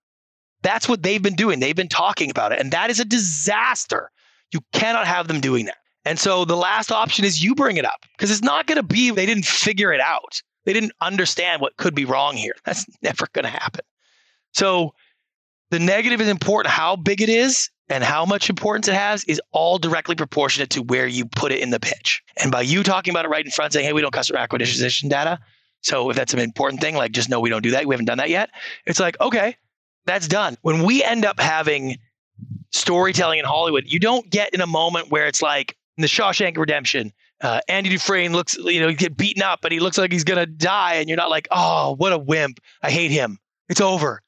That's 0.63 0.89
what 0.89 1.03
they've 1.03 1.23
been 1.23 1.35
doing. 1.35 1.61
They've 1.61 1.77
been 1.77 1.89
talking 1.89 2.31
about 2.31 2.53
it. 2.53 2.61
And 2.61 2.73
that 2.73 2.91
is 2.91 3.01
a 3.01 3.05
disaster. 3.05 4.11
You 4.53 4.61
cannot 4.73 5.07
have 5.07 5.29
them 5.29 5.41
doing 5.41 5.67
that. 5.67 5.77
And 6.05 6.19
so 6.19 6.45
the 6.45 6.57
last 6.57 6.91
option 6.91 7.25
is 7.25 7.43
you 7.43 7.55
bring 7.55 7.77
it 7.77 7.85
up 7.85 8.05
because 8.17 8.31
it's 8.31 8.43
not 8.43 8.67
going 8.67 8.77
to 8.77 8.83
be, 8.83 9.11
they 9.11 9.27
didn't 9.27 9.47
figure 9.47 9.93
it 9.93 10.01
out. 10.01 10.43
They 10.65 10.73
didn't 10.73 10.93
understand 11.01 11.61
what 11.61 11.77
could 11.77 11.95
be 11.95 12.05
wrong 12.05 12.37
here. 12.37 12.55
That's 12.65 12.87
never 13.03 13.27
going 13.33 13.45
to 13.45 13.51
happen. 13.51 13.85
So 14.53 14.95
the 15.71 15.79
negative 15.79 16.21
is 16.21 16.29
important. 16.29 16.73
How 16.73 16.97
big 16.97 17.21
it 17.21 17.29
is 17.29 17.71
and 17.93 18.03
how 18.03 18.25
much 18.25 18.49
importance 18.49 18.89
it 18.89 18.95
has 18.95 19.23
is 19.25 19.39
all 19.51 19.79
directly 19.79 20.15
proportionate 20.15 20.71
to 20.71 20.83
where 20.83 21.07
you 21.07 21.27
put 21.27 21.53
it 21.53 21.61
in 21.61 21.69
the 21.69 21.79
pitch. 21.79 22.23
And 22.43 22.51
by 22.51 22.63
you 22.63 22.83
talking 22.83 23.13
about 23.13 23.27
it 23.27 23.29
right 23.29 23.45
in 23.45 23.51
front, 23.51 23.75
saying, 23.75 23.85
hey, 23.85 23.93
we 23.93 24.01
don't 24.01 24.13
customer 24.13 24.39
acquisition 24.39 25.11
data. 25.11 25.39
So 25.83 26.09
if 26.09 26.17
that's 26.17 26.33
an 26.33 26.39
important 26.39 26.81
thing, 26.81 26.95
like 26.95 27.13
just 27.13 27.29
know 27.29 27.39
we 27.39 27.51
don't 27.51 27.63
do 27.63 27.73
that. 27.73 27.85
We 27.85 27.93
haven't 27.93 28.07
done 28.07 28.17
that 28.17 28.31
yet. 28.31 28.49
It's 28.87 28.99
like, 28.99 29.21
okay, 29.21 29.57
that's 30.07 30.27
done. 30.27 30.57
When 30.63 30.85
we 30.85 31.05
end 31.05 31.27
up 31.27 31.39
having 31.39 31.99
storytelling 32.71 33.41
in 33.41 33.45
Hollywood, 33.45 33.85
you 33.87 33.99
don't 33.99 34.29
get 34.31 34.55
in 34.55 34.63
a 34.63 34.67
moment 34.67 35.11
where 35.11 35.27
it's 35.27 35.43
like 35.43 35.77
in 35.99 36.03
the 36.03 36.09
Shawshank 36.09 36.57
Redemption, 36.57 37.13
uh, 37.43 37.61
Andy 37.69 37.91
Dufresne 37.91 38.33
looks, 38.33 38.57
you 38.57 38.81
know, 38.81 38.89
he 38.89 38.95
get 38.95 39.19
beaten 39.19 39.43
up, 39.43 39.59
but 39.61 39.71
he 39.71 39.81
looks 39.81 39.99
like 39.99 40.13
he's 40.13 40.25
gonna 40.25 40.47
die, 40.47 40.95
and 40.95 41.09
you're 41.09 41.19
not 41.19 41.29
like, 41.29 41.47
oh, 41.51 41.95
what 41.99 42.13
a 42.13 42.19
wimp! 42.19 42.59
I 42.83 42.91
hate 42.91 43.11
him. 43.11 43.39
It's 43.69 43.81
over. 43.81 44.23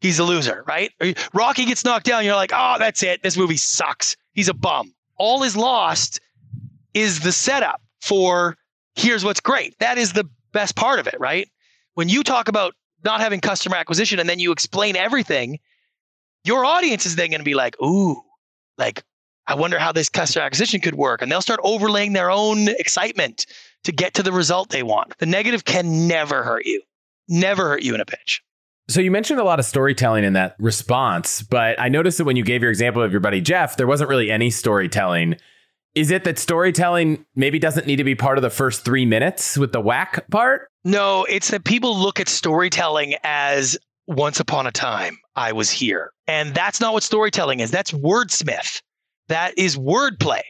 He's 0.00 0.18
a 0.18 0.24
loser, 0.24 0.64
right? 0.66 0.90
Rocky 1.34 1.66
gets 1.66 1.84
knocked 1.84 2.06
down. 2.06 2.24
You're 2.24 2.34
like, 2.34 2.52
oh, 2.54 2.76
that's 2.78 3.02
it. 3.02 3.22
This 3.22 3.36
movie 3.36 3.58
sucks. 3.58 4.16
He's 4.32 4.48
a 4.48 4.54
bum. 4.54 4.94
All 5.18 5.42
is 5.42 5.56
lost 5.56 6.20
is 6.94 7.20
the 7.20 7.32
setup 7.32 7.82
for 8.00 8.56
here's 8.94 9.24
what's 9.24 9.40
great. 9.40 9.78
That 9.78 9.98
is 9.98 10.12
the 10.12 10.28
best 10.52 10.74
part 10.74 10.98
of 10.98 11.06
it, 11.06 11.16
right? 11.20 11.48
When 11.94 12.08
you 12.08 12.22
talk 12.22 12.48
about 12.48 12.74
not 13.04 13.20
having 13.20 13.40
customer 13.40 13.76
acquisition 13.76 14.18
and 14.18 14.28
then 14.28 14.38
you 14.38 14.52
explain 14.52 14.96
everything, 14.96 15.58
your 16.44 16.64
audience 16.64 17.04
is 17.04 17.16
then 17.16 17.30
going 17.30 17.40
to 17.40 17.44
be 17.44 17.54
like, 17.54 17.80
ooh, 17.82 18.22
like, 18.78 19.02
I 19.46 19.54
wonder 19.54 19.78
how 19.78 19.92
this 19.92 20.08
customer 20.08 20.44
acquisition 20.44 20.80
could 20.80 20.94
work. 20.94 21.20
And 21.20 21.30
they'll 21.30 21.42
start 21.42 21.60
overlaying 21.62 22.12
their 22.12 22.30
own 22.30 22.68
excitement 22.68 23.46
to 23.84 23.92
get 23.92 24.14
to 24.14 24.22
the 24.22 24.32
result 24.32 24.70
they 24.70 24.82
want. 24.82 25.16
The 25.18 25.26
negative 25.26 25.64
can 25.64 26.06
never 26.06 26.42
hurt 26.42 26.64
you, 26.64 26.82
never 27.28 27.68
hurt 27.68 27.82
you 27.82 27.94
in 27.94 28.00
a 28.00 28.06
pitch. 28.06 28.42
So 28.90 29.00
you 29.00 29.12
mentioned 29.12 29.38
a 29.38 29.44
lot 29.44 29.60
of 29.60 29.64
storytelling 29.64 30.24
in 30.24 30.32
that 30.32 30.56
response, 30.58 31.42
but 31.42 31.78
I 31.78 31.88
noticed 31.88 32.18
that 32.18 32.24
when 32.24 32.34
you 32.34 32.42
gave 32.42 32.60
your 32.60 32.72
example 32.72 33.02
of 33.02 33.12
your 33.12 33.20
buddy 33.20 33.40
Jeff, 33.40 33.76
there 33.76 33.86
wasn't 33.86 34.10
really 34.10 34.32
any 34.32 34.50
storytelling. 34.50 35.36
Is 35.94 36.10
it 36.10 36.24
that 36.24 36.40
storytelling 36.40 37.24
maybe 37.36 37.60
doesn't 37.60 37.86
need 37.86 37.96
to 37.96 38.04
be 38.04 38.16
part 38.16 38.36
of 38.36 38.42
the 38.42 38.50
first 38.50 38.84
three 38.84 39.06
minutes 39.06 39.56
with 39.56 39.70
the 39.70 39.80
WHAC 39.80 40.28
part? 40.32 40.68
No, 40.84 41.24
it's 41.28 41.52
that 41.52 41.64
people 41.64 41.96
look 41.96 42.18
at 42.18 42.28
storytelling 42.28 43.14
as 43.22 43.78
once 44.08 44.40
upon 44.40 44.66
a 44.66 44.72
time 44.72 45.18
I 45.36 45.52
was 45.52 45.70
here. 45.70 46.10
And 46.26 46.52
that's 46.52 46.80
not 46.80 46.92
what 46.92 47.04
storytelling 47.04 47.60
is. 47.60 47.70
That's 47.70 47.92
wordsmith. 47.92 48.82
That 49.28 49.56
is 49.56 49.76
wordplay. 49.76 50.42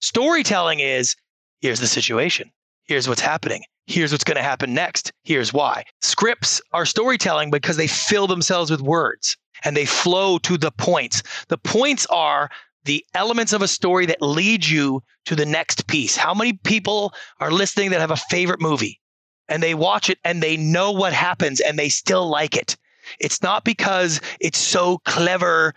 Storytelling 0.00 0.80
is 0.80 1.14
here's 1.60 1.78
the 1.78 1.86
situation. 1.86 2.50
Here's 2.84 3.08
what's 3.08 3.20
happening. 3.20 3.62
Here's 3.86 4.12
what's 4.12 4.24
going 4.24 4.36
to 4.36 4.42
happen 4.42 4.74
next. 4.74 5.12
Here's 5.24 5.52
why. 5.52 5.84
Scripts 6.00 6.60
are 6.72 6.86
storytelling 6.86 7.50
because 7.50 7.76
they 7.76 7.86
fill 7.86 8.26
themselves 8.26 8.70
with 8.70 8.80
words 8.80 9.36
and 9.64 9.76
they 9.76 9.86
flow 9.86 10.38
to 10.38 10.56
the 10.56 10.70
points. 10.70 11.22
The 11.48 11.58
points 11.58 12.06
are 12.06 12.50
the 12.84 13.04
elements 13.14 13.52
of 13.52 13.62
a 13.62 13.68
story 13.68 14.06
that 14.06 14.22
lead 14.22 14.66
you 14.66 15.02
to 15.26 15.36
the 15.36 15.46
next 15.46 15.86
piece. 15.86 16.16
How 16.16 16.34
many 16.34 16.54
people 16.54 17.12
are 17.40 17.50
listening 17.50 17.90
that 17.90 18.00
have 18.00 18.10
a 18.10 18.16
favorite 18.16 18.60
movie? 18.60 19.00
and 19.48 19.62
they 19.62 19.74
watch 19.74 20.08
it 20.10 20.18
and 20.24 20.42
they 20.42 20.56
know 20.56 20.90
what 20.92 21.12
happens 21.12 21.60
and 21.60 21.78
they 21.78 21.88
still 21.88 22.28
like 22.28 22.56
it. 22.56 22.76
It's 23.20 23.42
not 23.42 23.64
because 23.64 24.20
it's 24.40 24.58
so 24.58 24.98
cleverly 25.04 25.72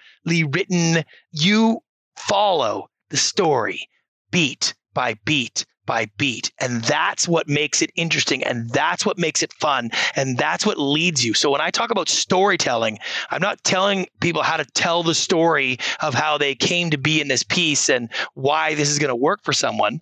written. 0.50 1.04
You 1.32 1.80
follow 2.16 2.90
the 3.10 3.18
story 3.18 3.90
beat 4.32 4.74
by 4.94 5.16
beat 5.26 5.66
by 5.88 6.06
beat. 6.18 6.52
And 6.60 6.84
that's 6.84 7.28
what 7.28 7.48
makes 7.48 7.82
it 7.82 7.92
interesting. 7.96 8.44
And 8.44 8.70
that's 8.70 9.08
what 9.08 9.18
makes 9.18 9.42
it 9.42 9.52
fun. 9.54 9.90
And 10.16 10.38
that's 10.38 10.68
what 10.68 10.78
leads 10.78 11.26
you. 11.26 11.34
So 11.34 11.50
when 11.50 11.62
I 11.62 11.72
talk 11.72 11.90
about 11.90 12.10
storytelling, 12.10 13.00
I'm 13.32 13.42
not 13.42 13.64
telling 13.64 14.06
people 14.22 14.44
how 14.44 14.58
to 14.58 14.66
tell 14.66 15.02
the 15.02 15.16
story 15.16 15.80
of 16.02 16.14
how 16.14 16.38
they 16.38 16.54
came 16.54 16.92
to 16.92 16.98
be 17.00 17.20
in 17.20 17.28
this 17.28 17.42
piece 17.42 17.90
and 17.90 18.10
why 18.36 18.76
this 18.76 18.92
is 18.92 19.00
going 19.00 19.10
to 19.10 19.16
work 19.16 19.44
for 19.44 19.54
someone. 19.54 20.02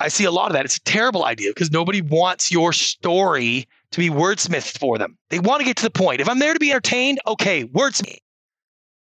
I 0.00 0.08
see 0.08 0.24
a 0.24 0.30
lot 0.32 0.48
of 0.48 0.54
that. 0.54 0.64
It's 0.64 0.76
a 0.76 0.82
terrible 0.84 1.24
idea 1.24 1.50
because 1.50 1.70
nobody 1.70 2.02
wants 2.02 2.50
your 2.50 2.72
story 2.72 3.68
to 3.92 3.98
be 3.98 4.10
wordsmithed 4.10 4.78
for 4.78 4.98
them. 4.98 5.16
They 5.30 5.38
want 5.38 5.60
to 5.60 5.64
get 5.64 5.76
to 5.78 5.84
the 5.84 5.90
point. 5.90 6.20
If 6.20 6.28
I'm 6.28 6.38
there 6.38 6.52
to 6.52 6.58
be 6.58 6.70
entertained, 6.70 7.20
okay, 7.26 7.64
wordsmith. 7.64 8.18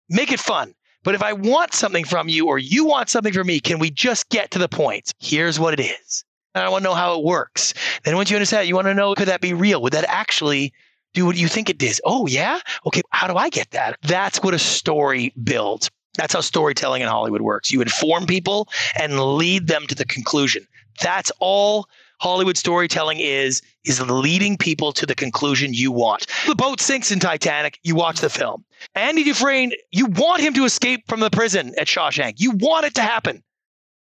Make 0.10 0.32
it 0.32 0.40
fun. 0.40 0.74
But 1.04 1.16
if 1.16 1.24
I 1.24 1.34
want 1.34 1.74
something 1.74 2.04
from 2.04 2.28
you 2.30 2.48
or 2.48 2.60
you 2.60 2.86
want 2.86 3.10
something 3.10 3.34
from 3.34 3.48
me, 3.48 3.60
can 3.60 3.80
we 3.80 3.90
just 3.90 4.30
get 4.30 4.52
to 4.52 4.60
the 4.60 4.68
point? 4.68 5.14
Here's 5.20 5.60
what 5.60 5.80
it 5.80 5.82
is. 5.82 6.24
And 6.56 6.64
I 6.64 6.70
want 6.70 6.84
to 6.84 6.90
know 6.90 6.96
how 6.96 7.18
it 7.18 7.24
works. 7.24 7.74
Then 8.04 8.16
once 8.16 8.30
you 8.30 8.36
understand, 8.36 8.68
you 8.68 8.76
want 8.76 8.88
to 8.88 8.94
know 8.94 9.16
could 9.16 9.28
that 9.28 9.42
be 9.42 9.54
real? 9.54 9.82
Would 9.82 9.94
that 9.94 10.06
actually 10.08 10.74
do 11.14 11.26
what 11.26 11.38
you 11.38 11.48
think 11.48 11.70
it 11.70 11.82
is? 11.82 12.02
Oh, 12.06 12.28
yeah? 12.28 12.60
Okay, 12.86 13.02
how 13.12 13.28
do 13.28 13.36
I 13.36 13.50
get 13.50 13.72
that? 13.72 13.98
That's 14.02 14.44
what 14.44 14.54
a 14.54 14.60
story 14.60 15.34
builds. 15.44 15.90
That's 16.16 16.34
how 16.34 16.42
storytelling 16.42 17.02
in 17.02 17.08
Hollywood 17.08 17.42
works. 17.42 17.72
You 17.72 17.82
inform 17.82 18.26
people 18.26 18.68
and 19.00 19.20
lead 19.20 19.68
them 19.68 19.88
to 19.88 19.96
the 19.96 20.06
conclusion. 20.06 20.68
That's 21.02 21.32
all 21.40 21.88
Hollywood 22.20 22.58
storytelling 22.58 23.20
is 23.20 23.62
is 23.86 24.02
leading 24.02 24.58
people 24.58 24.92
to 24.94 25.06
the 25.06 25.16
conclusion 25.16 25.74
you 25.74 25.92
want. 25.92 26.28
The 26.48 26.56
boat 26.56 26.82
sinks 26.82 27.12
in 27.12 27.20
Titanic, 27.20 27.80
you 27.84 27.96
watch 27.96 28.20
the 28.20 28.30
film. 28.30 28.66
Andy 28.96 29.24
Dufresne, 29.24 29.72
you 29.92 30.06
want 30.06 30.42
him 30.42 30.54
to 30.54 30.66
escape 30.66 31.08
from 31.08 31.22
the 31.22 31.30
prison 31.30 31.74
at 31.78 31.88
Shawshank. 31.88 32.34
You 32.38 32.52
want 32.52 32.86
it 32.86 32.96
to 32.96 33.02
happen. 33.02 33.44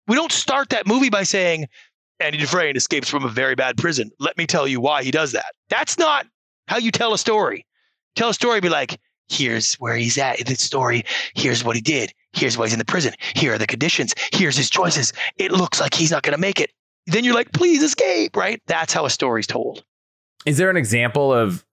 We 0.08 0.16
don't 0.16 0.32
start 0.32 0.70
that 0.70 0.86
movie 0.86 1.10
by 1.10 1.24
saying 1.24 1.68
Andy 2.20 2.38
Dufresne 2.38 2.76
escapes 2.76 3.10
from 3.10 3.24
a 3.24 3.30
very 3.30 3.56
bad 3.56 3.78
prison. 3.78 4.12
Let 4.20 4.38
me 4.38 4.46
tell 4.46 4.68
you 4.68 4.80
why 4.82 5.04
he 5.04 5.12
does 5.12 5.32
that. 5.32 5.54
That's 5.70 5.98
not 5.98 6.28
how 6.68 6.78
you 6.78 6.92
tell 6.92 7.14
a 7.14 7.18
story. 7.18 7.66
Tell 8.16 8.30
a 8.30 8.34
story 8.34 8.60
be 8.60 8.70
like, 8.70 9.00
here's 9.30 9.76
where 9.76 9.96
he's 9.96 10.18
at 10.18 10.40
in 10.40 10.46
the 10.46 10.56
story. 10.56 11.04
Here's 11.36 11.64
what 11.64 11.76
he 11.76 11.82
did. 11.82 12.14
Here's 12.34 12.58
why 12.58 12.66
he's 12.66 12.74
in 12.74 12.80
the 12.80 12.86
prison. 12.86 13.14
Here 13.36 13.54
are 13.54 13.58
the 13.58 13.68
conditions. 13.68 14.14
Here's 14.32 14.58
his 14.58 14.70
choices. 14.70 15.14
It 15.38 15.52
looks 15.52 15.80
like 15.80 15.94
he's 15.94 16.12
not 16.12 16.24
going 16.24 16.36
to 16.36 16.42
make 16.42 16.60
it. 16.60 16.72
Then 17.08 17.24
you're 17.24 17.34
like, 17.34 17.52
please 17.52 17.84
escape, 17.84 18.36
right? 18.36 18.62
That's 18.68 18.94
how 18.94 19.06
a 19.06 19.10
story's 19.10 19.48
told. 19.48 19.84
Is 20.46 20.58
there 20.58 20.70
an 20.70 20.78
example 20.78 21.34
of 21.34 21.66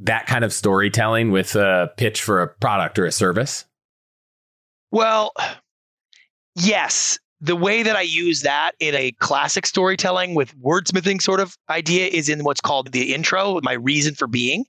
that 0.00 0.26
kind 0.26 0.44
of 0.44 0.52
storytelling 0.52 1.30
with 1.30 1.54
a 1.56 1.90
pitch 1.96 2.22
for 2.22 2.42
a 2.42 2.48
product 2.48 2.98
or 2.98 3.06
a 3.06 3.12
service? 3.12 3.64
Well, 4.90 5.32
yes, 6.54 7.18
the 7.40 7.56
way 7.56 7.82
that 7.82 7.96
I 7.96 8.02
use 8.02 8.42
that 8.42 8.72
in 8.80 8.94
a 8.94 9.12
classic 9.12 9.66
storytelling 9.66 10.34
with 10.34 10.56
wordsmithing 10.58 11.22
sort 11.22 11.40
of 11.40 11.56
idea 11.68 12.06
is 12.06 12.28
in 12.28 12.44
what's 12.44 12.60
called 12.60 12.92
the 12.92 13.14
intro, 13.14 13.60
my 13.62 13.74
reason 13.74 14.14
for 14.14 14.26
being. 14.26 14.64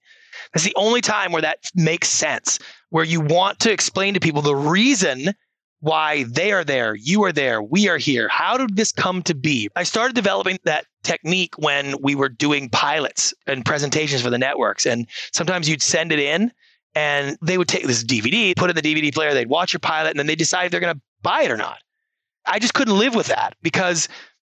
That's 0.53 0.65
the 0.65 0.75
only 0.75 1.01
time 1.01 1.31
where 1.31 1.41
that 1.41 1.59
makes 1.75 2.09
sense, 2.09 2.59
where 2.89 3.03
you 3.03 3.21
want 3.21 3.59
to 3.61 3.71
explain 3.71 4.13
to 4.13 4.19
people 4.19 4.41
the 4.41 4.55
reason 4.55 5.33
why 5.79 6.23
they 6.23 6.51
are 6.51 6.63
there, 6.63 6.95
you 6.95 7.23
are 7.23 7.31
there, 7.31 7.61
we 7.61 7.87
are 7.87 7.97
here. 7.97 8.27
How 8.27 8.57
did 8.57 8.75
this 8.75 8.91
come 8.91 9.21
to 9.23 9.35
be? 9.35 9.69
I 9.75 9.83
started 9.83 10.15
developing 10.15 10.57
that 10.63 10.85
technique 11.03 11.57
when 11.57 11.95
we 12.01 12.15
were 12.15 12.29
doing 12.29 12.69
pilots 12.69 13.33
and 13.45 13.63
presentations 13.63 14.21
for 14.21 14.29
the 14.29 14.37
networks. 14.37 14.85
And 14.85 15.07
sometimes 15.33 15.69
you'd 15.69 15.81
send 15.81 16.11
it 16.11 16.19
in 16.19 16.51
and 16.95 17.37
they 17.41 17.57
would 17.57 17.67
take 17.67 17.85
this 17.85 18.03
DVD, 18.03 18.55
put 18.55 18.69
it 18.69 18.77
in 18.77 18.83
the 18.83 18.95
DVD 18.95 19.13
player, 19.13 19.33
they'd 19.33 19.49
watch 19.49 19.71
your 19.71 19.79
pilot, 19.79 20.09
and 20.09 20.19
then 20.19 20.25
they 20.25 20.35
decide 20.35 20.65
if 20.65 20.71
they're 20.71 20.81
going 20.81 20.95
to 20.95 21.01
buy 21.21 21.43
it 21.43 21.51
or 21.51 21.57
not. 21.57 21.77
I 22.47 22.59
just 22.59 22.73
couldn't 22.73 22.97
live 22.97 23.13
with 23.13 23.27
that 23.27 23.55
because 23.61 24.07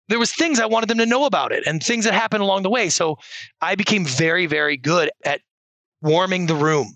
there 0.07 0.19
was 0.19 0.33
things 0.33 0.59
I 0.59 0.65
wanted 0.65 0.89
them 0.89 0.97
to 0.97 1.05
know 1.05 1.25
about 1.25 1.51
it 1.51 1.63
and 1.67 1.83
things 1.83 2.05
that 2.05 2.13
happened 2.13 2.41
along 2.41 2.63
the 2.63 2.69
way. 2.69 2.89
So 2.89 3.17
I 3.61 3.75
became 3.75 4.05
very, 4.05 4.45
very 4.45 4.75
good 4.75 5.11
at 5.23 5.41
warming 6.01 6.47
the 6.47 6.55
room 6.55 6.95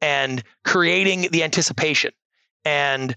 and 0.00 0.42
creating 0.64 1.28
the 1.32 1.42
anticipation. 1.42 2.12
And 2.64 3.16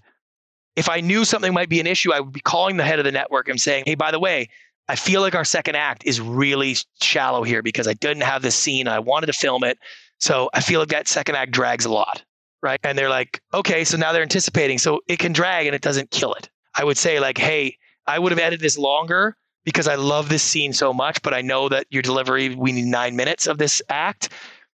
if 0.76 0.88
I 0.88 1.00
knew 1.00 1.24
something 1.24 1.52
might 1.52 1.68
be 1.68 1.80
an 1.80 1.86
issue, 1.86 2.12
I 2.12 2.20
would 2.20 2.32
be 2.32 2.40
calling 2.40 2.76
the 2.76 2.84
head 2.84 2.98
of 2.98 3.04
the 3.04 3.12
network 3.12 3.48
and 3.48 3.60
saying, 3.60 3.84
Hey, 3.86 3.94
by 3.94 4.10
the 4.10 4.18
way, 4.18 4.48
I 4.88 4.96
feel 4.96 5.20
like 5.20 5.34
our 5.34 5.44
second 5.44 5.76
act 5.76 6.04
is 6.04 6.20
really 6.20 6.76
shallow 7.00 7.42
here 7.44 7.62
because 7.62 7.86
I 7.86 7.94
didn't 7.94 8.24
have 8.24 8.42
this 8.42 8.56
scene. 8.56 8.88
I 8.88 8.98
wanted 8.98 9.26
to 9.26 9.32
film 9.32 9.64
it. 9.64 9.78
So 10.18 10.50
I 10.54 10.60
feel 10.60 10.80
like 10.80 10.88
that 10.90 11.08
second 11.08 11.36
act 11.36 11.52
drags 11.52 11.84
a 11.84 11.92
lot. 11.92 12.22
Right. 12.62 12.78
And 12.84 12.96
they're 12.96 13.10
like, 13.10 13.40
okay, 13.52 13.84
so 13.84 13.96
now 13.96 14.12
they're 14.12 14.22
anticipating. 14.22 14.78
So 14.78 15.00
it 15.08 15.18
can 15.18 15.32
drag 15.32 15.66
and 15.66 15.74
it 15.74 15.82
doesn't 15.82 16.10
kill 16.10 16.34
it. 16.34 16.48
I 16.74 16.84
would 16.84 16.96
say, 16.96 17.18
like, 17.20 17.36
hey, 17.36 17.76
I 18.06 18.18
would 18.18 18.32
have 18.32 18.38
edited 18.38 18.60
this 18.60 18.78
longer 18.78 19.36
because 19.64 19.88
I 19.88 19.96
love 19.96 20.28
this 20.28 20.42
scene 20.42 20.72
so 20.72 20.92
much, 20.92 21.22
but 21.22 21.34
I 21.34 21.40
know 21.40 21.68
that 21.68 21.86
your 21.90 22.02
delivery, 22.02 22.54
we 22.54 22.72
need 22.72 22.86
nine 22.86 23.16
minutes 23.16 23.46
of 23.46 23.58
this 23.58 23.82
act. 23.88 24.28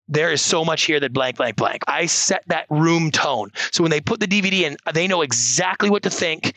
There 0.07 0.31
is 0.31 0.41
so 0.41 0.63
much 0.63 0.83
here 0.83 0.99
that 0.99 1.13
blank, 1.13 1.37
blank, 1.37 1.57
blank. 1.57 1.83
I 1.87 2.05
set 2.05 2.43
that 2.47 2.65
room 2.69 3.11
tone. 3.11 3.51
So 3.71 3.83
when 3.83 3.91
they 3.91 4.01
put 4.01 4.19
the 4.19 4.27
DVD 4.27 4.61
in, 4.61 4.77
they 4.93 5.07
know 5.07 5.21
exactly 5.21 5.89
what 5.89 6.03
to 6.03 6.09
think, 6.09 6.53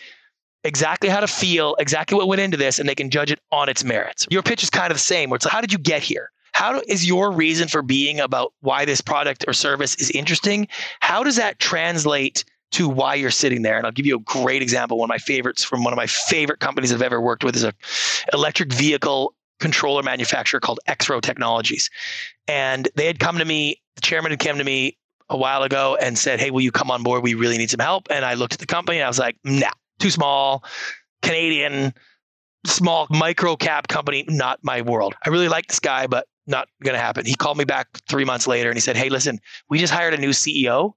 exactly 0.65 1.09
how 1.09 1.21
to 1.21 1.27
feel, 1.27 1.75
exactly 1.79 2.17
what 2.17 2.29
went 2.29 2.41
into 2.41 2.57
this, 2.57 2.79
and 2.79 2.89
they 2.89 2.95
can 2.95 3.11
judge 3.11 3.31
it 3.31 3.41
on 3.51 3.69
its 3.69 3.85
merits. 3.85 4.27
Your 4.31 4.43
pitch 4.43 4.63
is 4.63 4.71
kind 4.71 4.91
of 4.91 4.97
the 4.97 5.03
same, 5.03 5.31
where 5.31 5.37
it's 5.37 5.45
like, 5.45 5.53
how 5.53 5.61
did 5.61 5.73
you 5.73 5.79
get 5.79 6.03
here? 6.03 6.31
How 6.53 6.73
do, 6.73 6.83
is 6.89 7.07
your 7.07 7.33
reason 7.33 7.69
for 7.69 7.83
being 7.83 8.21
about 8.21 8.53
why 8.61 8.85
this 8.85 9.01
product 9.01 9.45
or 9.49 9.53
service 9.53 9.95
is 9.97 10.11
interesting? 10.11 10.69
How 11.01 11.23
does 11.25 11.37
that 11.37 11.59
translate 11.59 12.45
to 12.73 12.89
why 12.89 13.15
you're 13.15 13.31
sitting 13.31 13.63
there. 13.63 13.77
And 13.77 13.87
I'll 13.87 13.93
give 13.93 14.07
you 14.07 14.17
a 14.17 14.21
great 14.21 14.63
example. 14.63 14.99
One 14.99 15.07
of 15.07 15.09
my 15.09 15.19
favorites 15.19 15.65
from 15.65 15.85
one 15.85 15.93
of 15.93 15.97
my 15.97 16.07
favorite 16.07 16.61
companies 16.61 16.93
I've 16.93 17.03
ever 17.03 17.21
worked 17.21 17.45
with 17.45 17.57
is 17.57 17.65
a 17.65 17.75
electric 18.33 18.73
vehicle 18.73 19.35
controller 19.61 20.03
manufacturer 20.03 20.61
called 20.61 20.81
Exro 20.89 21.21
Technologies. 21.21 21.91
And 22.49 22.89
they 22.97 23.07
had 23.07 23.19
come 23.19 23.39
to 23.39 23.45
me, 23.45 23.81
the 23.95 24.01
chairman 24.01 24.33
had 24.33 24.41
come 24.41 24.59
to 24.59 24.65
me 24.65 24.97
a 25.29 25.37
while 25.37 25.63
ago 25.63 25.97
and 26.01 26.19
said, 26.19 26.41
Hey, 26.41 26.51
will 26.51 26.61
you 26.61 26.73
come 26.73 26.91
on 26.91 27.03
board? 27.03 27.23
We 27.23 27.35
really 27.35 27.57
need 27.57 27.71
some 27.71 27.81
help. 27.81 28.09
And 28.11 28.25
I 28.25 28.35
looked 28.35 28.53
at 28.53 28.59
the 28.59 28.67
company 28.67 28.99
and 28.99 29.05
I 29.05 29.09
was 29.09 29.19
like, 29.19 29.37
nah, 29.45 29.71
too 30.01 30.11
small, 30.11 30.65
Canadian, 31.23 31.95
small 32.67 33.07
micro 33.11 33.57
cap 33.57 33.89
company, 33.89 34.25
not 34.29 34.59
my 34.63 34.83
world. 34.83 35.15
I 35.25 35.31
really 35.31 35.49
like 35.49 35.69
this 35.69 35.79
guy, 35.79 36.07
but 36.07 36.27
not 36.47 36.69
going 36.83 36.95
to 36.95 37.01
happen. 37.01 37.25
He 37.25 37.35
called 37.35 37.57
me 37.57 37.65
back 37.65 37.87
three 38.09 38.25
months 38.25 38.47
later 38.47 38.69
and 38.69 38.77
he 38.77 38.81
said, 38.81 38.97
Hey, 38.97 39.09
listen, 39.09 39.39
we 39.69 39.79
just 39.79 39.93
hired 39.93 40.15
a 40.15 40.19
new 40.19 40.31
CEO 40.31 40.95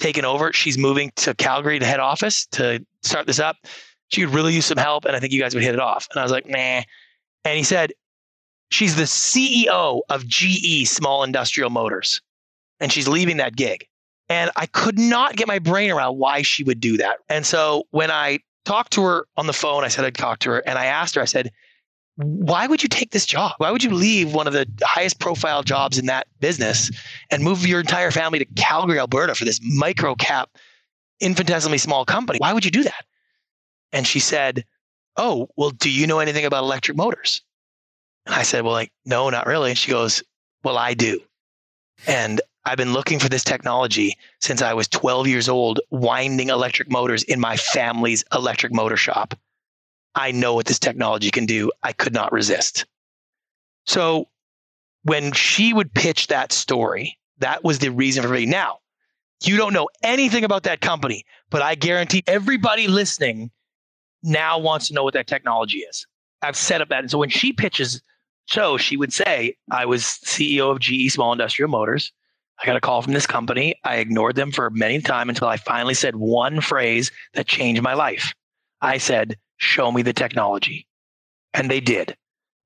taken 0.00 0.24
over. 0.24 0.52
She's 0.52 0.78
moving 0.78 1.12
to 1.16 1.34
Calgary 1.34 1.78
to 1.78 1.86
head 1.86 2.00
office 2.00 2.46
to 2.52 2.84
start 3.02 3.26
this 3.26 3.38
up. 3.38 3.56
She 4.08 4.24
would 4.24 4.34
really 4.34 4.54
use 4.54 4.66
some 4.66 4.78
help, 4.78 5.06
and 5.06 5.16
I 5.16 5.20
think 5.20 5.32
you 5.32 5.40
guys 5.40 5.54
would 5.54 5.64
hit 5.64 5.74
it 5.74 5.80
off. 5.80 6.06
And 6.10 6.20
I 6.20 6.22
was 6.22 6.30
like, 6.30 6.46
nah. 6.46 6.82
And 7.44 7.56
he 7.56 7.62
said, 7.62 7.92
she's 8.70 8.96
the 8.96 9.04
CEO 9.04 10.00
of 10.08 10.26
GE 10.26 10.88
Small 10.88 11.22
Industrial 11.22 11.70
Motors, 11.70 12.20
and 12.80 12.92
she's 12.92 13.08
leaving 13.08 13.38
that 13.38 13.56
gig. 13.56 13.86
And 14.28 14.50
I 14.56 14.66
could 14.66 14.98
not 14.98 15.36
get 15.36 15.48
my 15.48 15.58
brain 15.58 15.90
around 15.90 16.18
why 16.18 16.42
she 16.42 16.64
would 16.64 16.80
do 16.80 16.96
that. 16.96 17.18
And 17.28 17.44
so 17.44 17.84
when 17.90 18.10
I 18.10 18.40
talked 18.64 18.92
to 18.94 19.02
her 19.02 19.26
on 19.36 19.46
the 19.46 19.52
phone, 19.52 19.84
I 19.84 19.88
said 19.88 20.04
I'd 20.04 20.14
talk 20.14 20.38
to 20.40 20.50
her, 20.50 20.58
and 20.60 20.78
I 20.78 20.86
asked 20.86 21.14
her, 21.14 21.22
I 21.22 21.26
said, 21.26 21.50
why 22.16 22.66
would 22.66 22.82
you 22.82 22.88
take 22.88 23.10
this 23.10 23.26
job? 23.26 23.52
Why 23.58 23.70
would 23.70 23.82
you 23.82 23.90
leave 23.90 24.32
one 24.32 24.46
of 24.46 24.52
the 24.52 24.68
highest 24.82 25.18
profile 25.18 25.62
jobs 25.62 25.98
in 25.98 26.06
that 26.06 26.28
business 26.40 26.90
and 27.30 27.42
move 27.42 27.66
your 27.66 27.80
entire 27.80 28.10
family 28.10 28.38
to 28.38 28.44
Calgary, 28.56 28.98
Alberta 28.98 29.34
for 29.34 29.44
this 29.44 29.60
micro 29.62 30.14
cap, 30.14 30.50
infinitesimally 31.20 31.78
small 31.78 32.04
company? 32.04 32.38
Why 32.38 32.52
would 32.52 32.64
you 32.64 32.70
do 32.70 32.84
that? 32.84 33.04
And 33.92 34.06
she 34.06 34.20
said, 34.20 34.64
Oh, 35.16 35.48
well, 35.56 35.70
do 35.70 35.90
you 35.90 36.06
know 36.06 36.18
anything 36.20 36.44
about 36.44 36.62
electric 36.64 36.96
motors? 36.96 37.42
And 38.26 38.34
I 38.34 38.42
said, 38.42 38.64
Well, 38.64 38.72
like, 38.72 38.92
no, 39.04 39.30
not 39.30 39.46
really. 39.46 39.70
And 39.70 39.78
she 39.78 39.90
goes, 39.90 40.22
Well, 40.62 40.78
I 40.78 40.94
do. 40.94 41.20
And 42.06 42.40
I've 42.64 42.78
been 42.78 42.92
looking 42.92 43.18
for 43.18 43.28
this 43.28 43.44
technology 43.44 44.16
since 44.40 44.62
I 44.62 44.72
was 44.72 44.88
12 44.88 45.26
years 45.26 45.48
old, 45.48 45.80
winding 45.90 46.48
electric 46.48 46.90
motors 46.90 47.22
in 47.22 47.38
my 47.38 47.56
family's 47.56 48.24
electric 48.32 48.72
motor 48.72 48.96
shop. 48.96 49.34
I 50.14 50.30
know 50.30 50.54
what 50.54 50.66
this 50.66 50.78
technology 50.78 51.30
can 51.30 51.44
do. 51.44 51.70
I 51.82 51.92
could 51.92 52.14
not 52.14 52.32
resist. 52.32 52.86
So 53.86 54.28
when 55.02 55.32
she 55.32 55.74
would 55.74 55.92
pitch 55.92 56.28
that 56.28 56.52
story, 56.52 57.18
that 57.38 57.62
was 57.64 57.80
the 57.80 57.90
reason 57.90 58.22
for 58.22 58.30
me. 58.30 58.46
Now, 58.46 58.78
you 59.42 59.56
don't 59.56 59.74
know 59.74 59.88
anything 60.02 60.44
about 60.44 60.62
that 60.62 60.80
company, 60.80 61.24
but 61.50 61.60
I 61.60 61.74
guarantee 61.74 62.22
everybody 62.26 62.88
listening 62.88 63.50
now 64.22 64.58
wants 64.58 64.88
to 64.88 64.94
know 64.94 65.04
what 65.04 65.14
that 65.14 65.26
technology 65.26 65.78
is. 65.78 66.06
I've 66.40 66.56
set 66.56 66.80
up 66.80 66.88
that. 66.88 67.00
And 67.00 67.10
so 67.10 67.18
when 67.18 67.28
she 67.28 67.52
pitches 67.52 68.00
show, 68.46 68.76
she 68.76 68.96
would 68.96 69.12
say, 69.12 69.56
I 69.70 69.86
was 69.86 70.02
CEO 70.02 70.70
of 70.70 70.80
GE 70.80 71.12
Small 71.12 71.32
Industrial 71.32 71.70
Motors. 71.70 72.12
I 72.62 72.66
got 72.66 72.76
a 72.76 72.80
call 72.80 73.02
from 73.02 73.12
this 73.12 73.26
company. 73.26 73.74
I 73.84 73.96
ignored 73.96 74.36
them 74.36 74.52
for 74.52 74.70
many 74.70 75.00
time 75.00 75.28
until 75.28 75.48
I 75.48 75.56
finally 75.56 75.94
said 75.94 76.16
one 76.16 76.60
phrase 76.60 77.10
that 77.34 77.46
changed 77.46 77.82
my 77.82 77.94
life. 77.94 78.32
I 78.80 78.98
said, 78.98 79.36
show 79.56 79.90
me 79.90 80.02
the 80.02 80.12
technology. 80.12 80.86
And 81.52 81.70
they 81.70 81.80
did. 81.80 82.16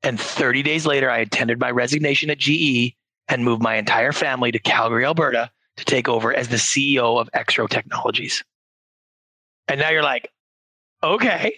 And 0.02 0.20
30 0.20 0.62
days 0.62 0.86
later, 0.86 1.10
I 1.10 1.18
attended 1.18 1.58
my 1.58 1.70
resignation 1.70 2.30
at 2.30 2.38
GE 2.38 2.94
and 3.28 3.44
moved 3.44 3.62
my 3.62 3.76
entire 3.76 4.12
family 4.12 4.52
to 4.52 4.58
Calgary, 4.58 5.04
Alberta 5.04 5.50
to 5.76 5.84
take 5.84 6.08
over 6.08 6.32
as 6.34 6.48
the 6.48 6.56
CEO 6.56 7.20
of 7.20 7.30
Exro 7.34 7.68
Technologies. 7.68 8.44
And 9.68 9.80
now 9.80 9.90
you're 9.90 10.02
like, 10.02 10.30
okay. 11.02 11.54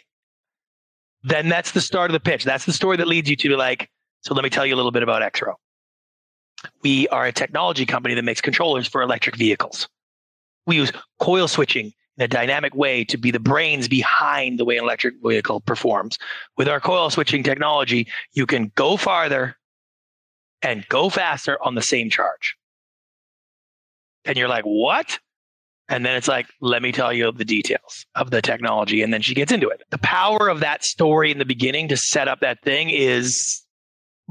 Then 1.22 1.48
that's 1.48 1.72
the 1.72 1.80
start 1.80 2.10
of 2.10 2.12
the 2.12 2.20
pitch. 2.20 2.44
That's 2.44 2.64
the 2.64 2.72
story 2.72 2.96
that 2.98 3.08
leads 3.08 3.28
you 3.28 3.36
to 3.36 3.56
like, 3.56 3.88
so 4.22 4.34
let 4.34 4.44
me 4.44 4.50
tell 4.50 4.66
you 4.66 4.74
a 4.74 4.76
little 4.76 4.90
bit 4.90 5.02
about 5.02 5.22
Exro. 5.22 5.54
We 6.82 7.08
are 7.08 7.26
a 7.26 7.32
technology 7.32 7.86
company 7.86 8.14
that 8.14 8.22
makes 8.22 8.40
controllers 8.40 8.86
for 8.86 9.02
electric 9.02 9.36
vehicles. 9.36 9.88
We 10.66 10.76
use 10.76 10.92
coil 11.18 11.48
switching 11.48 11.92
in 12.16 12.24
a 12.24 12.28
dynamic 12.28 12.74
way 12.74 13.04
to 13.04 13.16
be 13.16 13.30
the 13.30 13.40
brains 13.40 13.88
behind 13.88 14.58
the 14.58 14.64
way 14.64 14.76
an 14.76 14.84
electric 14.84 15.14
vehicle 15.24 15.60
performs. 15.60 16.18
With 16.58 16.68
our 16.68 16.80
coil 16.80 17.08
switching 17.08 17.42
technology, 17.42 18.06
you 18.34 18.46
can 18.46 18.72
go 18.74 18.96
farther 18.98 19.56
and 20.62 20.86
go 20.88 21.08
faster 21.08 21.58
on 21.62 21.74
the 21.74 21.82
same 21.82 22.10
charge. 22.10 22.56
And 24.26 24.36
you're 24.36 24.48
like, 24.48 24.64
what? 24.64 25.18
And 25.88 26.04
then 26.04 26.14
it's 26.14 26.28
like, 26.28 26.46
let 26.60 26.82
me 26.82 26.92
tell 26.92 27.12
you 27.12 27.32
the 27.32 27.44
details 27.44 28.06
of 28.14 28.30
the 28.30 28.42
technology. 28.42 29.02
And 29.02 29.12
then 29.12 29.22
she 29.22 29.34
gets 29.34 29.50
into 29.50 29.68
it. 29.70 29.82
The 29.90 29.98
power 29.98 30.48
of 30.48 30.60
that 30.60 30.84
story 30.84 31.32
in 31.32 31.38
the 31.38 31.44
beginning 31.44 31.88
to 31.88 31.96
set 31.96 32.28
up 32.28 32.40
that 32.40 32.62
thing 32.62 32.90
is 32.90 33.62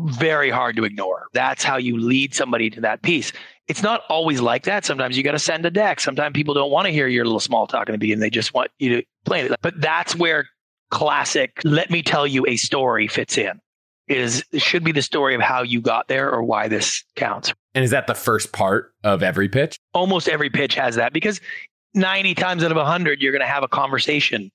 very 0.05 0.49
hard 0.49 0.75
to 0.77 0.83
ignore. 0.83 1.27
That's 1.33 1.63
how 1.63 1.77
you 1.77 1.97
lead 1.97 2.33
somebody 2.33 2.69
to 2.71 2.81
that 2.81 3.01
piece 3.01 3.31
it's 3.69 3.83
not 3.83 4.01
always 4.09 4.41
like 4.41 4.63
that. 4.63 4.83
Sometimes 4.83 5.15
you 5.15 5.23
got 5.23 5.33
to 5.33 5.39
send 5.39 5.63
a 5.63 5.69
deck. 5.69 5.99
Sometimes 5.99 6.33
people 6.33 6.55
don't 6.55 6.71
want 6.71 6.87
to 6.87 6.91
hear 6.91 7.07
your 7.07 7.23
little 7.23 7.39
small 7.39 7.67
talk 7.67 7.87
in 7.87 7.93
the 7.93 7.99
beginning. 7.99 8.19
They 8.19 8.31
just 8.31 8.51
want 8.53 8.71
you 8.79 8.97
to 8.97 9.03
play 9.25 9.41
it. 9.41 9.55
But 9.61 9.79
that's 9.79 10.15
where 10.15 10.49
classic, 10.89 11.61
let 11.63 11.91
me 11.91 12.01
tell 12.01 12.25
you 12.25 12.45
a 12.47 12.57
story 12.57 13.07
fits 13.07 13.37
in. 13.37 13.61
Is 14.07 14.43
it 14.51 14.63
should 14.63 14.83
be 14.83 14.91
the 14.91 15.03
story 15.03 15.35
of 15.35 15.41
how 15.41 15.61
you 15.61 15.81
got 15.81 16.07
there 16.07 16.31
or 16.31 16.41
why 16.41 16.67
this 16.67 17.03
counts. 17.15 17.53
And 17.75 17.85
is 17.85 17.91
that 17.91 18.07
the 18.07 18.15
first 18.15 18.51
part 18.51 18.91
of 19.03 19.21
every 19.21 19.47
pitch? 19.47 19.77
Almost 19.93 20.27
every 20.27 20.49
pitch 20.49 20.73
has 20.73 20.95
that 20.95 21.13
because 21.13 21.39
90 21.93 22.33
times 22.33 22.63
out 22.63 22.71
of 22.71 22.77
100, 22.77 23.21
you're 23.21 23.31
going 23.31 23.41
to 23.41 23.47
have 23.47 23.61
a 23.61 23.67
conversation 23.67 24.49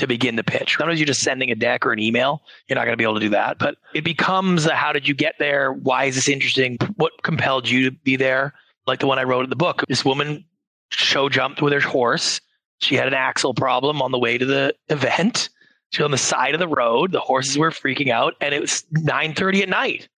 to 0.00 0.06
begin 0.06 0.36
the 0.36 0.44
pitch. 0.44 0.76
Sometimes 0.76 0.98
you're 0.98 1.06
just 1.06 1.22
sending 1.22 1.50
a 1.50 1.54
deck 1.54 1.86
or 1.86 1.92
an 1.92 1.98
email. 1.98 2.42
You're 2.68 2.76
not 2.76 2.84
going 2.84 2.94
to 2.94 2.96
be 2.96 3.04
able 3.04 3.14
to 3.14 3.20
do 3.20 3.28
that. 3.30 3.58
But 3.58 3.76
it 3.94 4.02
becomes 4.02 4.66
a, 4.66 4.74
how 4.74 4.92
did 4.92 5.06
you 5.06 5.14
get 5.14 5.36
there? 5.38 5.72
Why 5.72 6.06
is 6.06 6.14
this 6.14 6.28
interesting? 6.28 6.78
What 6.96 7.12
compelled 7.22 7.68
you 7.68 7.90
to 7.90 7.96
be 7.96 8.16
there? 8.16 8.54
Like 8.86 9.00
the 9.00 9.06
one 9.06 9.18
I 9.18 9.24
wrote 9.24 9.44
in 9.44 9.50
the 9.50 9.56
book. 9.56 9.84
This 9.88 10.04
woman 10.04 10.44
show 10.90 11.28
jumped 11.28 11.62
with 11.62 11.72
her 11.72 11.80
horse. 11.80 12.40
She 12.78 12.96
had 12.96 13.06
an 13.06 13.14
axle 13.14 13.54
problem 13.54 14.00
on 14.00 14.10
the 14.10 14.18
way 14.18 14.38
to 14.38 14.46
the 14.46 14.74
event. 14.88 15.50
She 15.90 16.02
was 16.02 16.06
on 16.06 16.10
the 16.12 16.18
side 16.18 16.54
of 16.54 16.60
the 16.60 16.68
road. 16.68 17.12
The 17.12 17.20
horses 17.20 17.58
were 17.58 17.70
freaking 17.70 18.10
out, 18.10 18.34
and 18.40 18.54
it 18.54 18.60
was 18.60 18.84
9:30 18.92 19.62
at 19.62 19.68
night. 19.68 20.08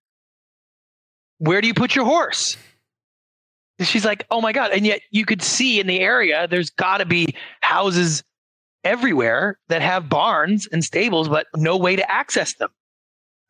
Where 1.39 1.61
do 1.61 1.66
you 1.66 1.74
put 1.74 1.97
your 1.97 2.05
horse? 2.05 2.57
And 3.78 3.89
she's 3.89 4.05
like, 4.05 4.26
"Oh 4.30 4.41
my 4.41 4.53
god!" 4.53 4.70
And 4.70 4.87
yet 4.87 5.01
you 5.11 5.24
could 5.24 5.43
see 5.43 5.80
in 5.80 5.87
the 5.87 5.99
area 5.99 6.47
there's 6.47 6.70
got 6.70 6.99
to 6.99 7.07
be 7.07 7.35
houses 7.62 8.22
everywhere 8.85 9.59
that 9.68 9.83
have 9.83 10.09
barns 10.09 10.66
and 10.72 10.85
stables, 10.85 11.28
but 11.28 11.47
no 11.57 11.76
way 11.76 11.97
to 11.97 12.11
access 12.11 12.55
them. 12.57 12.70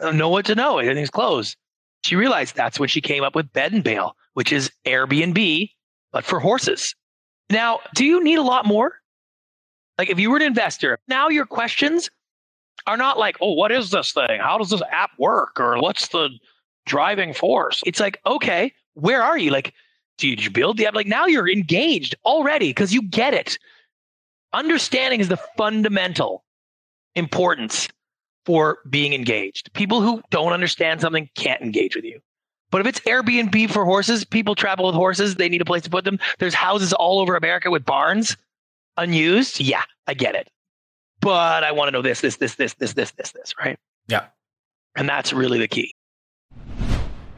Uh, 0.00 0.12
no 0.12 0.28
what 0.28 0.44
to 0.46 0.54
know. 0.54 0.78
Everything's 0.78 1.10
closed. 1.10 1.56
She 2.04 2.16
realized 2.16 2.56
that's 2.56 2.80
when 2.80 2.88
she 2.88 3.00
came 3.00 3.22
up 3.22 3.34
with 3.34 3.52
Bed 3.52 3.72
and 3.72 3.84
Bale, 3.84 4.16
which 4.34 4.52
is 4.52 4.70
Airbnb, 4.84 5.70
but 6.12 6.24
for 6.24 6.40
horses. 6.40 6.94
Now, 7.50 7.80
do 7.94 8.04
you 8.04 8.22
need 8.22 8.38
a 8.38 8.42
lot 8.42 8.66
more? 8.66 8.94
Like 9.98 10.10
if 10.10 10.18
you 10.18 10.30
were 10.30 10.36
an 10.36 10.42
investor, 10.42 10.98
now 11.06 11.28
your 11.28 11.46
questions 11.46 12.10
are 12.86 12.96
not 12.96 13.18
like, 13.18 13.36
oh, 13.40 13.52
what 13.52 13.70
is 13.70 13.90
this 13.90 14.12
thing? 14.12 14.40
How 14.40 14.58
does 14.58 14.70
this 14.70 14.82
app 14.90 15.10
work? 15.18 15.60
Or 15.60 15.78
what's 15.80 16.08
the 16.08 16.30
driving 16.86 17.32
force? 17.32 17.80
It's 17.86 18.00
like, 18.00 18.18
okay, 18.26 18.72
where 18.94 19.22
are 19.22 19.38
you? 19.38 19.50
Like, 19.50 19.74
did 20.18 20.44
you 20.44 20.50
build 20.50 20.76
the 20.76 20.86
app? 20.86 20.94
Like 20.94 21.06
now 21.06 21.26
you're 21.26 21.48
engaged 21.48 22.14
already 22.24 22.70
because 22.70 22.92
you 22.92 23.02
get 23.02 23.34
it. 23.34 23.58
Understanding 24.52 25.20
is 25.20 25.28
the 25.28 25.38
fundamental 25.56 26.44
importance 27.14 27.88
for 28.44 28.78
being 28.88 29.12
engaged. 29.12 29.72
People 29.72 30.00
who 30.00 30.22
don't 30.30 30.52
understand 30.52 31.00
something 31.00 31.28
can't 31.34 31.62
engage 31.62 31.94
with 31.94 32.04
you. 32.04 32.20
But 32.70 32.80
if 32.80 32.86
it's 32.86 33.00
Airbnb 33.00 33.70
for 33.70 33.84
horses, 33.84 34.24
people 34.24 34.54
travel 34.54 34.86
with 34.86 34.94
horses, 34.94 35.34
they 35.34 35.48
need 35.48 35.60
a 35.60 35.64
place 35.64 35.82
to 35.82 35.90
put 35.90 36.04
them. 36.04 36.18
There's 36.38 36.54
houses 36.54 36.92
all 36.92 37.20
over 37.20 37.36
America 37.36 37.70
with 37.70 37.84
barns 37.84 38.36
unused. 38.96 39.60
Yeah, 39.60 39.82
I 40.06 40.14
get 40.14 40.34
it. 40.34 40.48
But 41.20 41.64
I 41.64 41.72
want 41.72 41.88
to 41.88 41.92
know 41.92 42.02
this, 42.02 42.20
this, 42.20 42.36
this, 42.36 42.56
this, 42.56 42.74
this, 42.74 42.94
this, 42.94 43.12
this, 43.12 43.32
this, 43.32 43.54
right? 43.58 43.78
Yeah. 44.08 44.26
And 44.96 45.08
that's 45.08 45.32
really 45.32 45.58
the 45.58 45.68
key. 45.68 45.91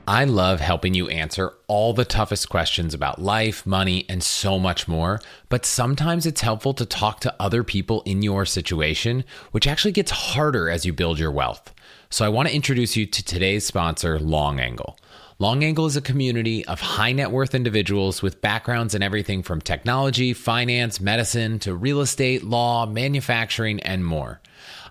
I 0.06 0.24
love 0.24 0.60
helping 0.60 0.92
you 0.92 1.08
answer 1.08 1.54
all 1.66 1.94
the 1.94 2.04
toughest 2.04 2.50
questions 2.50 2.92
about 2.92 3.22
life, 3.22 3.64
money, 3.64 4.04
and 4.06 4.22
so 4.22 4.58
much 4.58 4.86
more. 4.86 5.18
But 5.48 5.64
sometimes 5.64 6.26
it's 6.26 6.42
helpful 6.42 6.74
to 6.74 6.84
talk 6.84 7.20
to 7.20 7.34
other 7.40 7.64
people 7.64 8.02
in 8.02 8.20
your 8.20 8.44
situation, 8.44 9.24
which 9.52 9.66
actually 9.66 9.92
gets 9.92 10.10
harder 10.10 10.68
as 10.68 10.84
you 10.84 10.92
build 10.92 11.18
your 11.18 11.30
wealth. 11.30 11.72
So 12.10 12.26
I 12.26 12.28
want 12.28 12.48
to 12.48 12.54
introduce 12.54 12.96
you 12.96 13.06
to 13.06 13.24
today's 13.24 13.66
sponsor, 13.66 14.18
Long 14.18 14.60
Angle. 14.60 14.98
Long 15.38 15.64
Angle 15.64 15.86
is 15.86 15.96
a 15.96 16.02
community 16.02 16.66
of 16.66 16.80
high 16.80 17.12
net 17.12 17.30
worth 17.30 17.54
individuals 17.54 18.20
with 18.20 18.42
backgrounds 18.42 18.94
in 18.94 19.02
everything 19.02 19.42
from 19.42 19.62
technology, 19.62 20.34
finance, 20.34 21.00
medicine 21.00 21.58
to 21.60 21.74
real 21.74 22.02
estate, 22.02 22.44
law, 22.44 22.84
manufacturing, 22.84 23.80
and 23.80 24.04
more. 24.04 24.40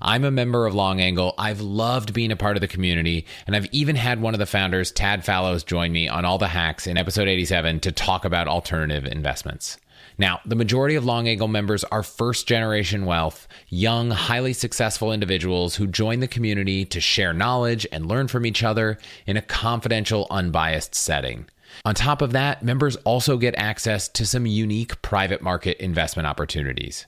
I'm 0.05 0.25
a 0.25 0.31
member 0.31 0.65
of 0.65 0.75
Long 0.75 0.99
Angle. 0.99 1.33
I've 1.37 1.61
loved 1.61 2.13
being 2.13 2.33
a 2.33 2.35
part 2.35 2.57
of 2.57 2.61
the 2.61 2.67
community, 2.67 3.25
and 3.47 3.55
I've 3.55 3.69
even 3.71 3.95
had 3.95 4.21
one 4.21 4.33
of 4.33 4.39
the 4.39 4.45
founders, 4.45 4.91
Tad 4.91 5.23
Fallows, 5.23 5.63
join 5.63 5.93
me 5.93 6.09
on 6.09 6.25
All 6.25 6.37
the 6.37 6.49
Hacks 6.49 6.87
in 6.87 6.97
episode 6.97 7.29
87 7.29 7.79
to 7.79 7.91
talk 7.93 8.25
about 8.25 8.49
alternative 8.49 9.05
investments. 9.05 9.77
Now, 10.17 10.41
the 10.45 10.57
majority 10.57 10.95
of 10.95 11.05
Long 11.05 11.29
Angle 11.29 11.47
members 11.47 11.85
are 11.85 12.03
first 12.03 12.49
generation 12.49 13.05
wealth, 13.05 13.47
young, 13.69 14.11
highly 14.11 14.51
successful 14.51 15.13
individuals 15.13 15.75
who 15.75 15.87
join 15.87 16.19
the 16.19 16.27
community 16.27 16.83
to 16.83 16.99
share 16.99 17.31
knowledge 17.31 17.87
and 17.89 18.05
learn 18.05 18.27
from 18.27 18.45
each 18.45 18.61
other 18.61 18.97
in 19.25 19.37
a 19.37 19.41
confidential, 19.41 20.27
unbiased 20.29 20.93
setting. 20.93 21.45
On 21.85 21.95
top 21.95 22.21
of 22.21 22.33
that, 22.33 22.61
members 22.61 22.97
also 22.97 23.37
get 23.37 23.55
access 23.57 24.07
to 24.09 24.25
some 24.25 24.45
unique 24.45 25.01
private 25.01 25.41
market 25.41 25.77
investment 25.79 26.27
opportunities. 26.27 27.07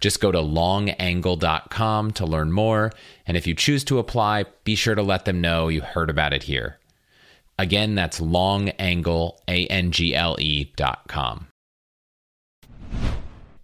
Just 0.00 0.20
go 0.20 0.30
to 0.30 0.38
longangle.com 0.38 2.12
to 2.12 2.26
learn 2.26 2.52
more. 2.52 2.92
And 3.26 3.36
if 3.36 3.46
you 3.46 3.54
choose 3.54 3.84
to 3.84 3.98
apply, 3.98 4.44
be 4.64 4.74
sure 4.74 4.94
to 4.94 5.02
let 5.02 5.24
them 5.24 5.40
know 5.40 5.68
you 5.68 5.80
heard 5.80 6.10
about 6.10 6.32
it 6.32 6.44
here. 6.44 6.78
Again, 7.58 7.94
that's 7.96 8.20
longangle, 8.20 9.38
A-N-G-L-E 9.48 10.72
dot 10.76 11.08
com. 11.08 11.48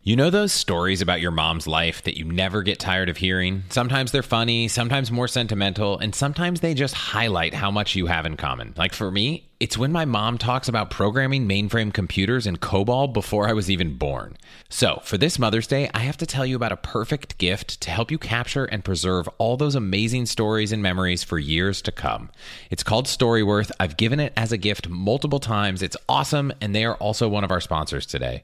You 0.07 0.17
know 0.17 0.29
those 0.29 0.53
stories 0.53 1.01
about 1.01 1.23
your 1.23 1.31
mom's 1.31 1.67
life 1.67 2.03
that 2.03 2.19
you 2.19 2.27
never 2.27 2.63
get 2.63 2.79
tired 2.79 3.09
of 3.09 3.17
hearing? 3.17 3.63
Sometimes 3.71 4.13
they're 4.13 4.23
funny, 4.23 4.69
sometimes 4.69 5.11
more 5.11 5.29
sentimental, 5.29 5.99
and 5.99 6.15
sometimes 6.15 6.61
they 6.61 6.75
just 6.75 6.95
highlight 6.95 7.55
how 7.55 7.71
much 7.71 7.95
you 7.95 8.05
have 8.05 8.27
in 8.27 8.37
common. 8.37 8.75
Like 8.77 8.93
for 8.93 9.11
me, 9.11 9.49
it's 9.61 9.79
when 9.79 9.93
my 9.93 10.05
mom 10.05 10.37
talks 10.37 10.69
about 10.69 10.91
programming 10.91 11.49
mainframe 11.49 11.95
computers 11.95 12.47
in 12.47 12.57
COBOL 12.57 13.13
before 13.13 13.49
I 13.49 13.53
was 13.53 13.71
even 13.71 13.97
born. 13.97 14.37
So, 14.69 15.01
for 15.05 15.17
this 15.17 15.39
Mother's 15.39 15.69
Day, 15.69 15.89
I 15.95 16.01
have 16.01 16.17
to 16.17 16.27
tell 16.27 16.45
you 16.45 16.57
about 16.57 16.73
a 16.73 16.77
perfect 16.77 17.39
gift 17.39 17.81
to 17.83 17.91
help 17.91 18.11
you 18.11 18.19
capture 18.19 18.65
and 18.65 18.85
preserve 18.85 19.29
all 19.39 19.57
those 19.57 19.77
amazing 19.77 20.27
stories 20.27 20.73
and 20.73 20.83
memories 20.83 21.23
for 21.23 21.39
years 21.39 21.81
to 21.83 21.93
come. 21.93 22.31
It's 22.71 22.83
called 22.83 23.07
Storyworth. 23.07 23.71
I've 23.79 23.97
given 23.97 24.19
it 24.19 24.33
as 24.37 24.51
a 24.51 24.59
gift 24.59 24.89
multiple 24.89 25.41
times. 25.41 25.83
It's 25.83 25.97
awesome, 26.09 26.53
and 26.61 26.75
they 26.75 26.85
are 26.85 26.97
also 26.97 27.29
one 27.29 27.45
of 27.45 27.53
our 27.53 27.61
sponsors 27.61 28.07
today. 28.07 28.43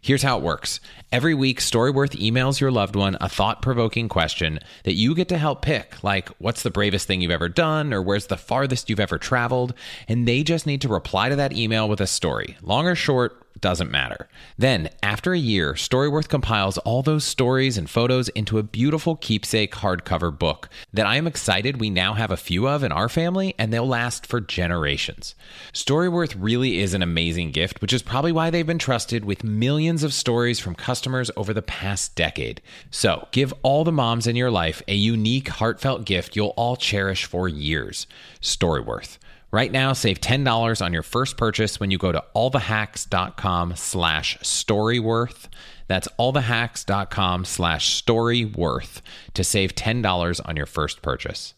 Here's 0.00 0.22
how 0.22 0.38
it 0.38 0.42
works 0.42 0.80
every 1.12 1.34
week, 1.34 1.60
Storyworth 1.60 2.18
emails 2.18 2.58
your 2.58 2.70
loved 2.70 2.96
one 2.96 3.16
a 3.20 3.28
thought 3.28 3.62
provoking 3.62 4.08
question 4.08 4.58
that 4.84 4.94
you 4.94 5.14
get 5.14 5.28
to 5.28 5.38
help 5.38 5.62
pick, 5.62 6.02
like, 6.02 6.28
what's 6.38 6.62
the 6.62 6.70
bravest 6.70 7.06
thing 7.06 7.20
you've 7.20 7.30
ever 7.30 7.48
done, 7.48 7.92
or 7.92 8.00
where's 8.00 8.28
the 8.28 8.36
farthest 8.36 8.88
you've 8.88 8.98
ever 8.98 9.18
traveled, 9.18 9.74
and 10.08 10.26
they 10.26 10.42
just 10.52 10.66
need 10.66 10.82
to 10.82 10.88
reply 10.88 11.30
to 11.30 11.36
that 11.36 11.56
email 11.56 11.88
with 11.88 12.02
a 12.02 12.06
story. 12.06 12.58
Long 12.60 12.86
or 12.86 12.94
short, 12.94 13.42
doesn't 13.62 13.90
matter. 13.90 14.28
Then, 14.58 14.90
after 15.02 15.32
a 15.32 15.38
year, 15.38 15.74
Storyworth 15.74 16.28
compiles 16.28 16.78
all 16.78 17.02
those 17.02 17.24
stories 17.24 17.78
and 17.78 17.88
photos 17.88 18.28
into 18.30 18.58
a 18.58 18.62
beautiful 18.62 19.16
keepsake 19.16 19.72
hardcover 19.72 20.36
book 20.36 20.68
that 20.92 21.06
I 21.06 21.16
am 21.16 21.26
excited 21.26 21.80
we 21.80 21.88
now 21.88 22.14
have 22.14 22.30
a 22.30 22.36
few 22.36 22.68
of 22.68 22.82
in 22.82 22.92
our 22.92 23.08
family 23.08 23.54
and 23.58 23.72
they'll 23.72 23.86
last 23.86 24.26
for 24.26 24.40
generations. 24.40 25.34
Storyworth 25.72 26.34
really 26.36 26.80
is 26.80 26.92
an 26.92 27.02
amazing 27.02 27.52
gift, 27.52 27.80
which 27.80 27.92
is 27.92 28.02
probably 28.02 28.32
why 28.32 28.50
they've 28.50 28.66
been 28.66 28.78
trusted 28.78 29.24
with 29.24 29.44
millions 29.44 30.02
of 30.02 30.12
stories 30.12 30.58
from 30.58 30.74
customers 30.74 31.30
over 31.36 31.54
the 31.54 31.62
past 31.62 32.16
decade. 32.16 32.60
So, 32.90 33.28
give 33.30 33.54
all 33.62 33.84
the 33.84 33.92
moms 33.92 34.26
in 34.26 34.36
your 34.36 34.50
life 34.50 34.82
a 34.88 34.94
unique, 34.94 35.48
heartfelt 35.48 36.04
gift 36.04 36.34
you'll 36.34 36.54
all 36.56 36.76
cherish 36.76 37.24
for 37.24 37.48
years. 37.48 38.06
Storyworth. 38.40 39.18
Right 39.52 39.70
now, 39.70 39.92
save 39.92 40.18
$10 40.18 40.82
on 40.82 40.94
your 40.94 41.02
first 41.02 41.36
purchase 41.36 41.78
when 41.78 41.90
you 41.90 41.98
go 41.98 42.10
to 42.10 42.24
allthehacks.com 42.34 43.76
slash 43.76 44.38
storyworth. 44.38 45.48
That's 45.88 46.08
allthehacks.com 46.18 47.44
slash 47.44 48.02
storyworth 48.02 49.02
to 49.34 49.44
save 49.44 49.74
$10 49.74 50.40
on 50.46 50.56
your 50.56 50.64
first 50.64 51.02
purchase. 51.02 51.52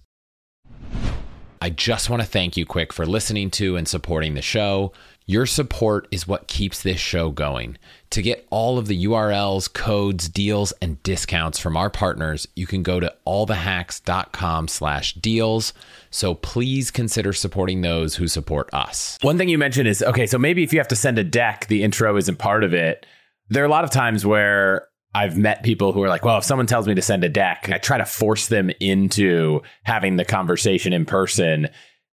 I 1.62 1.70
just 1.70 2.11
want 2.11 2.20
to 2.20 2.28
thank 2.28 2.57
you 2.57 2.66
quick 2.66 2.92
for 2.92 3.07
listening 3.07 3.51
to 3.53 3.76
and 3.76 3.86
supporting 3.86 4.34
the 4.34 4.42
show. 4.42 4.92
Your 5.27 5.47
support 5.47 6.07
is 6.11 6.29
what 6.29 6.49
keeps 6.49 6.83
this 6.83 7.01
show 7.01 7.31
going. 7.31 7.79
To 8.11 8.20
get 8.20 8.47
all 8.51 8.77
of 8.77 8.89
the 8.89 9.07
URLs, 9.07 9.72
codes, 9.72 10.29
deals, 10.29 10.72
and 10.83 11.03
discounts 11.03 11.59
from 11.59 11.79
our 11.79 11.89
partners, 11.89 12.47
you 12.55 12.66
can 12.66 12.83
go 12.83 13.01
to 13.01 13.14
allthehacks.com 13.27 14.68
slash 14.68 15.14
deals. 15.14 15.72
So 16.11 16.35
please 16.35 16.91
consider 16.91 17.33
supporting 17.33 17.81
those 17.81 18.16
who 18.16 18.29
support 18.29 18.68
us. 18.75 19.16
One 19.22 19.39
thing 19.39 19.49
you 19.49 19.57
mentioned 19.57 19.89
is 19.89 20.03
okay, 20.03 20.27
so 20.27 20.39
maybe 20.39 20.62
if 20.62 20.75
you 20.75 20.79
have 20.79 20.89
to 20.89 20.97
send 20.97 21.18
a 21.18 21.25
deck, 21.25 21.68
the 21.68 21.83
intro 21.83 22.18
isn't 22.18 22.37
part 22.37 22.62
of 22.62 22.75
it. 22.75 23.07
There 23.49 23.62
are 23.62 23.66
a 23.66 23.70
lot 23.70 23.85
of 23.85 23.91
times 23.91 24.27
where 24.27 24.89
I've 25.14 25.39
met 25.39 25.62
people 25.62 25.95
who 25.95 26.03
are 26.03 26.09
like, 26.09 26.25
well, 26.25 26.37
if 26.37 26.45
someone 26.45 26.66
tells 26.66 26.87
me 26.87 26.95
to 26.97 27.03
send 27.03 27.25
a 27.25 27.31
deck, 27.31 27.70
I 27.72 27.79
try 27.79 27.97
to 27.97 28.05
force 28.05 28.49
them 28.49 28.70
into 28.79 29.62
having 29.85 30.16
the 30.16 30.25
conversation 30.25 30.93
in 30.93 31.07
person 31.07 31.70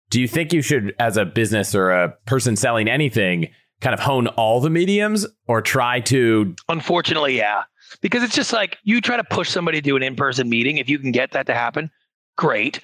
do 0.10 0.20
you 0.20 0.28
think 0.28 0.53
you 0.53 0.62
should, 0.62 0.95
as 0.99 1.18
a 1.18 1.26
business 1.26 1.76
or 1.76 1.91
a 1.91 2.10
person 2.26 2.55
selling 2.55 2.88
anything, 2.88 3.49
kind 3.82 3.93
of 3.93 3.99
hone 3.99 4.28
all 4.28 4.60
the 4.60 4.70
mediums 4.70 5.26
or 5.47 5.62
try 5.62 5.99
to? 6.01 6.55
Unfortunately, 6.68 7.38
yeah. 7.38 7.64
Because 8.01 8.24
it's 8.24 8.36
just 8.36 8.53
like 8.53 8.78
you 8.84 9.01
try 9.01 9.18
to 9.18 9.24
push 9.24 9.49
somebody 9.49 9.80
to 9.80 9.82
do 9.82 9.95
an 9.95 10.03
in 10.03 10.16
person 10.16 10.49
meeting. 10.49 10.78
If 10.78 10.89
you 10.89 10.99
can 10.99 11.12
get 11.12 11.32
that 11.32 11.45
to 11.47 11.53
happen, 11.53 11.89
great. 12.38 12.82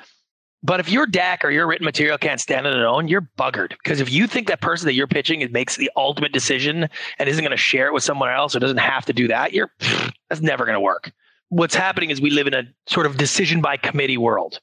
But 0.64 0.80
if 0.80 0.90
your 0.90 1.06
deck 1.06 1.46
or 1.46 1.52
your 1.52 1.68
written 1.68 1.86
material 1.86 2.18
can't 2.18 2.42
stand 2.42 2.66
on 2.66 2.74
its 2.74 2.86
own, 2.88 3.08
you're 3.08 3.30
buggered. 3.38 3.70
Because 3.70 4.00
if 4.00 4.12
you 4.12 4.26
think 4.26 4.48
that 4.48 4.62
person 4.62 4.88
that 4.88 4.94
you're 4.94 5.06
pitching 5.06 5.48
makes 5.52 5.78
the 5.78 5.92
ultimate 5.96 6.32
decision 6.32 6.90
and 7.20 7.30
isn't 7.30 7.44
going 7.44 7.52
to 7.52 7.58
share 7.58 7.86
it 7.86 7.94
with 7.94 8.04
someone 8.04 8.32
else 8.32 8.56
or 8.56 8.60
doesn't 8.60 8.78
have 8.78 9.06
to 9.06 9.14
do 9.14 9.28
that, 9.28 9.54
you're 9.54 9.70
that's 10.30 10.42
never 10.42 10.66
going 10.66 10.74
to 10.74 10.80
work. 10.80 11.12
What's 11.50 11.76
happening 11.76 12.10
is 12.10 12.20
we 12.20 12.32
live 12.32 12.48
in 12.48 12.56
a 12.56 12.64
sort 12.88 13.06
of 13.06 13.18
decision 13.18 13.62
by 13.62 13.78
committee 13.78 14.18
world. 14.18 14.60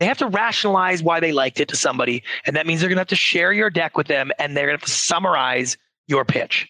They 0.00 0.06
have 0.06 0.18
to 0.18 0.26
rationalize 0.26 1.02
why 1.02 1.20
they 1.20 1.32
liked 1.32 1.60
it 1.60 1.68
to 1.68 1.76
somebody. 1.76 2.22
And 2.46 2.56
that 2.56 2.66
means 2.66 2.80
they're 2.80 2.88
going 2.88 2.96
to 2.96 3.02
have 3.02 3.08
to 3.08 3.16
share 3.16 3.52
your 3.52 3.70
deck 3.70 3.96
with 3.96 4.08
them 4.08 4.32
and 4.38 4.56
they're 4.56 4.66
going 4.66 4.78
to 4.78 4.82
have 4.82 4.88
to 4.88 4.94
summarize 4.94 5.76
your 6.08 6.24
pitch. 6.24 6.68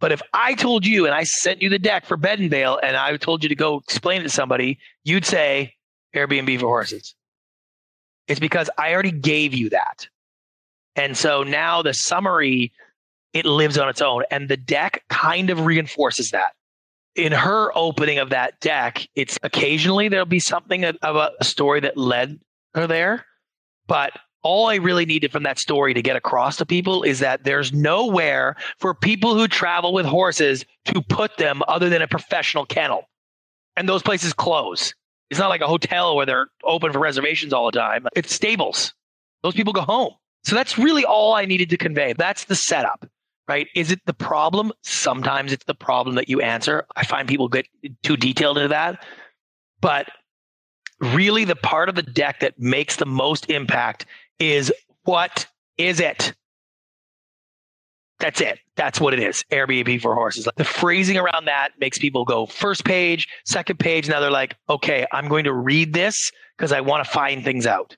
But 0.00 0.12
if 0.12 0.22
I 0.32 0.54
told 0.54 0.86
you 0.86 1.06
and 1.06 1.14
I 1.14 1.24
sent 1.24 1.62
you 1.62 1.68
the 1.68 1.78
deck 1.78 2.06
for 2.06 2.16
Bed 2.16 2.40
and 2.40 2.50
Bale 2.50 2.80
and 2.82 2.96
I 2.96 3.16
told 3.18 3.42
you 3.42 3.48
to 3.50 3.54
go 3.54 3.78
explain 3.78 4.22
it 4.22 4.24
to 4.24 4.30
somebody, 4.30 4.78
you'd 5.04 5.26
say, 5.26 5.74
Airbnb 6.14 6.58
for 6.58 6.66
horses? 6.66 7.14
It's 8.26 8.40
because 8.40 8.70
I 8.78 8.92
already 8.92 9.12
gave 9.12 9.54
you 9.54 9.70
that. 9.70 10.08
And 10.96 11.16
so 11.16 11.42
now 11.42 11.82
the 11.82 11.94
summary, 11.94 12.72
it 13.32 13.44
lives 13.44 13.78
on 13.78 13.88
its 13.88 14.00
own. 14.00 14.24
And 14.30 14.48
the 14.48 14.56
deck 14.56 15.04
kind 15.08 15.50
of 15.50 15.66
reinforces 15.66 16.30
that. 16.30 16.52
In 17.20 17.32
her 17.32 17.70
opening 17.76 18.18
of 18.18 18.30
that 18.30 18.58
deck, 18.60 19.06
it's 19.14 19.38
occasionally 19.42 20.08
there'll 20.08 20.24
be 20.24 20.40
something 20.40 20.84
of 20.86 21.16
a 21.16 21.44
story 21.44 21.80
that 21.80 21.98
led 21.98 22.40
her 22.74 22.86
there. 22.86 23.26
But 23.86 24.12
all 24.42 24.68
I 24.68 24.76
really 24.76 25.04
needed 25.04 25.30
from 25.30 25.42
that 25.42 25.58
story 25.58 25.92
to 25.92 26.00
get 26.00 26.16
across 26.16 26.56
to 26.56 26.64
people 26.64 27.02
is 27.02 27.18
that 27.18 27.44
there's 27.44 27.74
nowhere 27.74 28.56
for 28.78 28.94
people 28.94 29.34
who 29.34 29.48
travel 29.48 29.92
with 29.92 30.06
horses 30.06 30.64
to 30.86 31.02
put 31.02 31.36
them 31.36 31.60
other 31.68 31.90
than 31.90 32.00
a 32.00 32.08
professional 32.08 32.64
kennel. 32.64 33.02
And 33.76 33.86
those 33.86 34.02
places 34.02 34.32
close. 34.32 34.94
It's 35.28 35.38
not 35.38 35.50
like 35.50 35.60
a 35.60 35.66
hotel 35.66 36.16
where 36.16 36.24
they're 36.24 36.46
open 36.64 36.90
for 36.90 37.00
reservations 37.00 37.52
all 37.52 37.66
the 37.66 37.78
time. 37.78 38.06
It's 38.16 38.34
stables. 38.34 38.94
Those 39.42 39.54
people 39.54 39.74
go 39.74 39.82
home. 39.82 40.14
So 40.44 40.56
that's 40.56 40.78
really 40.78 41.04
all 41.04 41.34
I 41.34 41.44
needed 41.44 41.68
to 41.68 41.76
convey. 41.76 42.14
That's 42.14 42.44
the 42.44 42.54
setup, 42.54 43.06
right? 43.50 43.66
Is 43.74 43.90
it 43.90 43.98
the 44.06 44.14
problem? 44.14 44.72
Sometimes 44.82 45.52
it's 45.52 45.64
the 45.64 45.74
problem 45.74 46.14
that 46.14 46.28
you 46.28 46.40
answer. 46.40 46.86
I 46.94 47.04
find 47.04 47.26
people 47.26 47.48
get 47.48 47.66
too 48.04 48.16
detailed 48.16 48.58
into 48.58 48.68
that. 48.68 49.04
But 49.80 50.08
really, 51.00 51.44
the 51.44 51.56
part 51.56 51.88
of 51.88 51.96
the 51.96 52.04
deck 52.04 52.38
that 52.40 52.60
makes 52.60 52.94
the 52.94 53.06
most 53.06 53.50
impact 53.50 54.06
is 54.38 54.72
what 55.02 55.48
is 55.78 55.98
it? 55.98 56.32
That's 58.20 58.40
it. 58.40 58.60
That's 58.76 59.00
what 59.00 59.14
it 59.14 59.20
is. 59.20 59.44
Airbnb 59.50 60.00
for 60.00 60.14
horses. 60.14 60.46
The 60.56 60.62
phrasing 60.62 61.16
around 61.16 61.46
that 61.46 61.70
makes 61.80 61.98
people 61.98 62.24
go 62.24 62.46
first 62.46 62.84
page, 62.84 63.26
second 63.46 63.80
page. 63.80 64.08
Now 64.08 64.20
they're 64.20 64.30
like, 64.30 64.54
okay, 64.68 65.06
I'm 65.10 65.26
going 65.26 65.44
to 65.44 65.52
read 65.52 65.92
this 65.92 66.30
because 66.56 66.70
I 66.70 66.82
want 66.82 67.04
to 67.04 67.10
find 67.10 67.42
things 67.42 67.66
out. 67.66 67.96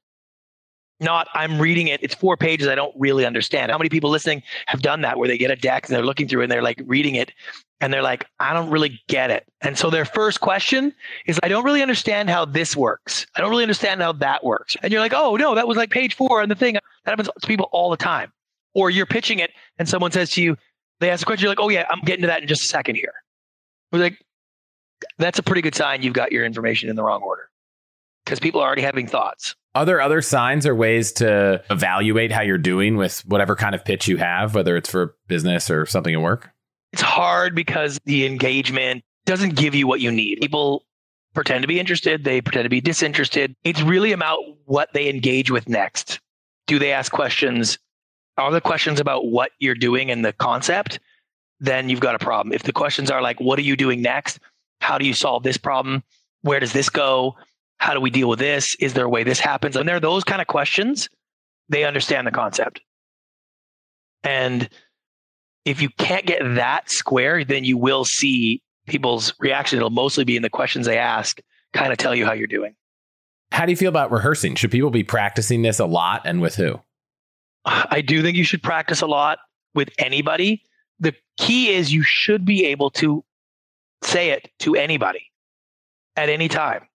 Not 1.03 1.28
I'm 1.34 1.61
reading 1.61 1.88
it. 1.88 2.00
It's 2.03 2.14
four 2.14 2.36
pages. 2.36 2.68
I 2.68 2.74
don't 2.74 2.94
really 2.96 3.26
understand. 3.26 3.70
How 3.72 3.78
many 3.78 3.88
people 3.88 4.09
listening 4.09 4.42
have 4.66 4.82
done 4.82 5.00
that 5.03 5.18
where 5.18 5.28
they 5.28 5.36
get 5.36 5.50
a 5.50 5.57
deck 5.57 5.86
and 5.86 5.96
they're 5.96 6.05
looking 6.05 6.28
through 6.28 6.42
and 6.42 6.50
they're 6.50 6.62
like 6.62 6.80
reading 6.86 7.16
it 7.16 7.32
and 7.80 7.92
they're 7.92 8.03
like, 8.03 8.24
I 8.38 8.55
don't 8.55 8.70
really 8.70 9.00
get 9.09 9.30
it. 9.30 9.44
And 9.61 9.76
so 9.76 9.90
their 9.90 10.05
first 10.05 10.40
question 10.40 10.94
is, 11.26 11.40
I 11.42 11.48
don't 11.48 11.64
really 11.64 11.82
understand 11.82 12.30
how 12.30 12.44
this 12.44 12.76
works. 12.76 13.26
I 13.34 13.40
don't 13.40 13.50
really 13.50 13.64
understand 13.64 14.00
how 14.00 14.12
that 14.12 14.44
works. 14.44 14.76
And 14.82 14.92
you're 14.92 15.00
like, 15.00 15.12
oh, 15.12 15.36
no, 15.36 15.57
that 15.57 15.66
was 15.66 15.76
like 15.76 15.90
page 15.90 16.14
four 16.14 16.40
on 16.40 16.48
the 16.48 16.55
thing. 16.55 16.74
That 16.74 17.11
happens 17.11 17.28
to 17.40 17.46
people 17.46 17.68
all 17.72 17.90
the 17.90 17.96
time. 17.96 18.32
Or 18.74 18.88
you're 18.88 19.07
pitching 19.07 19.40
it 19.40 19.50
and 19.78 19.88
someone 19.88 20.12
says 20.12 20.30
to 20.32 20.42
you, 20.42 20.57
they 21.00 21.11
ask 21.11 21.22
a 21.22 21.26
question, 21.26 21.42
you're 21.42 21.50
like, 21.50 21.61
oh, 21.61 21.68
yeah, 21.68 21.84
I'm 21.90 22.00
getting 22.00 22.22
to 22.22 22.28
that 22.28 22.42
in 22.42 22.48
just 22.48 22.62
a 22.62 22.68
second 22.68 22.94
here. 22.94 23.12
We're 23.90 23.98
like, 23.98 24.18
that's 25.18 25.40
a 25.40 25.42
pretty 25.42 25.62
good 25.62 25.74
sign 25.74 26.03
you've 26.03 26.14
got 26.14 26.30
your 26.30 26.44
information 26.44 26.88
in 26.88 26.94
the 26.94 27.03
wrong 27.03 27.22
order 27.22 27.48
because 28.25 28.41
people 28.41 28.61
are 28.61 28.66
already 28.66 28.83
having 28.83 29.07
thoughts. 29.07 29.55
Are 29.75 29.85
there 29.87 30.01
other 30.01 30.20
signs 30.20 30.66
or 30.66 30.75
ways 30.75 31.12
to 31.12 31.62
evaluate 31.70 32.31
how 32.31 32.43
you're 32.43 32.59
doing 32.59 32.97
with 32.97 33.20
whatever 33.27 33.57
kind 33.57 33.75
of 33.75 33.85
pitch 33.85 34.07
you 34.07 34.18
have, 34.18 34.55
whether 34.55 34.77
it's 34.77 34.91
for 34.91 35.16
business 35.29 35.70
or 35.70 35.87
something 35.87 36.14
at 36.14 36.20
work? 36.20 36.51
It's 36.93 37.03
hard 37.03 37.55
because 37.55 37.99
the 38.05 38.27
engagement 38.27 39.03
doesn't 39.25 39.55
give 39.55 39.75
you 39.75 39.87
what 39.87 40.01
you 40.01 40.12
need. 40.12 40.41
People 40.41 40.85
pretend 41.33 41.62
to 41.62 41.68
be 41.68 41.81
interested, 41.81 42.25
they 42.25 42.43
pretend 42.43 42.66
to 42.66 42.70
be 42.70 42.83
disinterested. 42.83 43.57
It's 43.64 43.81
really 43.81 44.12
about 44.12 44.41
what 44.66 44.93
they 44.93 45.09
engage 45.09 45.51
with 45.51 45.68
next. 45.68 46.20
Do 46.66 46.79
they 46.79 46.93
ask 46.93 47.11
questions? 47.11 47.79
Are 48.37 48.51
the 48.51 48.61
questions 48.61 49.01
about 49.01 49.27
what 49.27 49.53
you're 49.59 49.75
doing 49.75 50.11
and 50.11 50.25
the 50.25 50.35
concept? 50.35 51.01
Then 51.61 51.89
you've 51.89 52.01
got 52.01 52.14
a 52.14 52.18
problem. 52.18 52.53
If 52.53 52.64
the 52.64 52.73
questions 52.73 53.11
are 53.11 53.23
like, 53.23 53.41
what 53.41 53.59
are 53.59 53.62
you 53.62 53.77
doing 53.77 54.03
next? 54.03 54.41
How 54.81 54.99
do 54.99 55.07
you 55.07 55.14
solve 55.14 55.43
this 55.45 55.57
problem? 55.57 56.03
Where 56.43 56.61
does 56.61 56.73
this 56.73 56.91
go? 56.91 57.37
How 57.83 57.95
do 57.95 58.01
we 58.01 58.11
deal 58.11 58.28
with 58.28 58.39
this? 58.39 58.76
Is 58.78 58.95
there 58.95 59.07
a 59.07 59.09
way 59.09 59.24
this 59.24 59.41
happens? 59.41 59.74
And 59.74 59.89
there 59.89 59.97
are 59.97 60.01
those 60.01 60.22
kind 60.22 60.41
of 60.41 60.47
questions, 60.47 61.09
they 61.68 61.83
understand 61.83 62.28
the 62.28 62.30
concept. 62.30 62.80
And 64.22 64.68
if 65.64 65.83
you 65.83 65.89
can't 65.99 66.24
get 66.24 66.39
that 66.55 66.89
square, 66.89 67.45
then 67.45 67.64
you 67.64 67.76
will 67.76 68.05
see 68.05 68.62
people's 68.87 69.35
reaction. 69.41 69.78
It'll 69.78 69.91
mostly 69.91 70.22
be 70.22 70.37
in 70.37 70.43
the 70.43 70.49
questions 70.49 70.87
they 70.87 70.97
ask, 70.97 71.41
kind 71.72 71.91
of 71.91 71.99
tell 71.99 72.14
you 72.14 72.24
how 72.24 72.35
you're 72.35 72.47
doing. 72.47 72.76
How 73.51 73.66
do 73.66 73.72
you 73.72 73.76
feel 73.76 73.89
about 73.89 74.12
rehearsing? 74.12 74.55
Should 74.55 74.70
people 74.70 74.91
be 74.91 75.03
practicing 75.03 75.62
this 75.62 75.80
a 75.80 75.87
lot 75.87 76.22
and 76.24 76.41
with 76.41 76.55
who? 76.55 76.80
I 77.64 78.01
do 78.01 78.22
think 78.22 78.37
you 78.37 78.45
should 78.45 78.62
practice 78.62 79.03
a 79.03 79.09
lot 79.09 79.41
with 79.74 79.89
anybody. 79.99 80.62
The 81.01 81.16
key 81.37 81.70
is 81.70 81.93
you 81.93 82.05
should 82.05 82.45
be 82.45 82.64
able 82.66 82.91
to 82.91 83.24
say 84.05 84.30
it 84.30 84.53
to 84.61 84.76
anybody 84.76 85.33
at 86.14 86.28
any 86.28 86.47
time. 86.47 86.87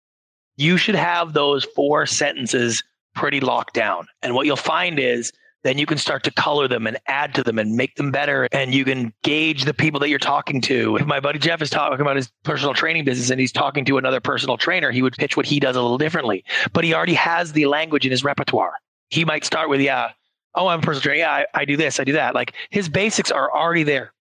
You 0.58 0.78
should 0.78 0.96
have 0.96 1.34
those 1.34 1.64
four 1.64 2.06
sentences 2.06 2.84
pretty 3.16 3.40
locked 3.40 3.74
down. 3.74 4.08
And 4.22 4.36
what 4.36 4.46
you'll 4.46 4.56
find 4.56 5.00
is 5.00 5.32
then 5.64 5.78
you 5.78 5.86
can 5.86 5.98
start 5.98 6.24
to 6.24 6.32
color 6.32 6.68
them 6.68 6.88
and 6.88 6.98
add 7.08 7.34
to 7.36 7.44
them 7.44 7.60
and 7.60 7.76
make 7.76 7.96
them 7.96 8.12
better. 8.12 8.48
And 8.52 8.74
you 8.74 8.86
can 8.86 9.12
gauge 9.24 9.66
the 9.66 9.74
people 9.74 10.00
that 10.00 10.10
you're 10.10 10.20
talking 10.20 10.62
to. 10.62 10.98
If 10.98 11.06
my 11.06 11.20
buddy 11.20 11.40
Jeff 11.40 11.62
is 11.62 11.70
talking 11.70 12.00
about 12.00 12.16
his 12.16 12.32
personal 12.44 12.74
training 12.74 13.06
business 13.06 13.30
and 13.30 13.40
he's 13.40 13.52
talking 13.52 13.84
to 13.86 13.98
another 13.98 14.20
personal 14.20 14.58
trainer, 14.58 14.92
he 14.92 15.02
would 15.02 15.16
pitch 15.18 15.36
what 15.36 15.46
he 15.46 15.60
does 15.60 15.76
a 15.76 15.82
little 15.82 15.98
differently. 15.98 16.44
But 16.74 16.84
he 16.84 16.94
already 16.94 17.16
has 17.16 17.54
the 17.54 17.66
language 17.66 18.06
in 18.06 18.12
his 18.12 18.24
repertoire. 18.24 18.74
He 19.10 19.26
might 19.26 19.46
start 19.46 19.70
with, 19.70 19.82
yeah, 19.82 20.12
oh, 20.56 20.68
I'm 20.68 20.80
a 20.80 20.82
personal 20.82 21.02
trainer. 21.02 21.20
Yeah, 21.20 21.32
I, 21.32 21.46
I 21.54 21.66
do 21.66 21.76
this, 21.76 22.00
I 22.00 22.04
do 22.04 22.14
that. 22.14 22.36
Like 22.36 22.54
his 22.70 22.88
basics 22.88 23.32
are 23.32 23.52
already 23.52 23.84
there. 23.84 24.14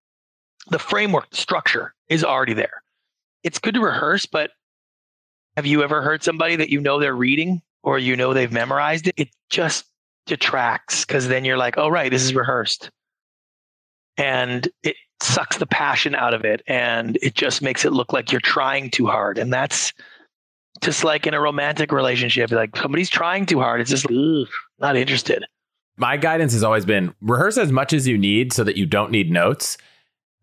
The 0.69 0.79
framework, 0.79 1.31
the 1.31 1.37
structure 1.37 1.95
is 2.09 2.25
already 2.25 2.55
there. 2.55 2.83
It's 3.45 3.59
good 3.59 3.75
to 3.75 3.81
rehearse, 3.81 4.27
but 4.27 4.51
have 5.57 5.67
you 5.67 5.83
ever 5.83 6.03
heard 6.03 6.23
somebody 6.23 6.57
that 6.57 6.71
you 6.71 6.81
know 6.81 7.01
they're 7.01 7.15
reading 7.15 7.63
or 7.83 7.99
you 7.99 8.17
know 8.17 8.35
they've 8.35 8.53
memorized 8.53 9.09
it? 9.09 9.15
It 9.17 9.29
just 9.49 9.87
detracts 10.27 11.05
because 11.05 11.29
then 11.29 11.45
you're 11.45 11.57
like, 11.57 11.79
oh, 11.79 11.89
right, 11.89 12.11
this 12.11 12.23
is 12.23 12.35
rehearsed. 12.35 12.91
And 14.19 14.69
it 14.83 14.97
sucks 15.23 15.57
the 15.57 15.67
passion 15.67 16.15
out 16.15 16.35
of 16.35 16.45
it 16.45 16.63
and 16.67 17.19
it 17.23 17.35
just 17.35 17.63
makes 17.63 17.85
it 17.85 17.93
look 17.93 18.13
like 18.13 18.33
you're 18.33 18.41
trying 18.41 18.91
too 18.91 19.07
hard. 19.07 19.39
And 19.39 19.53
that's 19.53 19.93
just 20.83 21.05
like 21.05 21.27
in 21.27 21.33
a 21.33 21.41
romantic 21.41 21.91
relationship, 21.91 22.51
like 22.51 22.77
somebody's 22.77 23.09
trying 23.09 23.47
too 23.47 23.61
hard. 23.61 23.81
It's 23.81 23.91
just 23.91 24.07
ugh, 24.11 24.49
not 24.79 24.97
interested. 24.97 25.45
My 25.97 26.19
guidance 26.19 26.53
has 26.53 26.63
always 26.63 26.85
been 26.85 27.15
rehearse 27.23 27.57
as 27.57 27.73
much 27.73 27.95
as 27.95 28.07
you 28.07 28.19
need 28.19 28.53
so 28.53 28.63
that 28.65 28.77
you 28.77 28.85
don't 28.85 29.11
need 29.11 29.31
notes. 29.31 29.79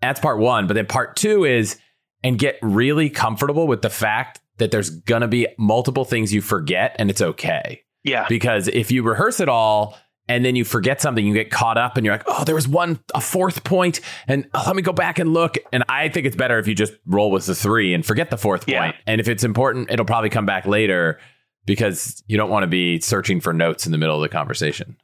That's 0.01 0.20
part 0.20 0.39
one. 0.39 0.66
But 0.66 0.74
then 0.74 0.88
part 0.88 1.16
two 1.16 1.45
is, 1.45 1.78
and 2.24 2.39
get 2.39 2.57
really 2.61 3.09
comfortable 3.09 3.68
with 3.68 3.82
the 3.82 3.89
fact 3.89 4.39
that 4.58 4.72
there's 4.72 4.89
going 4.89 5.22
to 5.22 5.28
be 5.28 5.47
multiple 5.58 6.06
things 6.06 6.34
you 6.34 6.41
forget 6.41 6.95
and 6.99 7.10
it's 7.10 7.22
okay. 7.22 7.84
Yeah. 8.04 8.26
Because 8.28 8.68
if 8.68 8.91
you 8.91 9.04
rehearse 9.04 9.39
it 9.39 9.49
all 9.49 9.97
and 10.28 10.45
then 10.45 10.56
you 10.56 10.64
forget 10.64 11.01
something, 11.01 11.26
you 11.26 11.34
get 11.34 11.51
caught 11.51 11.78
up 11.78 11.97
and 11.97 12.06
you're 12.06 12.14
like, 12.14 12.24
oh, 12.28 12.43
there 12.43 12.56
was 12.56 12.68
one, 12.68 12.99
a 13.14 13.22
fourth 13.22 13.64
point, 13.64 13.99
and 14.28 14.47
oh, 14.54 14.64
let 14.68 14.76
me 14.76 14.82
go 14.82 14.93
back 14.93 15.20
and 15.20 15.34
look. 15.34 15.58
And 15.72 15.84
I 15.89 16.10
think 16.10 16.26
it's 16.26 16.36
better 16.36 16.60
if 16.60 16.68
you 16.68 16.76
just 16.76 16.93
roll 17.06 17.32
with 17.32 17.45
the 17.45 17.56
three 17.56 17.93
and 17.93 18.06
forget 18.06 18.30
the 18.30 18.38
fourth 18.38 18.68
yeah. 18.68 18.84
point. 18.84 18.95
And 19.06 19.20
if 19.20 19.28
it's 19.28 19.43
important, 19.43 19.91
it'll 19.91 20.06
probably 20.06 20.30
come 20.30 20.45
back 20.45 20.66
later 20.66 21.20
because 21.66 22.24
you 22.28 22.38
don't 22.38 22.49
want 22.49 22.64
to 22.64 22.68
be 22.68 22.99
searching 22.99 23.41
for 23.41 23.54
notes 23.54 23.86
in 23.86 23.91
the 23.91 23.97
middle 23.97 24.16
of 24.16 24.22
the 24.22 24.30
conversation. 24.30 24.97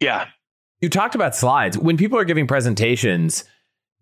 Yeah. 0.00 0.26
You 0.80 0.88
talked 0.88 1.14
about 1.14 1.36
slides. 1.36 1.78
When 1.78 1.96
people 1.96 2.18
are 2.18 2.24
giving 2.24 2.46
presentations, 2.46 3.44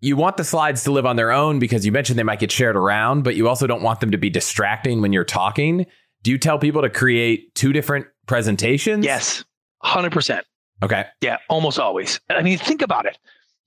you 0.01 0.15
want 0.17 0.37
the 0.37 0.43
slides 0.43 0.83
to 0.83 0.91
live 0.91 1.05
on 1.05 1.15
their 1.15 1.31
own 1.31 1.59
because 1.59 1.85
you 1.85 1.91
mentioned 1.91 2.17
they 2.17 2.23
might 2.23 2.39
get 2.39 2.51
shared 2.51 2.75
around, 2.75 3.23
but 3.23 3.35
you 3.35 3.47
also 3.47 3.67
don't 3.67 3.83
want 3.83 3.99
them 3.99 4.11
to 4.11 4.17
be 4.17 4.29
distracting 4.29 5.01
when 5.01 5.13
you're 5.13 5.23
talking. 5.23 5.85
Do 6.23 6.31
you 6.31 6.37
tell 6.37 6.57
people 6.57 6.81
to 6.81 6.89
create 6.89 7.53
two 7.55 7.71
different 7.71 8.07
presentations? 8.25 9.05
Yes, 9.05 9.45
100%. 9.83 10.41
Okay. 10.83 11.05
Yeah, 11.21 11.37
almost 11.49 11.79
always. 11.79 12.19
I 12.29 12.41
mean, 12.41 12.57
think 12.57 12.81
about 12.81 13.05
it. 13.05 13.17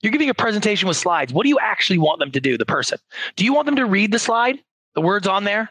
You're 0.01 0.11
giving 0.11 0.29
a 0.29 0.33
presentation 0.33 0.89
with 0.89 0.97
slides. 0.97 1.31
What 1.31 1.43
do 1.43 1.49
you 1.49 1.57
actually 1.59 1.97
want 1.97 2.19
them 2.19 2.31
to 2.31 2.41
do, 2.41 2.57
the 2.57 2.65
person? 2.65 2.99
Do 3.37 3.45
you 3.45 3.53
want 3.53 3.65
them 3.65 3.77
to 3.77 3.85
read 3.85 4.11
the 4.11 4.19
slide, 4.19 4.59
the 4.93 5.01
words 5.01 5.27
on 5.27 5.45
there, 5.45 5.69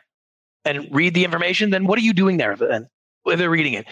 and 0.64 0.88
read 0.90 1.12
the 1.12 1.24
information? 1.24 1.70
Then 1.70 1.86
what 1.86 1.98
are 1.98 2.02
you 2.02 2.14
doing 2.14 2.38
there 2.38 2.56
then 2.56 2.88
if 3.26 3.38
they're 3.38 3.50
reading 3.50 3.74
it? 3.74 3.86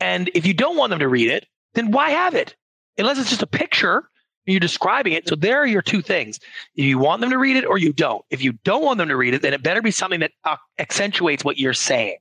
And 0.00 0.30
if 0.34 0.44
you 0.46 0.52
don't 0.52 0.76
want 0.76 0.90
them 0.90 0.98
to 0.98 1.08
read 1.08 1.30
it, 1.30 1.46
then 1.74 1.92
why 1.92 2.10
have 2.10 2.34
it? 2.34 2.56
Unless 2.98 3.20
it's 3.20 3.30
just 3.30 3.42
a 3.42 3.46
picture 3.46 4.08
you're 4.52 4.60
describing 4.60 5.12
it. 5.12 5.28
So 5.28 5.34
there 5.34 5.58
are 5.58 5.66
your 5.66 5.82
two 5.82 6.02
things. 6.02 6.40
You 6.74 6.98
want 6.98 7.20
them 7.20 7.30
to 7.30 7.38
read 7.38 7.56
it 7.56 7.64
or 7.64 7.78
you 7.78 7.92
don't. 7.92 8.24
If 8.30 8.42
you 8.42 8.52
don't 8.64 8.84
want 8.84 8.98
them 8.98 9.08
to 9.08 9.16
read 9.16 9.34
it, 9.34 9.42
then 9.42 9.54
it 9.54 9.62
better 9.62 9.82
be 9.82 9.90
something 9.90 10.20
that 10.20 10.32
uh, 10.44 10.56
accentuates 10.78 11.44
what 11.44 11.58
you're 11.58 11.74
saying. 11.74 12.18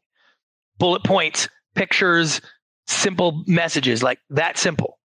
Bullet 0.78 1.04
points, 1.04 1.48
pictures, 1.76 2.42
simple 2.88 3.44
messages 3.48 4.04
like 4.04 4.20
that 4.30 4.58
simple. 4.58 5.00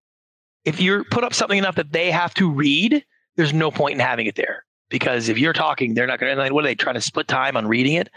If 0.66 0.80
you 0.80 1.04
put 1.12 1.24
up 1.24 1.34
something 1.34 1.58
enough 1.58 1.76
that 1.76 1.92
they 1.92 2.12
have 2.12 2.34
to 2.36 2.50
read, 2.50 3.04
there's 3.36 3.54
no 3.54 3.72
point 3.72 3.94
in 3.94 4.00
having 4.00 4.28
it 4.28 4.36
there 4.36 4.66
because 4.92 5.30
if 5.30 5.40
you're 5.40 5.54
talking, 5.54 5.96
they're 5.96 6.06
not 6.06 6.20
going 6.20 6.38
to. 6.38 6.54
What 6.54 6.64
are 6.64 6.68
they 6.68 6.76
trying 6.76 6.96
to 6.96 7.02
split 7.02 7.28
time 7.28 7.58
on 7.58 7.68
reading 7.68 7.94
it, 7.94 8.10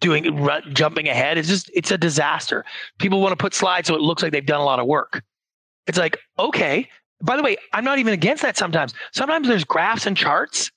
doing 0.00 0.42
run, 0.42 0.62
jumping 0.72 1.08
ahead? 1.08 1.36
It's 1.36 1.48
just 1.48 1.70
it's 1.74 1.90
a 1.90 1.98
disaster. 1.98 2.64
People 2.98 3.20
want 3.20 3.32
to 3.32 3.36
put 3.36 3.52
slides 3.52 3.88
so 3.88 3.94
it 3.94 4.00
looks 4.00 4.22
like 4.22 4.32
they've 4.32 4.46
done 4.46 4.60
a 4.60 4.64
lot 4.64 4.78
of 4.78 4.86
work. 4.86 5.22
It's 5.86 5.98
like 5.98 6.16
okay. 6.38 6.88
By 7.22 7.36
the 7.36 7.42
way, 7.42 7.56
I'm 7.72 7.84
not 7.84 7.98
even 7.98 8.12
against 8.12 8.42
that. 8.42 8.56
Sometimes, 8.56 8.94
sometimes 9.12 9.48
there's 9.48 9.64
graphs 9.64 10.06
and 10.06 10.16
charts 10.16 10.70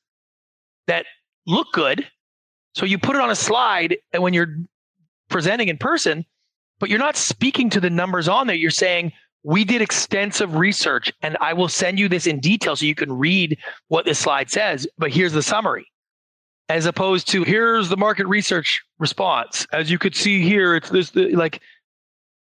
that 0.88 1.06
look 1.48 1.68
good, 1.74 2.08
so 2.76 2.86
you 2.86 2.98
put 2.98 3.16
it 3.16 3.22
on 3.22 3.32
a 3.32 3.36
slide, 3.36 3.98
and 4.14 4.22
when 4.22 4.34
you're 4.34 4.56
presenting 5.30 5.70
in 5.70 5.78
person, 5.78 6.26
but 6.80 6.89
you're 6.89 7.00
not 7.00 7.16
speaking 7.16 7.70
to 7.72 7.80
the 7.80 7.89
numbers 7.89 8.28
on 8.28 8.48
there. 8.48 8.56
You're 8.56 8.70
saying, 8.70 9.12
we 9.43 9.64
did 9.64 9.82
extensive 9.82 10.56
research 10.56 11.14
and 11.22 11.38
I 11.39 11.54
will 11.54 11.70
send 11.70 12.00
you 12.00 12.10
this 12.10 12.26
in 12.26 12.39
detail 12.39 12.76
so 12.76 12.86
you 12.86 12.96
can 12.96 13.12
read 13.12 13.58
what 13.89 14.06
this 14.06 14.18
slide 14.18 14.50
says. 14.50 14.88
But 14.98 15.12
here's 15.12 15.34
the 15.34 15.43
summary. 15.43 15.86
As 16.68 16.88
opposed 16.88 17.28
to 17.28 17.43
here's 17.43 17.89
the 17.89 17.98
market 17.98 18.26
research 18.26 18.82
response. 18.98 19.68
As 19.72 19.91
you 19.91 20.00
could 20.00 20.16
see 20.16 20.41
here, 20.41 20.76
it's 20.76 20.89
this 20.89 21.16
like 21.16 21.62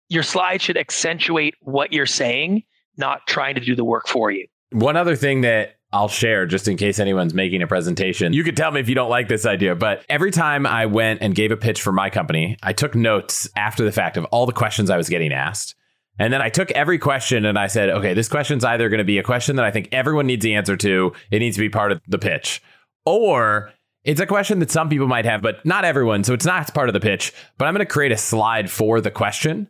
your 0.08 0.24
slide 0.24 0.62
should 0.62 0.78
accentuate 0.78 1.56
what 1.60 1.92
you're 1.92 2.06
saying, 2.06 2.64
not 2.98 3.26
trying 3.28 3.56
to 3.56 3.62
do 3.62 3.76
the 3.76 3.84
work 3.84 4.08
for 4.08 4.32
you. 4.32 4.48
One 4.72 4.98
other 4.98 5.16
thing 5.16 5.42
that 5.42 5.76
I'll 5.94 6.08
share 6.08 6.48
just 6.48 6.68
in 6.68 6.76
case 6.76 6.98
anyone's 6.98 7.36
making 7.36 7.62
a 7.62 7.68
presentation. 7.68 8.34
You 8.34 8.44
could 8.44 8.58
tell 8.58 8.72
me 8.72 8.80
if 8.80 8.90
you 8.90 8.96
don't 8.96 9.12
like 9.12 9.28
this 9.28 9.46
idea, 9.46 9.76
but 9.76 10.04
every 10.10 10.32
time 10.32 10.66
I 10.66 10.88
went 10.88 11.22
and 11.22 11.36
gave 11.36 11.52
a 11.52 11.58
pitch 11.58 11.82
for 11.82 11.92
my 11.92 12.10
company, 12.10 12.58
I 12.64 12.74
took 12.74 12.96
notes 12.96 13.48
after 13.56 13.86
the 13.86 13.92
fact 13.92 14.18
of 14.18 14.26
all 14.26 14.48
the 14.48 14.54
questions 14.54 14.90
I 14.90 14.98
was 14.98 15.08
getting 15.08 15.32
asked. 15.32 15.76
And 16.18 16.34
then 16.34 16.42
I 16.42 16.50
took 16.50 16.72
every 16.72 16.98
question 16.98 17.46
and 17.46 17.58
I 17.58 17.68
said, 17.68 17.90
okay, 17.90 18.16
this 18.16 18.28
question's 18.28 18.64
either 18.64 18.90
going 18.90 19.00
to 19.00 19.04
be 19.04 19.20
a 19.20 19.24
question 19.24 19.56
that 19.58 19.66
I 19.66 19.72
think 19.72 19.90
everyone 19.92 20.26
needs 20.28 20.44
the 20.44 20.56
answer 20.56 20.76
to, 20.78 21.14
it 21.30 21.40
needs 21.40 21.58
to 21.58 21.62
be 21.62 21.70
part 21.70 21.92
of 21.92 22.02
the 22.08 22.20
pitch, 22.20 22.62
or 23.06 23.72
it's 24.04 24.20
a 24.20 24.26
question 24.26 24.60
that 24.60 24.72
some 24.72 24.90
people 24.90 25.08
might 25.08 25.26
have, 25.26 25.42
but 25.42 25.66
not 25.66 25.86
everyone. 25.86 26.24
So 26.24 26.34
it's 26.34 26.46
not 26.46 26.74
part 26.74 26.90
of 26.90 26.94
the 26.94 27.00
pitch, 27.00 27.34
but 27.58 27.66
I'm 27.66 27.74
going 27.74 27.86
to 27.86 27.92
create 27.92 28.12
a 28.12 28.18
slide 28.18 28.70
for 28.70 29.00
the 29.00 29.12
question. 29.12 29.70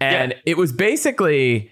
And 0.00 0.32
yeah. 0.32 0.38
it 0.46 0.56
was 0.56 0.72
basically 0.72 1.71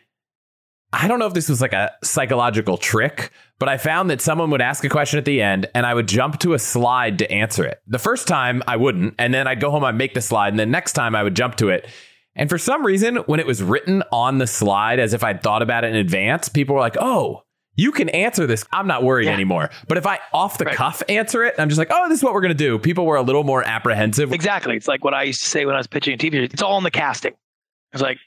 I 0.93 1.07
don't 1.07 1.19
know 1.19 1.27
if 1.27 1.35
this 1.35 1.49
was 1.49 1.61
like 1.61 1.73
a 1.73 1.93
psychological 2.03 2.77
trick, 2.77 3.31
but 3.59 3.69
I 3.69 3.77
found 3.77 4.11
that 4.11 4.21
someone 4.21 4.51
would 4.51 4.61
ask 4.61 4.85
a 4.85 4.89
question 4.89 5.19
at 5.19 5.25
the 5.25 5.41
end 5.41 5.69
and 5.75 5.87
I 5.87 5.95
would 5.95 6.09
jump 6.09 6.41
to 6.41 6.55
a 6.55 6.59
slide 6.59 7.19
to 7.19 7.31
answer 7.31 7.65
it. 7.65 7.81
The 7.87 7.99
first 7.99 8.27
time 8.27 8.63
I 8.67 8.77
wouldn't, 8.77 9.15
and 9.19 9.33
then 9.33 9.47
I'd 9.47 9.61
go 9.61 9.71
home, 9.71 9.85
I'd 9.85 9.95
make 9.95 10.15
the 10.15 10.21
slide, 10.21 10.49
and 10.49 10.59
then 10.59 10.71
next 10.71 10.95
time 10.95 11.15
I 11.15 11.23
would 11.23 11.37
jump 11.37 11.57
to 11.57 11.69
it. 11.69 11.89
And 12.35 12.49
for 12.51 12.59
some 12.59 12.85
reason, 12.85 13.17
when 13.17 13.39
it 13.39 13.47
was 13.47 13.63
written 13.63 14.03
on 14.13 14.39
the 14.39 14.47
slide 14.47 14.99
as 14.99 15.15
if 15.15 15.23
I'd 15.23 15.43
thought 15.43 15.63
about 15.63 15.85
it 15.85 15.91
in 15.91 15.97
advance, 15.97 16.49
people 16.49 16.75
were 16.75 16.81
like, 16.81 16.97
oh, 16.99 17.43
you 17.77 17.93
can 17.93 18.09
answer 18.11 18.47
this. 18.47 18.65
I'm 18.73 18.87
not 18.87 19.05
worried 19.05 19.27
yeah. 19.27 19.33
anymore. 19.33 19.71
But 19.89 19.99
if 19.99 20.07
I 20.07 20.19
off 20.33 20.59
the 20.59 20.65
right. 20.65 20.75
cuff 20.75 21.03
answer 21.09 21.45
it, 21.45 21.55
I'm 21.59 21.69
just 21.69 21.79
like, 21.79 21.89
oh, 21.91 22.09
this 22.09 22.19
is 22.19 22.25
what 22.25 22.35
we're 22.35 22.41
going 22.41 22.51
to 22.51 22.55
do. 22.55 22.79
People 22.79 23.07
were 23.07 23.17
a 23.17 23.23
little 23.23 23.45
more 23.45 23.63
apprehensive. 23.63 24.33
Exactly. 24.33 24.77
It's 24.77 24.89
like 24.89 25.05
what 25.05 25.15
I 25.15 25.23
used 25.25 25.43
to 25.43 25.49
say 25.49 25.65
when 25.65 25.75
I 25.75 25.79
was 25.79 25.87
pitching 25.87 26.15
a 26.15 26.19
TV. 26.19 26.35
It's 26.35 26.63
all 26.63 26.79
in 26.79 26.85
the 26.85 26.91
casting. 26.91 27.35
It's 27.93 28.03
like, 28.03 28.19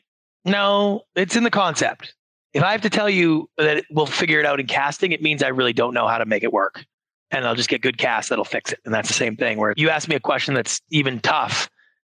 no, 0.45 1.01
it's 1.16 1.36
in 1.36 1.43
the 1.43 1.51
concept. 1.51 2.14
If 2.54 2.64
I 2.64 2.72
have 2.72 2.82
to 2.82 2.89
tell 2.89 3.10
you 3.10 3.49
that 3.58 3.84
we'll 3.89 4.06
figure 4.06 4.39
it 4.39 4.45
out 4.45 4.60
in 4.60 4.68
casting, 4.68 5.12
it 5.12 5.22
means 5.22 5.41
I 5.41 5.47
really 5.47 5.74
don't 5.74 5.93
know 5.93 6.08
how 6.08 6.20
to 6.20 6.26
make 6.26 6.43
it 6.43 6.54
work. 6.54 6.86
And 7.32 7.47
I'll 7.47 7.56
just 7.56 7.70
get 7.70 7.82
good 7.82 7.97
cast 7.97 8.30
that'll 8.30 8.45
fix 8.45 8.72
it. 8.72 8.80
And 8.86 8.93
that's 8.93 9.08
the 9.08 9.16
same 9.16 9.36
thing 9.36 9.58
where 9.58 9.74
you 9.76 9.89
ask 9.89 10.08
me 10.08 10.16
a 10.16 10.20
question 10.20 10.54
that's 10.54 10.82
even 10.91 11.20
tough 11.20 11.70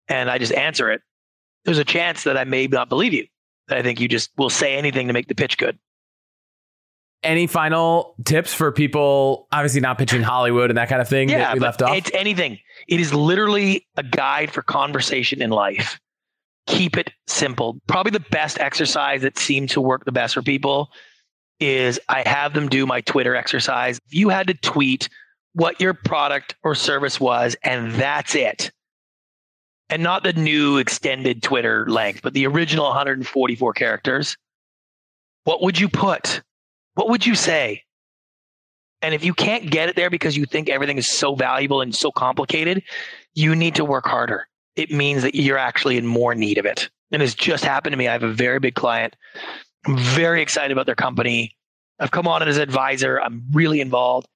and 0.09 0.29
I 0.29 0.39
just 0.39 0.53
answer 0.53 0.91
it, 0.91 1.03
there's 1.65 1.79
a 1.79 1.85
chance 1.85 2.25
that 2.25 2.37
I 2.37 2.45
may 2.45 2.67
not 2.67 2.89
believe 2.89 3.13
you. 3.13 3.27
That 3.69 3.79
I 3.79 3.83
think 3.83 4.01
you 4.01 4.09
just 4.09 4.31
will 4.37 4.51
say 4.51 4.75
anything 4.77 5.07
to 5.07 5.13
make 5.13 5.29
the 5.29 5.35
pitch 5.35 5.59
good. 5.59 5.79
Any 7.23 7.47
final 7.47 8.17
tips 8.25 8.53
for 8.53 8.73
people, 8.73 9.47
obviously 9.53 9.81
not 9.81 9.97
pitching 9.97 10.23
Hollywood 10.23 10.71
and 10.71 10.77
that 10.77 10.89
kind 10.89 11.01
of 11.01 11.09
thing 11.09 11.29
yeah, 11.29 11.39
that 11.39 11.55
we 11.55 11.61
left 11.61 11.81
off? 11.81 11.97
It's 11.97 12.11
anything. 12.13 12.59
It 12.89 12.99
is 12.99 13.15
literally 13.15 13.87
a 13.97 14.03
guide 14.03 14.51
for 14.51 14.63
conversation 14.63 15.41
in 15.41 15.51
life 15.51 16.01
keep 16.67 16.97
it 16.97 17.11
simple. 17.27 17.81
Probably 17.87 18.11
the 18.11 18.21
best 18.31 18.59
exercise 18.59 19.23
that 19.23 19.39
seemed 19.39 19.71
to 19.71 19.81
work 19.81 20.05
the 20.05 20.13
best 20.13 20.35
for 20.35 20.43
people 20.43 20.91
is 21.61 22.01
I 22.09 22.27
have 22.27 22.55
them 22.55 22.69
do 22.69 22.87
my 22.87 23.01
Twitter 23.03 23.35
exercise. 23.35 23.99
If 24.07 24.15
you 24.15 24.29
had 24.29 24.49
to 24.49 24.55
tweet 24.55 25.09
what 25.55 25.81
your 25.81 25.95
product 25.95 26.57
or 26.63 26.75
service 26.75 27.21
was, 27.21 27.57
and 27.63 27.93
that's 27.93 28.35
it. 28.35 28.73
And 29.89 30.03
not 30.03 30.23
the 30.23 30.33
new 30.33 30.79
extended 30.79 31.43
Twitter 31.43 31.87
length, 31.89 32.23
but 32.23 32.33
the 32.33 32.47
original 32.47 32.87
144 32.87 33.73
characters. 33.75 34.37
What 35.45 35.63
would 35.63 35.79
you 35.79 35.89
put? 35.89 36.43
What 36.95 37.11
would 37.11 37.27
you 37.27 37.35
say? 37.35 37.83
And 39.03 39.15
if 39.15 39.25
you 39.25 39.35
can't 39.35 39.71
get 39.71 39.89
it 39.89 39.97
there 39.97 40.09
because 40.09 40.37
you 40.37 40.47
think 40.47 40.69
everything 40.69 40.97
is 40.97 41.11
so 41.11 41.35
valuable 41.35 41.81
and 41.81 41.95
so 41.95 42.11
complicated, 42.13 42.83
you 43.35 43.55
need 43.55 43.75
to 43.75 43.85
work 43.85 44.07
harder 44.07 44.47
it 44.77 44.91
means 44.91 45.23
that 45.23 45.35
you're 45.35 45.59
actually 45.59 45.97
in 45.97 46.07
more 46.07 46.35
need 46.35 46.59
of 46.59 46.67
it. 46.67 46.89
And 47.11 47.23
it's 47.23 47.35
just 47.35 47.65
happened 47.65 47.93
to 47.93 47.97
me. 47.97 48.09
I 48.09 48.13
have 48.13 48.23
a 48.23 48.33
very 48.33 48.59
big 48.59 48.75
client. 48.75 49.17
I'm 49.87 49.99
very 49.99 50.41
excited 50.41 50.73
about 50.73 50.87
their 50.87 50.95
company. 50.95 51.57
I've 52.01 52.11
come 52.11 52.27
on 52.27 52.47
as 52.47 52.57
advisor. 52.57 53.21
I'm 53.21 53.45
really 53.53 53.81
involved. 53.81 54.29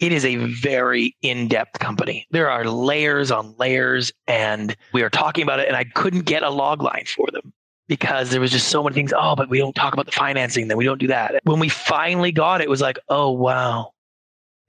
It 0.00 0.12
is 0.12 0.24
a 0.24 0.36
very 0.36 1.16
in 1.22 1.48
depth 1.48 1.78
company. 1.80 2.26
There 2.30 2.50
are 2.50 2.64
layers 2.64 3.30
on 3.30 3.54
layers, 3.58 4.12
and 4.26 4.76
we 4.92 5.02
are 5.02 5.10
talking 5.10 5.42
about 5.42 5.60
it. 5.60 5.68
And 5.68 5.76
I 5.76 5.84
couldn't 5.84 6.22
get 6.22 6.42
a 6.42 6.50
log 6.50 6.82
line 6.82 7.04
for 7.06 7.26
them 7.32 7.52
because 7.88 8.30
there 8.30 8.40
was 8.40 8.52
just 8.52 8.68
so 8.68 8.82
many 8.82 8.94
things. 8.94 9.12
Oh, 9.16 9.34
but 9.34 9.48
we 9.48 9.58
don't 9.58 9.74
talk 9.74 9.94
about 9.94 10.06
the 10.06 10.12
financing, 10.12 10.68
then 10.68 10.76
we 10.76 10.84
don't 10.84 11.00
do 11.00 11.08
that. 11.08 11.40
When 11.44 11.58
we 11.58 11.68
finally 11.68 12.30
got 12.30 12.60
it, 12.60 12.64
it 12.64 12.70
was 12.70 12.80
like, 12.80 12.98
oh, 13.08 13.30
wow, 13.30 13.92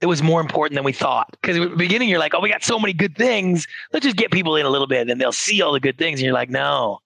it 0.00 0.06
was 0.06 0.22
more 0.22 0.40
important 0.40 0.76
than 0.76 0.84
we 0.84 0.92
thought. 0.92 1.28
Because 1.32 1.58
at 1.58 1.70
the 1.70 1.76
beginning, 1.76 2.08
you're 2.08 2.18
like, 2.18 2.34
oh, 2.34 2.40
we 2.40 2.48
got 2.48 2.64
so 2.64 2.78
many 2.78 2.92
good 2.92 3.16
things. 3.16 3.66
Let's 3.92 4.04
just 4.04 4.16
get 4.16 4.30
people 4.30 4.56
in 4.56 4.64
a 4.64 4.70
little 4.70 4.86
bit 4.86 5.08
and 5.08 5.20
they'll 5.20 5.32
see 5.32 5.60
all 5.60 5.72
the 5.72 5.80
good 5.80 5.98
things. 5.98 6.20
And 6.20 6.24
you're 6.24 6.34
like, 6.34 6.50
no. 6.50 6.98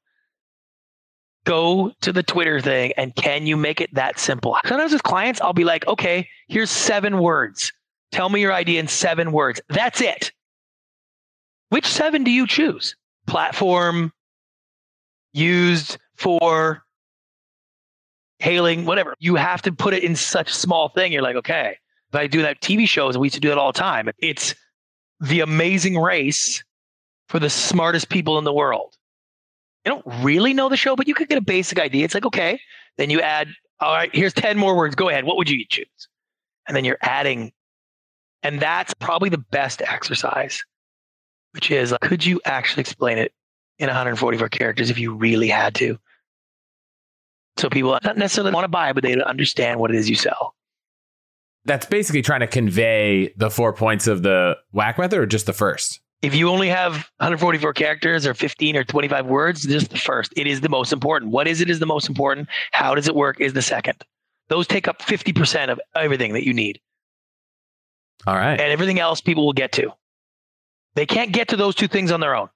Go 1.44 1.92
to 2.00 2.12
the 2.12 2.22
Twitter 2.22 2.60
thing 2.60 2.92
and 2.96 3.14
can 3.14 3.46
you 3.46 3.56
make 3.56 3.80
it 3.80 3.92
that 3.94 4.18
simple? 4.18 4.56
Sometimes 4.64 4.92
with 4.92 5.02
clients, 5.02 5.40
I'll 5.40 5.52
be 5.52 5.64
like, 5.64 5.86
okay, 5.86 6.28
here's 6.48 6.70
seven 6.70 7.18
words. 7.18 7.72
Tell 8.12 8.28
me 8.28 8.40
your 8.40 8.52
idea 8.52 8.80
in 8.80 8.88
seven 8.88 9.32
words. 9.32 9.60
That's 9.68 10.00
it. 10.00 10.32
Which 11.68 11.86
seven 11.86 12.24
do 12.24 12.30
you 12.30 12.46
choose? 12.46 12.94
Platform, 13.26 14.12
used 15.32 15.98
for 16.14 16.84
hailing, 18.38 18.86
whatever. 18.86 19.14
You 19.18 19.34
have 19.34 19.62
to 19.62 19.72
put 19.72 19.94
it 19.94 20.04
in 20.04 20.14
such 20.14 20.54
small 20.54 20.88
thing. 20.90 21.12
You're 21.12 21.22
like, 21.22 21.36
okay, 21.36 21.76
I 22.14 22.26
do 22.26 22.42
that 22.42 22.60
TV 22.60 22.88
shows, 22.88 23.14
and 23.14 23.20
we 23.20 23.26
used 23.26 23.34
to 23.34 23.40
do 23.40 23.48
that 23.48 23.58
all 23.58 23.72
the 23.72 23.78
time. 23.78 24.10
It's 24.18 24.54
the 25.20 25.40
amazing 25.40 25.98
race 25.98 26.62
for 27.28 27.38
the 27.38 27.50
smartest 27.50 28.08
people 28.08 28.38
in 28.38 28.44
the 28.44 28.52
world. 28.52 28.94
I 29.84 29.90
don't 29.90 30.04
really 30.22 30.54
know 30.54 30.68
the 30.68 30.76
show, 30.76 30.96
but 30.96 31.08
you 31.08 31.14
could 31.14 31.28
get 31.28 31.38
a 31.38 31.42
basic 31.42 31.78
idea. 31.78 32.04
It's 32.04 32.14
like, 32.14 32.26
okay, 32.26 32.58
then 32.96 33.10
you 33.10 33.20
add, 33.20 33.48
all 33.80 33.92
right, 33.92 34.14
here's 34.14 34.32
10 34.32 34.58
more 34.58 34.76
words. 34.76 34.94
Go 34.94 35.08
ahead. 35.08 35.24
What 35.24 35.36
would 35.36 35.50
you 35.50 35.64
choose? 35.68 35.86
And 36.66 36.76
then 36.76 36.84
you're 36.84 36.98
adding. 37.02 37.52
And 38.42 38.60
that's 38.60 38.94
probably 38.94 39.28
the 39.28 39.38
best 39.38 39.82
exercise, 39.82 40.62
which 41.52 41.70
is 41.70 41.94
could 42.00 42.24
you 42.24 42.40
actually 42.44 42.82
explain 42.82 43.18
it 43.18 43.32
in 43.78 43.86
144 43.86 44.48
characters 44.48 44.90
if 44.90 44.98
you 44.98 45.14
really 45.14 45.48
had 45.48 45.74
to? 45.76 45.98
So 47.56 47.68
people 47.68 47.98
not 48.02 48.16
necessarily 48.16 48.52
want 48.52 48.64
to 48.64 48.68
buy, 48.68 48.92
but 48.92 49.02
they 49.02 49.20
understand 49.22 49.80
what 49.80 49.90
it 49.90 49.96
is 49.96 50.08
you 50.08 50.16
sell 50.16 50.54
that's 51.64 51.86
basically 51.86 52.22
trying 52.22 52.40
to 52.40 52.46
convey 52.46 53.32
the 53.36 53.50
four 53.50 53.72
points 53.72 54.06
of 54.06 54.22
the 54.22 54.56
WHAC 54.74 54.98
method 54.98 55.18
or 55.18 55.26
just 55.26 55.46
the 55.46 55.52
first? 55.52 56.00
If 56.22 56.34
you 56.34 56.48
only 56.48 56.68
have 56.68 56.92
144 57.18 57.74
characters 57.74 58.26
or 58.26 58.32
15 58.32 58.76
or 58.76 58.84
25 58.84 59.26
words, 59.26 59.64
just 59.64 59.90
the 59.90 59.98
first. 59.98 60.32
It 60.36 60.46
is 60.46 60.62
the 60.62 60.70
most 60.70 60.92
important. 60.92 61.32
What 61.32 61.46
is 61.46 61.60
it 61.60 61.68
is 61.68 61.80
the 61.80 61.86
most 61.86 62.08
important. 62.08 62.48
How 62.72 62.94
does 62.94 63.08
it 63.08 63.14
work 63.14 63.40
is 63.40 63.52
the 63.52 63.62
second. 63.62 64.02
Those 64.48 64.66
take 64.66 64.88
up 64.88 65.00
50% 65.00 65.70
of 65.70 65.80
everything 65.94 66.32
that 66.32 66.46
you 66.46 66.54
need. 66.54 66.80
All 68.26 68.36
right. 68.36 68.58
And 68.58 68.72
everything 68.72 68.98
else 68.98 69.20
people 69.20 69.44
will 69.44 69.52
get 69.52 69.72
to. 69.72 69.92
They 70.94 71.06
can't 71.06 71.32
get 71.32 71.48
to 71.48 71.56
those 71.56 71.74
two 71.74 71.88
things 71.88 72.10
on 72.10 72.20
their 72.20 72.34
own. 72.34 72.48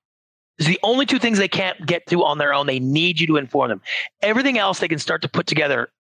It's 0.59 0.67
the 0.67 0.79
only 0.83 1.07
two 1.07 1.19
things 1.19 1.39
they 1.39 1.49
can't 1.49 1.87
get 1.87 2.07
to 2.07 2.25
on 2.25 2.39
their 2.39 2.53
own. 2.53 2.67
They 2.67 2.81
need 2.81 3.21
you 3.21 3.27
to 3.29 3.37
inform 3.37 3.69
them. 3.69 3.83
Everything 4.23 4.59
else 4.59 4.81
they 4.81 4.89
can 4.89 4.99
start 4.99 5.23
to 5.23 5.29
put 5.29 5.47
together 5.47 5.91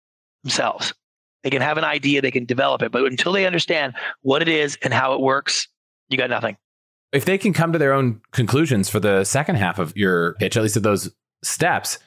themselves. 0.43 0.95
They 1.45 1.51
can 1.51 1.63
have 1.63 1.79
an 1.79 1.85
idea, 1.85 2.21
they 2.21 2.31
can 2.31 2.45
develop 2.45 2.83
it, 2.83 2.91
but 2.91 3.05
until 3.05 3.33
they 3.33 3.47
understand 3.47 3.95
what 4.23 4.43
it 4.43 4.49
is 4.49 4.77
and 4.83 4.93
how 4.93 5.15
it 5.15 5.21
works, 5.21 5.69
you 6.09 6.19
got 6.19 6.31
nothing. 6.31 6.57
If 7.13 7.25
they 7.25 7.39
can 7.39 7.53
come 7.53 7.73
to 7.73 7.79
their 7.79 7.93
own 7.93 8.21
conclusions 8.33 8.89
for 8.91 9.01
the 9.01 9.25
second 9.25 9.57
half 9.57 9.79
of 9.79 9.97
your 9.97 10.35
pitch, 10.35 10.57
at 10.57 10.63
least 10.63 10.77
of 10.77 10.83
those 10.83 11.11
steps, 11.43 11.99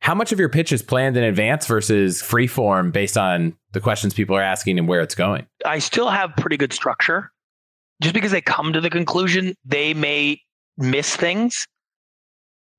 how 0.00 0.14
much 0.14 0.32
of 0.32 0.38
your 0.38 0.48
pitch 0.48 0.72
is 0.72 0.82
planned 0.82 1.16
in 1.16 1.24
advance 1.24 1.66
versus 1.66 2.22
free 2.22 2.46
form 2.46 2.90
based 2.90 3.18
on 3.18 3.56
the 3.72 3.80
questions 3.80 4.14
people 4.14 4.36
are 4.36 4.42
asking 4.42 4.78
and 4.78 4.88
where 4.88 5.00
it's 5.00 5.14
going? 5.14 5.46
I 5.64 5.80
still 5.80 6.08
have 6.08 6.36
pretty 6.36 6.56
good 6.56 6.72
structure. 6.72 7.32
Just 8.02 8.14
because 8.14 8.30
they 8.30 8.40
come 8.40 8.72
to 8.72 8.80
the 8.80 8.90
conclusion, 8.90 9.54
they 9.64 9.94
may 9.94 10.40
miss 10.76 11.16
things 11.16 11.66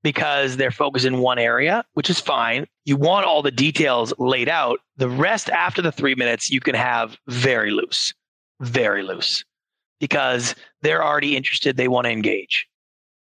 because 0.04 0.58
they're 0.58 0.72
focused 0.72 1.06
in 1.06 1.20
one 1.20 1.40
area, 1.40 1.84
which 1.94 2.10
is 2.10 2.20
fine. 2.20 2.68
You 2.86 2.98
want 2.98 3.26
all 3.26 3.42
the 3.42 3.52
details 3.52 4.14
laid 4.18 4.50
out. 4.50 4.80
The 4.98 5.10
rest 5.10 5.50
after 5.50 5.82
the 5.82 5.92
three 5.92 6.16
minutes, 6.16 6.50
you 6.50 6.60
can 6.60 6.76
have 6.76 7.18
very 7.28 7.72
loose, 7.72 8.14
very 8.62 9.04
loose, 9.04 9.44
because 10.00 10.56
they're 10.82 11.04
already 11.04 11.36
interested. 11.36 11.78
They 11.78 11.88
want 11.88 12.06
to 12.06 12.12
engage. 12.12 12.68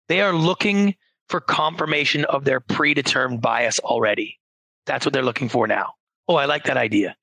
They 0.08 0.20
are 0.20 0.32
looking 0.32 0.94
for 1.28 1.40
confirmation 1.40 2.24
of 2.26 2.44
their 2.44 2.60
predetermined 2.60 3.40
bias 3.40 3.78
already. 3.80 4.38
That's 4.86 5.06
what 5.06 5.12
they're 5.12 5.22
looking 5.22 5.48
for 5.48 5.66
now. 5.66 5.94
Oh, 6.28 6.36
I 6.36 6.44
like 6.46 6.64
that 6.64 6.76
idea. 6.76 7.16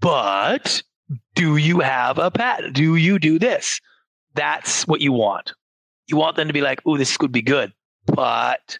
But 0.00 0.82
do 1.34 1.56
you 1.56 1.80
have 1.80 2.18
a 2.18 2.30
patent? 2.30 2.74
Do 2.74 2.96
you 2.96 3.18
do 3.18 3.38
this? 3.38 3.80
That's 4.34 4.86
what 4.86 5.00
you 5.00 5.12
want. 5.12 5.52
You 6.06 6.16
want 6.16 6.36
them 6.36 6.48
to 6.48 6.52
be 6.52 6.60
like, 6.60 6.82
oh, 6.84 6.96
this 6.96 7.16
could 7.16 7.32
be 7.32 7.42
good 7.42 7.72
but 8.06 8.78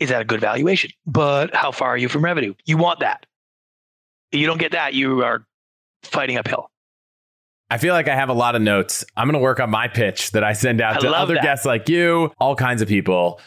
is 0.00 0.08
that 0.10 0.22
a 0.22 0.24
good 0.24 0.40
valuation? 0.40 0.90
But 1.06 1.54
how 1.54 1.72
far 1.72 1.88
are 1.88 1.96
you 1.96 2.08
from 2.08 2.24
revenue? 2.24 2.54
You 2.64 2.76
want 2.76 3.00
that. 3.00 3.26
If 4.32 4.40
you 4.40 4.46
don't 4.46 4.58
get 4.58 4.72
that, 4.72 4.94
you 4.94 5.24
are 5.24 5.46
fighting 6.02 6.36
uphill. 6.36 6.70
I 7.70 7.78
feel 7.78 7.92
like 7.92 8.08
I 8.08 8.14
have 8.14 8.30
a 8.30 8.34
lot 8.34 8.54
of 8.54 8.62
notes. 8.62 9.04
I'm 9.16 9.26
going 9.26 9.34
to 9.34 9.40
work 9.40 9.60
on 9.60 9.70
my 9.70 9.88
pitch 9.88 10.30
that 10.32 10.42
I 10.42 10.54
send 10.54 10.80
out 10.80 10.96
I 10.96 11.00
to 11.00 11.10
other 11.10 11.34
that. 11.34 11.42
guests 11.42 11.66
like 11.66 11.88
you, 11.88 12.32
all 12.38 12.56
kinds 12.56 12.80
of 12.80 12.88
people. 12.88 13.40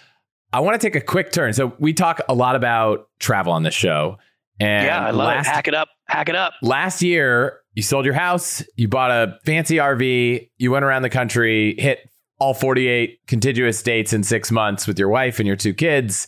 I 0.53 0.59
want 0.59 0.80
to 0.80 0.86
take 0.86 0.95
a 0.95 1.03
quick 1.03 1.32
turn. 1.32 1.53
So 1.53 1.74
we 1.80 1.93
talk 1.93 2.22
a 2.28 2.34
lot 2.36 2.55
about 2.55 3.09
travel 3.20 3.53
on 3.53 3.64
this 3.64 3.74
show. 3.74 4.18
And 4.59 4.86
yeah, 4.86 4.99
I 4.99 5.12
love 5.12 5.28
last, 5.28 5.47
it. 5.47 5.51
Hack 5.51 5.68
it 5.70 5.74
up. 5.74 5.89
Hack 6.07 6.30
it 6.30 6.36
up. 6.36 6.53
last 6.62 7.01
year, 7.01 7.62
you 7.74 7.82
sold 7.82 8.05
your 8.05 8.14
house, 8.14 8.64
you 8.76 8.88
bought 8.88 9.12
a 9.12 9.39
fancy 9.45 9.78
RV, 9.78 10.49
you 10.57 10.72
went 10.72 10.84
around 10.84 11.03
the 11.03 11.09
country, 11.09 11.76
hit 11.80 12.11
all 12.42 12.56
48 12.56 13.20
contiguous 13.28 13.78
states 13.78 14.14
in 14.14 14.24
six 14.24 14.50
months 14.50 14.88
with 14.88 14.98
your 14.98 15.10
wife 15.10 15.38
and 15.38 15.46
your 15.46 15.56
two 15.56 15.76
kids. 15.76 16.26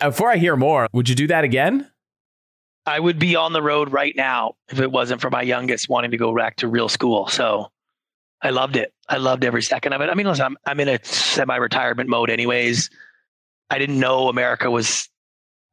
Before 0.00 0.28
I 0.28 0.38
hear 0.38 0.56
more, 0.56 0.88
would 0.92 1.08
you 1.08 1.14
do 1.14 1.28
that 1.28 1.44
again? 1.44 1.88
I 2.84 2.98
would 2.98 3.20
be 3.20 3.36
on 3.36 3.52
the 3.52 3.62
road 3.62 3.92
right 3.92 4.12
now 4.16 4.54
if 4.68 4.80
it 4.80 4.90
wasn't 4.90 5.20
for 5.20 5.30
my 5.30 5.42
youngest 5.42 5.88
wanting 5.88 6.10
to 6.10 6.16
go 6.16 6.34
back 6.34 6.56
to 6.56 6.68
real 6.68 6.88
school. 6.88 7.28
So 7.28 7.68
I 8.42 8.50
loved 8.50 8.74
it. 8.74 8.92
I 9.08 9.18
loved 9.18 9.44
every 9.44 9.62
second 9.62 9.92
of 9.92 10.00
it. 10.00 10.10
I 10.10 10.14
mean, 10.14 10.26
listen, 10.26 10.46
I'm, 10.46 10.56
I'm 10.66 10.80
in 10.80 10.88
a 10.88 10.98
semi 11.04 11.54
retirement 11.54 12.10
mode, 12.10 12.28
anyways. 12.28 12.90
I 13.70 13.78
didn't 13.78 14.00
know 14.00 14.28
America 14.28 14.68
was, 14.68 15.08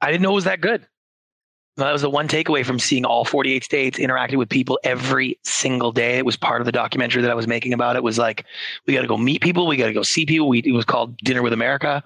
I 0.01 0.11
didn't 0.11 0.21
know 0.21 0.33
it 0.33 0.35
was 0.35 0.43
that 0.43 0.61
good. 0.61 0.85
That 1.77 1.91
was 1.91 2.03
the 2.03 2.09
one 2.09 2.27
takeaway 2.27 2.63
from 2.63 2.77
seeing 2.77 3.03
all 3.03 3.25
48 3.25 3.63
states, 3.63 3.97
interacting 3.97 4.37
with 4.37 4.49
people 4.49 4.79
every 4.83 5.39
single 5.43 5.91
day. 5.91 6.19
It 6.19 6.25
was 6.25 6.37
part 6.37 6.61
of 6.61 6.65
the 6.65 6.71
documentary 6.71 7.23
that 7.23 7.31
I 7.31 7.35
was 7.35 7.47
making 7.47 7.73
about 7.73 7.95
it. 7.95 8.03
Was 8.03 8.19
like, 8.19 8.45
we 8.85 8.93
got 8.93 9.01
to 9.01 9.07
go 9.07 9.17
meet 9.17 9.41
people, 9.41 9.65
we 9.65 9.77
got 9.77 9.87
to 9.87 9.93
go 9.93 10.03
see 10.03 10.25
people. 10.25 10.47
We, 10.47 10.59
it 10.59 10.71
was 10.71 10.85
called 10.85 11.17
Dinner 11.17 11.41
with 11.41 11.53
America. 11.53 12.03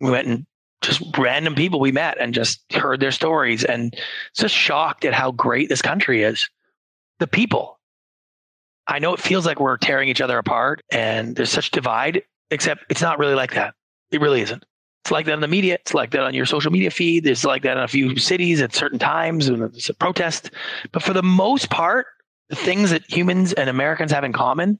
We 0.00 0.10
went 0.10 0.28
and 0.28 0.46
just 0.82 1.02
random 1.16 1.54
people 1.54 1.80
we 1.80 1.90
met 1.90 2.18
and 2.20 2.34
just 2.34 2.60
heard 2.72 3.00
their 3.00 3.10
stories 3.10 3.64
and 3.64 3.96
just 4.36 4.54
shocked 4.54 5.04
at 5.04 5.14
how 5.14 5.32
great 5.32 5.70
this 5.70 5.82
country 5.82 6.22
is. 6.22 6.48
The 7.18 7.26
people. 7.26 7.78
I 8.86 8.98
know 8.98 9.12
it 9.14 9.20
feels 9.20 9.44
like 9.44 9.58
we're 9.58 9.76
tearing 9.76 10.08
each 10.08 10.20
other 10.20 10.38
apart 10.38 10.82
and 10.92 11.34
there's 11.34 11.50
such 11.50 11.70
divide, 11.70 12.22
except 12.50 12.84
it's 12.90 13.02
not 13.02 13.18
really 13.18 13.34
like 13.34 13.54
that. 13.54 13.74
It 14.10 14.20
really 14.20 14.42
isn't. 14.42 14.64
It's 15.04 15.10
like 15.10 15.26
that 15.26 15.32
in 15.32 15.40
the 15.40 15.48
media. 15.48 15.74
It's 15.74 15.94
like 15.94 16.10
that 16.10 16.22
on 16.22 16.34
your 16.34 16.46
social 16.46 16.70
media 16.70 16.90
feed. 16.90 17.26
It's 17.26 17.44
like 17.44 17.62
that 17.62 17.76
in 17.76 17.82
a 17.82 17.88
few 17.88 18.16
cities 18.18 18.60
at 18.60 18.74
certain 18.74 18.98
times 18.98 19.50
when 19.50 19.62
it's 19.62 19.88
a 19.88 19.94
protest. 19.94 20.50
But 20.92 21.02
for 21.02 21.12
the 21.12 21.22
most 21.22 21.70
part, 21.70 22.06
the 22.48 22.56
things 22.56 22.90
that 22.90 23.02
humans 23.10 23.52
and 23.52 23.70
Americans 23.70 24.12
have 24.12 24.24
in 24.24 24.32
common 24.32 24.78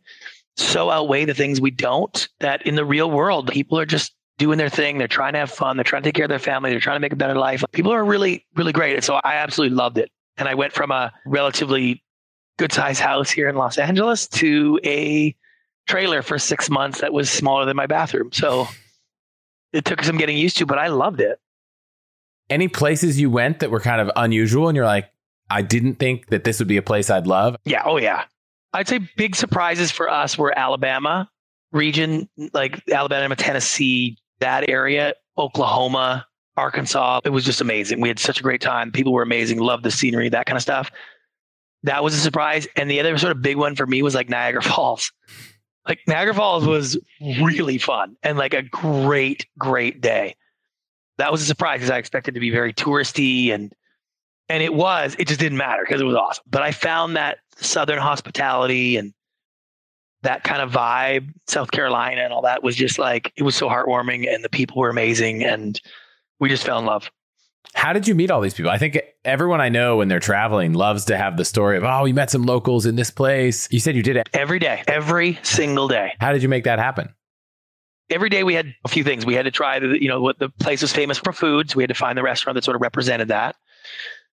so 0.57 0.91
outweigh 0.91 1.25
the 1.25 1.35
things 1.35 1.61
we 1.61 1.71
don't 1.71 2.29
that 2.41 2.67
in 2.67 2.75
the 2.75 2.85
real 2.85 3.11
world, 3.11 3.49
people 3.49 3.79
are 3.79 3.87
just 3.87 4.13
doing 4.39 4.59
their 4.59 4.69
thing. 4.69 4.99
They're 4.99 5.09
trying 5.09 5.33
to 5.35 5.39
have 5.39 5.51
fun. 5.51 5.77
They're 5.77 5.85
trying 5.85 6.03
to 6.03 6.09
take 6.09 6.15
care 6.15 6.25
of 6.25 6.31
their 6.31 6.39
family. 6.39 6.71
They're 6.71 6.81
trying 6.81 6.97
to 6.97 7.01
make 7.01 7.13
a 7.13 7.17
better 7.17 7.37
life. 7.37 7.63
People 7.73 7.93
are 7.93 8.05
really, 8.05 8.45
really 8.55 8.73
great. 8.73 8.95
And 8.95 9.05
so 9.05 9.21
I 9.25 9.35
absolutely 9.35 9.77
loved 9.77 9.99
it. 9.99 10.11
And 10.37 10.49
I 10.49 10.55
went 10.55 10.73
from 10.73 10.91
a 10.91 11.13
relatively 11.27 12.03
good 12.59 12.73
sized 12.73 13.01
house 13.01 13.31
here 13.31 13.49
in 13.49 13.57
Los 13.57 13.79
Angeles 13.79 14.27
to 14.29 14.81
a 14.85 15.35
trailer 15.87 16.23
for 16.23 16.39
six 16.39 16.69
months 16.69 17.01
that 17.01 17.13
was 17.13 17.31
smaller 17.31 17.65
than 17.65 17.77
my 17.77 17.87
bathroom. 17.87 18.31
So 18.33 18.69
it 19.73 19.85
took 19.85 20.03
some 20.03 20.17
getting 20.17 20.37
used 20.37 20.57
to, 20.59 20.67
but 20.67 20.79
I 20.79 20.89
loved 20.89 21.21
it. 21.21 21.39
Any 22.51 22.69
places 22.69 23.21
you 23.21 23.31
went 23.31 23.61
that 23.61 23.71
were 23.71 23.81
kind 23.81 24.01
of 24.01 24.11
unusual 24.17 24.69
and 24.69 24.77
you're 24.77 24.87
like, 24.87 25.11
I 25.51 25.63
didn't 25.63 25.97
think 25.97 26.29
that 26.29 26.45
this 26.45 26.59
would 26.59 26.69
be 26.69 26.77
a 26.77 26.83
place 26.83 27.11
I'd 27.11 27.27
love? 27.27 27.57
Yeah. 27.65 27.83
Oh, 27.85 27.99
yeah. 27.99 28.25
I'd 28.73 28.89
say 28.89 29.01
big 29.17 29.35
surprises 29.35 29.91
for 29.91 30.11
us 30.11 30.37
were 30.37 30.57
Alabama 30.57 31.29
region, 31.73 32.29
like 32.53 32.83
Alabama, 32.91 33.37
Tennessee, 33.37 34.17
that 34.41 34.69
area, 34.69 35.15
Oklahoma, 35.37 36.27
Arkansas. 36.57 37.21
It 37.25 37.31
was 37.31 37.45
just 37.45 37.61
amazing. 37.61 38.01
We 38.01 38.09
had 38.09 38.19
such 38.19 38.41
a 38.41 38.43
great 38.43 38.61
time. 38.61 38.91
People 38.93 39.13
were 39.13 39.23
amazing. 39.23 39.59
Loved 39.59 39.85
the 39.85 39.91
scenery, 39.91 40.29
that 40.31 40.47
kind 40.47 40.57
of 40.57 40.63
stuff. 40.63 40.91
That 41.85 42.03
was 42.03 42.15
a 42.15 42.19
surprise. 42.19 42.67
And 42.77 42.91
the 42.91 43.01
other 43.01 43.17
sort 43.19 43.33
of 43.33 43.43
big 43.43 43.57
one 43.57 43.77
for 43.77 43.87
me 43.87 44.03
was 44.03 44.15
like 44.15 44.29
Niagara 44.29 44.63
Falls. 44.65 45.13
Like 45.89 46.01
Niagara 46.07 46.35
Falls 46.35 46.67
was 46.67 46.99
really 47.21 47.79
fun 47.79 48.17
and 48.23 48.37
like 48.37 48.55
a 48.55 48.63
great, 48.63 49.47
great 49.59 50.01
day. 50.01 50.37
That 51.17 51.33
was 51.33 51.43
a 51.43 51.47
surprise 51.47 51.79
because 51.79 51.91
I 51.91 51.99
expected 51.99 52.35
to 52.35 52.41
be 52.41 52.51
very 52.51 52.73
touristy 52.73 53.53
and 53.53 53.75
and 54.51 54.63
it 54.63 54.73
was. 54.73 55.17
It 55.19 55.29
just 55.29 55.41
didn't 55.41 55.59
matter 55.59 55.83
because 55.83 56.01
it 56.01 56.05
was 56.05 56.17
awesome. 56.17 56.45
But 56.49 56.63
I 56.63 56.73
found 56.73 57.17
that 57.17 57.39
southern 57.57 57.99
hospitality 57.99 58.97
and 58.97 59.13
that 60.23 60.45
kind 60.45 60.63
of 60.63 60.71
vibe, 60.71 61.33
South 61.47 61.71
Carolina 61.71 62.23
and 62.23 62.33
all 62.33 62.43
that 62.43 62.63
was 62.63 62.77
just 62.77 62.99
like 62.99 63.33
it 63.37 63.43
was 63.43 63.57
so 63.57 63.69
heartwarming 63.69 64.33
and 64.33 64.45
the 64.45 64.49
people 64.49 64.79
were 64.79 64.91
amazing 64.91 65.45
and 65.45 65.81
we 66.41 66.49
just 66.49 66.65
fell 66.65 66.79
in 66.79 66.87
love. 66.87 67.11
How 67.75 67.93
did 67.93 68.09
you 68.09 68.15
meet 68.15 68.31
all 68.31 68.41
these 68.41 68.55
people? 68.55 68.71
I 68.71 68.79
think 68.79 68.99
everyone 69.25 69.61
I 69.61 69.69
know 69.69 69.97
when 69.97 70.09
they're 70.09 70.21
traveling 70.21 70.73
loves 70.73 71.05
to 71.07 71.17
have 71.17 71.37
the 71.37 71.45
story 71.45 71.77
of, 71.77 71.85
oh, 71.85 72.03
we 72.03 72.13
met 72.13 72.31
some 72.31 72.43
locals 72.43 72.87
in 72.87 72.97
this 72.97 73.11
place. 73.11 73.69
You 73.71 73.81
said 73.81 73.95
you 73.95 74.03
did 74.03 74.17
it. 74.17 74.29
Every 74.33 74.59
day, 74.59 74.83
every 74.89 75.39
single 75.43 75.87
day. 75.89 76.15
How 76.21 76.33
did 76.33 76.43
you 76.43 76.49
make 76.49 76.65
that 76.65 76.79
happen? 76.79 77.15
Every 78.11 78.31
day 78.31 78.43
we 78.43 78.55
had 78.55 78.75
a 78.85 78.89
few 78.89 79.05
things. 79.05 79.27
We 79.27 79.35
had 79.35 79.45
to 79.45 79.51
try 79.51 79.79
the, 79.79 80.01
you 80.01 80.09
know, 80.09 80.21
what 80.21 80.39
the 80.39 80.49
place 80.49 80.83
was 80.83 80.93
famous 80.93 81.19
for 81.19 81.33
food. 81.33 81.71
So 81.71 81.77
we 81.77 81.83
had 81.83 81.89
to 81.89 81.95
find 81.95 82.17
the 82.17 82.23
restaurant 82.23 82.55
that 82.55 82.65
sort 82.65 82.75
of 82.75 82.81
represented 82.81 83.29
that. 83.29 83.55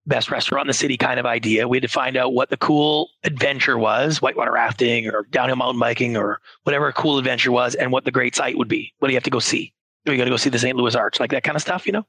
Best 0.06 0.30
restaurant 0.30 0.66
in 0.66 0.68
the 0.68 0.74
city 0.74 0.98
kind 0.98 1.20
of 1.20 1.26
idea. 1.26 1.68
We 1.68 1.78
had 1.78 1.84
to 1.84 1.88
find 1.88 2.16
out 2.16 2.34
what 2.34 2.50
the 2.50 2.58
cool 2.58 3.10
adventure 3.24 3.78
was, 3.78 4.22
whitewater 4.22 4.52
rafting 4.52 5.08
or 5.08 5.26
downhill 5.32 5.56
mountain 5.56 5.80
biking 5.80 6.18
or 6.18 6.40
whatever 6.64 6.88
a 6.88 6.94
cool 6.94 7.18
adventure 7.18 7.52
was, 7.52 7.74
and 7.74 7.92
what 7.92 8.06
the 8.06 8.12
great 8.12 8.36
site 8.36 8.58
would 8.58 8.68
be. 8.68 8.94
What 9.00 9.08
do 9.08 9.14
you 9.14 9.18
have 9.18 9.24
to 9.24 9.30
go 9.30 9.40
see? 9.40 9.74
We 10.06 10.18
got 10.18 10.26
to 10.26 10.30
go 10.30 10.38
see 10.38 10.50
the 10.50 10.60
St. 10.60 10.76
Louis 10.76 10.96
Arch, 10.96 11.20
like 11.20 11.32
that 11.32 11.44
kind 11.44 11.56
of 11.56 11.62
stuff, 11.62 11.86
you 11.86 11.94
know? 11.94 12.06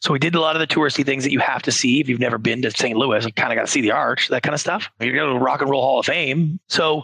So 0.00 0.12
we 0.12 0.18
did 0.18 0.34
a 0.34 0.40
lot 0.40 0.56
of 0.56 0.60
the 0.60 0.66
touristy 0.66 1.06
things 1.06 1.24
that 1.24 1.32
you 1.32 1.38
have 1.38 1.62
to 1.62 1.72
see. 1.72 1.98
If 2.00 2.08
you've 2.08 2.20
never 2.20 2.36
been 2.36 2.60
to 2.62 2.70
St. 2.70 2.96
Louis, 2.96 3.24
you 3.24 3.32
kind 3.32 3.50
of 3.50 3.56
got 3.56 3.64
to 3.64 3.70
see 3.70 3.80
the 3.80 3.92
arch, 3.92 4.28
that 4.28 4.42
kind 4.42 4.54
of 4.54 4.60
stuff. 4.60 4.90
You're 5.00 5.14
going 5.14 5.32
to 5.32 5.42
Rock 5.42 5.62
and 5.62 5.70
Roll 5.70 5.80
Hall 5.80 6.00
of 6.00 6.06
Fame. 6.06 6.60
So 6.68 7.02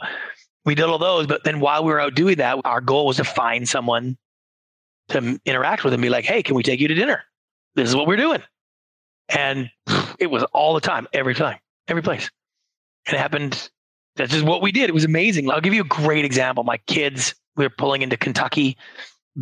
we 0.66 0.74
did 0.74 0.84
all 0.84 0.98
those. 0.98 1.26
But 1.26 1.44
then 1.44 1.60
while 1.60 1.84
we 1.84 1.90
were 1.90 2.00
out 2.00 2.14
doing 2.14 2.36
that, 2.36 2.58
our 2.66 2.82
goal 2.82 3.06
was 3.06 3.16
to 3.16 3.24
find 3.24 3.66
someone 3.66 4.18
to 5.08 5.40
interact 5.46 5.84
with 5.84 5.94
and 5.94 6.02
be 6.02 6.10
like, 6.10 6.24
hey, 6.24 6.42
can 6.42 6.54
we 6.54 6.62
take 6.62 6.80
you 6.80 6.88
to 6.88 6.94
dinner? 6.94 7.22
This 7.74 7.88
is 7.88 7.96
what 7.96 8.06
we're 8.06 8.16
doing. 8.16 8.42
And 9.28 9.70
it 10.18 10.26
was 10.26 10.42
all 10.52 10.74
the 10.74 10.80
time, 10.80 11.08
every 11.12 11.34
time, 11.34 11.58
every 11.88 12.02
place. 12.02 12.30
And 13.06 13.14
it 13.14 13.18
happened. 13.18 13.70
That's 14.16 14.32
just 14.32 14.44
what 14.44 14.62
we 14.62 14.72
did. 14.72 14.90
It 14.90 14.94
was 14.94 15.04
amazing. 15.04 15.50
I'll 15.50 15.60
give 15.60 15.74
you 15.74 15.82
a 15.82 15.84
great 15.84 16.24
example. 16.24 16.64
My 16.64 16.78
kids, 16.86 17.34
we 17.56 17.64
were 17.64 17.70
pulling 17.70 18.02
into 18.02 18.16
Kentucky, 18.16 18.76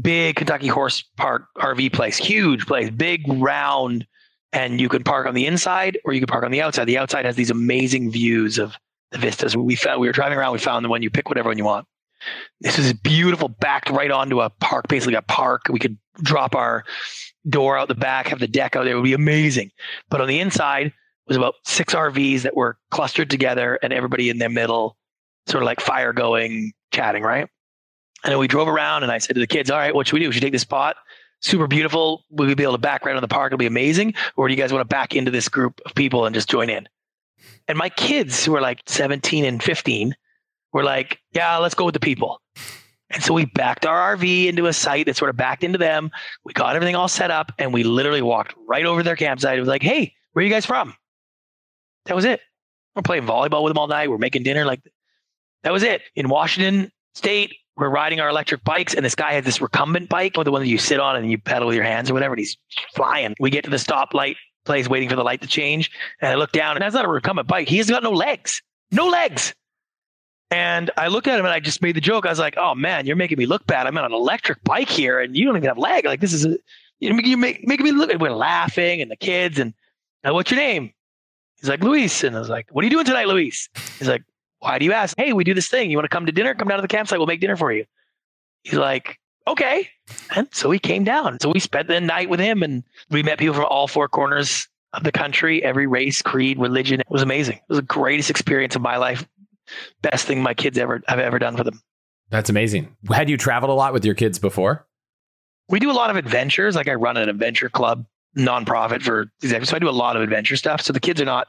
big 0.00 0.36
Kentucky 0.36 0.68
Horse 0.68 1.02
Park 1.16 1.46
RV 1.58 1.92
place, 1.92 2.16
huge 2.16 2.66
place, 2.66 2.90
big 2.90 3.22
round, 3.26 4.06
and 4.52 4.80
you 4.80 4.88
could 4.88 5.04
park 5.04 5.26
on 5.26 5.34
the 5.34 5.46
inside 5.46 5.98
or 6.04 6.12
you 6.12 6.20
could 6.20 6.28
park 6.28 6.44
on 6.44 6.50
the 6.50 6.62
outside. 6.62 6.84
The 6.84 6.98
outside 6.98 7.24
has 7.24 7.36
these 7.36 7.50
amazing 7.50 8.10
views 8.10 8.58
of 8.58 8.76
the 9.10 9.18
vistas. 9.18 9.56
We 9.56 9.76
found 9.76 10.00
we 10.00 10.06
were 10.06 10.12
driving 10.12 10.38
around, 10.38 10.52
we 10.52 10.58
found 10.58 10.84
the 10.84 10.88
one 10.88 11.02
you 11.02 11.10
pick 11.10 11.28
whatever 11.28 11.48
one 11.48 11.58
you 11.58 11.64
want. 11.64 11.86
This 12.60 12.78
is 12.78 12.92
beautiful, 12.92 13.48
backed 13.48 13.90
right 13.90 14.10
onto 14.10 14.40
a 14.40 14.48
park, 14.48 14.88
basically 14.88 15.14
a 15.14 15.22
park. 15.22 15.66
We 15.68 15.78
could 15.78 15.98
drop 16.22 16.54
our 16.54 16.84
door 17.48 17.76
out 17.76 17.88
the 17.88 17.94
back, 17.94 18.28
have 18.28 18.38
the 18.38 18.48
deck 18.48 18.76
out 18.76 18.84
there. 18.84 18.94
It 18.94 18.96
would 18.96 19.04
be 19.04 19.12
amazing. 19.12 19.70
But 20.08 20.20
on 20.20 20.28
the 20.28 20.40
inside 20.40 20.92
was 21.26 21.36
about 21.36 21.54
six 21.64 21.94
RVs 21.94 22.42
that 22.42 22.56
were 22.56 22.78
clustered 22.90 23.30
together 23.30 23.78
and 23.82 23.92
everybody 23.92 24.30
in 24.30 24.38
their 24.38 24.48
middle, 24.48 24.96
sort 25.46 25.62
of 25.62 25.66
like 25.66 25.80
fire 25.80 26.12
going, 26.12 26.72
chatting, 26.92 27.22
right? 27.22 27.48
And 28.24 28.32
then 28.32 28.38
we 28.38 28.48
drove 28.48 28.68
around 28.68 29.02
and 29.02 29.12
I 29.12 29.18
said 29.18 29.34
to 29.34 29.40
the 29.40 29.46
kids, 29.46 29.70
all 29.70 29.78
right, 29.78 29.94
what 29.94 30.06
should 30.06 30.14
we 30.14 30.20
do? 30.20 30.32
Should 30.32 30.42
we 30.42 30.46
take 30.46 30.52
this 30.52 30.62
spot? 30.62 30.96
Super 31.40 31.66
beautiful. 31.66 32.24
Will 32.30 32.46
we 32.46 32.54
be 32.54 32.62
able 32.62 32.72
to 32.72 32.78
back 32.78 33.04
right 33.04 33.14
on 33.14 33.20
the 33.20 33.28
park? 33.28 33.52
It'll 33.52 33.58
be 33.58 33.66
amazing. 33.66 34.14
Or 34.36 34.48
do 34.48 34.54
you 34.54 34.60
guys 34.60 34.72
want 34.72 34.80
to 34.80 34.92
back 34.92 35.14
into 35.14 35.30
this 35.30 35.48
group 35.48 35.80
of 35.84 35.94
people 35.94 36.24
and 36.24 36.34
just 36.34 36.48
join 36.48 36.70
in? 36.70 36.88
And 37.68 37.76
my 37.76 37.90
kids, 37.90 38.44
who 38.44 38.56
are 38.56 38.62
like 38.62 38.80
17 38.86 39.44
and 39.44 39.62
15, 39.62 40.16
were 40.72 40.82
like, 40.82 41.20
yeah, 41.32 41.58
let's 41.58 41.74
go 41.74 41.84
with 41.84 41.92
the 41.92 42.00
people. 42.00 42.40
And 43.10 43.22
so 43.22 43.34
we 43.34 43.44
backed 43.44 43.84
our 43.84 44.16
RV 44.16 44.46
into 44.46 44.66
a 44.66 44.72
site 44.72 45.06
that 45.06 45.16
sort 45.16 45.28
of 45.28 45.36
backed 45.36 45.62
into 45.62 45.78
them. 45.78 46.10
We 46.44 46.52
got 46.54 46.74
everything 46.74 46.96
all 46.96 47.08
set 47.08 47.30
up 47.30 47.52
and 47.58 47.72
we 47.72 47.84
literally 47.84 48.22
walked 48.22 48.54
right 48.66 48.86
over 48.86 49.02
their 49.02 49.16
campsite. 49.16 49.56
It 49.56 49.60
was 49.60 49.68
like, 49.68 49.82
hey, 49.82 50.14
where 50.32 50.42
are 50.42 50.46
you 50.46 50.52
guys 50.52 50.66
from? 50.66 50.94
That 52.06 52.16
was 52.16 52.24
it. 52.24 52.40
We're 52.96 53.02
playing 53.02 53.24
volleyball 53.24 53.62
with 53.62 53.70
them 53.70 53.78
all 53.78 53.86
night. 53.86 54.10
We're 54.10 54.18
making 54.18 54.42
dinner. 54.42 54.64
Like 54.64 54.80
that 55.62 55.72
was 55.72 55.82
it. 55.82 56.02
In 56.16 56.28
Washington 56.28 56.90
State, 57.14 57.54
we're 57.76 57.88
riding 57.88 58.20
our 58.20 58.28
electric 58.28 58.62
bikes, 58.64 58.94
and 58.94 59.04
this 59.04 59.14
guy 59.14 59.32
has 59.32 59.44
this 59.44 59.60
recumbent 59.60 60.08
bike, 60.08 60.38
or 60.38 60.44
the 60.44 60.52
one 60.52 60.62
that 60.62 60.68
you 60.68 60.78
sit 60.78 61.00
on 61.00 61.16
and 61.16 61.30
you 61.30 61.38
pedal 61.38 61.66
with 61.66 61.76
your 61.76 61.84
hands 61.84 62.10
or 62.10 62.14
whatever. 62.14 62.34
And 62.34 62.38
he's 62.38 62.56
flying. 62.94 63.34
We 63.40 63.50
get 63.50 63.64
to 63.64 63.70
the 63.70 63.76
stoplight 63.76 64.36
place, 64.64 64.88
waiting 64.88 65.08
for 65.08 65.16
the 65.16 65.24
light 65.24 65.42
to 65.42 65.48
change, 65.48 65.90
and 66.20 66.30
I 66.30 66.36
look 66.36 66.52
down, 66.52 66.76
and 66.76 66.82
that's 66.82 66.94
not 66.94 67.04
a 67.04 67.08
recumbent 67.08 67.48
bike. 67.48 67.68
He 67.68 67.78
has 67.78 67.90
got 67.90 68.02
no 68.02 68.12
legs, 68.12 68.62
no 68.90 69.08
legs. 69.08 69.54
And 70.50 70.90
I 70.96 71.08
looked 71.08 71.26
at 71.26 71.38
him, 71.38 71.46
and 71.46 71.52
I 71.52 71.58
just 71.58 71.82
made 71.82 71.96
the 71.96 72.00
joke. 72.00 72.26
I 72.26 72.30
was 72.30 72.38
like, 72.38 72.54
"Oh 72.56 72.74
man, 72.74 73.06
you're 73.06 73.16
making 73.16 73.38
me 73.38 73.46
look 73.46 73.66
bad. 73.66 73.86
I'm 73.86 73.98
on 73.98 74.04
an 74.04 74.12
electric 74.12 74.62
bike 74.62 74.88
here, 74.88 75.18
and 75.18 75.36
you 75.36 75.46
don't 75.46 75.56
even 75.56 75.68
have 75.68 75.78
leg. 75.78 76.04
Like 76.04 76.20
this 76.20 76.32
is 76.32 76.44
a, 76.44 76.56
you're 77.00 77.36
make, 77.36 77.66
making 77.66 77.84
me 77.84 77.90
look." 77.90 78.12
We're 78.20 78.30
laughing, 78.30 79.00
and 79.00 79.10
the 79.10 79.16
kids, 79.16 79.58
and 79.58 79.74
what's 80.22 80.50
your 80.50 80.60
name? 80.60 80.92
He's 81.60 81.68
like 81.68 81.82
Luis, 81.82 82.22
and 82.22 82.36
I 82.36 82.38
was 82.38 82.50
like, 82.50 82.68
"What 82.70 82.82
are 82.82 82.84
you 82.84 82.90
doing 82.90 83.04
tonight, 83.04 83.26
Luis?" 83.26 83.68
He's 83.98 84.06
like, 84.06 84.22
why 84.64 84.78
do 84.78 84.86
you 84.86 84.94
ask? 84.94 85.14
Hey, 85.18 85.34
we 85.34 85.44
do 85.44 85.52
this 85.52 85.68
thing. 85.68 85.90
You 85.90 85.98
want 85.98 86.06
to 86.06 86.08
come 86.08 86.24
to 86.24 86.32
dinner? 86.32 86.54
Come 86.54 86.68
down 86.68 86.78
to 86.78 86.82
the 86.82 86.88
campsite. 86.88 87.18
We'll 87.18 87.26
make 87.26 87.40
dinner 87.40 87.56
for 87.56 87.70
you. 87.70 87.84
He's 88.62 88.78
like, 88.78 89.18
okay. 89.46 89.90
And 90.34 90.48
so 90.52 90.70
he 90.70 90.78
came 90.78 91.04
down. 91.04 91.38
So 91.40 91.50
we 91.50 91.60
spent 91.60 91.86
the 91.86 92.00
night 92.00 92.30
with 92.30 92.40
him 92.40 92.62
and 92.62 92.82
we 93.10 93.22
met 93.22 93.38
people 93.38 93.54
from 93.54 93.66
all 93.66 93.86
four 93.86 94.08
corners 94.08 94.66
of 94.94 95.04
the 95.04 95.12
country, 95.12 95.62
every 95.62 95.86
race, 95.86 96.22
creed, 96.22 96.58
religion. 96.58 97.00
It 97.00 97.10
was 97.10 97.20
amazing. 97.20 97.56
It 97.56 97.64
was 97.68 97.78
the 97.78 97.82
greatest 97.82 98.30
experience 98.30 98.74
of 98.74 98.80
my 98.80 98.96
life. 98.96 99.28
Best 100.00 100.26
thing 100.26 100.42
my 100.42 100.54
kids 100.54 100.78
ever 100.78 101.02
I've 101.08 101.18
ever 101.18 101.38
done 101.38 101.58
for 101.58 101.64
them. 101.64 101.82
That's 102.30 102.48
amazing. 102.48 102.96
Had 103.12 103.28
you 103.28 103.36
traveled 103.36 103.68
a 103.68 103.74
lot 103.74 103.92
with 103.92 104.06
your 104.06 104.14
kids 104.14 104.38
before? 104.38 104.86
We 105.68 105.78
do 105.78 105.90
a 105.90 105.92
lot 105.92 106.08
of 106.08 106.16
adventures. 106.16 106.74
Like 106.74 106.88
I 106.88 106.94
run 106.94 107.18
an 107.18 107.28
adventure 107.28 107.68
club 107.68 108.06
nonprofit 108.34 109.02
for 109.02 109.26
executives. 109.42 109.68
So 109.68 109.76
I 109.76 109.78
do 109.78 109.90
a 109.90 109.90
lot 109.90 110.16
of 110.16 110.22
adventure 110.22 110.56
stuff. 110.56 110.80
So 110.80 110.94
the 110.94 111.00
kids 111.00 111.20
are 111.20 111.26
not 111.26 111.48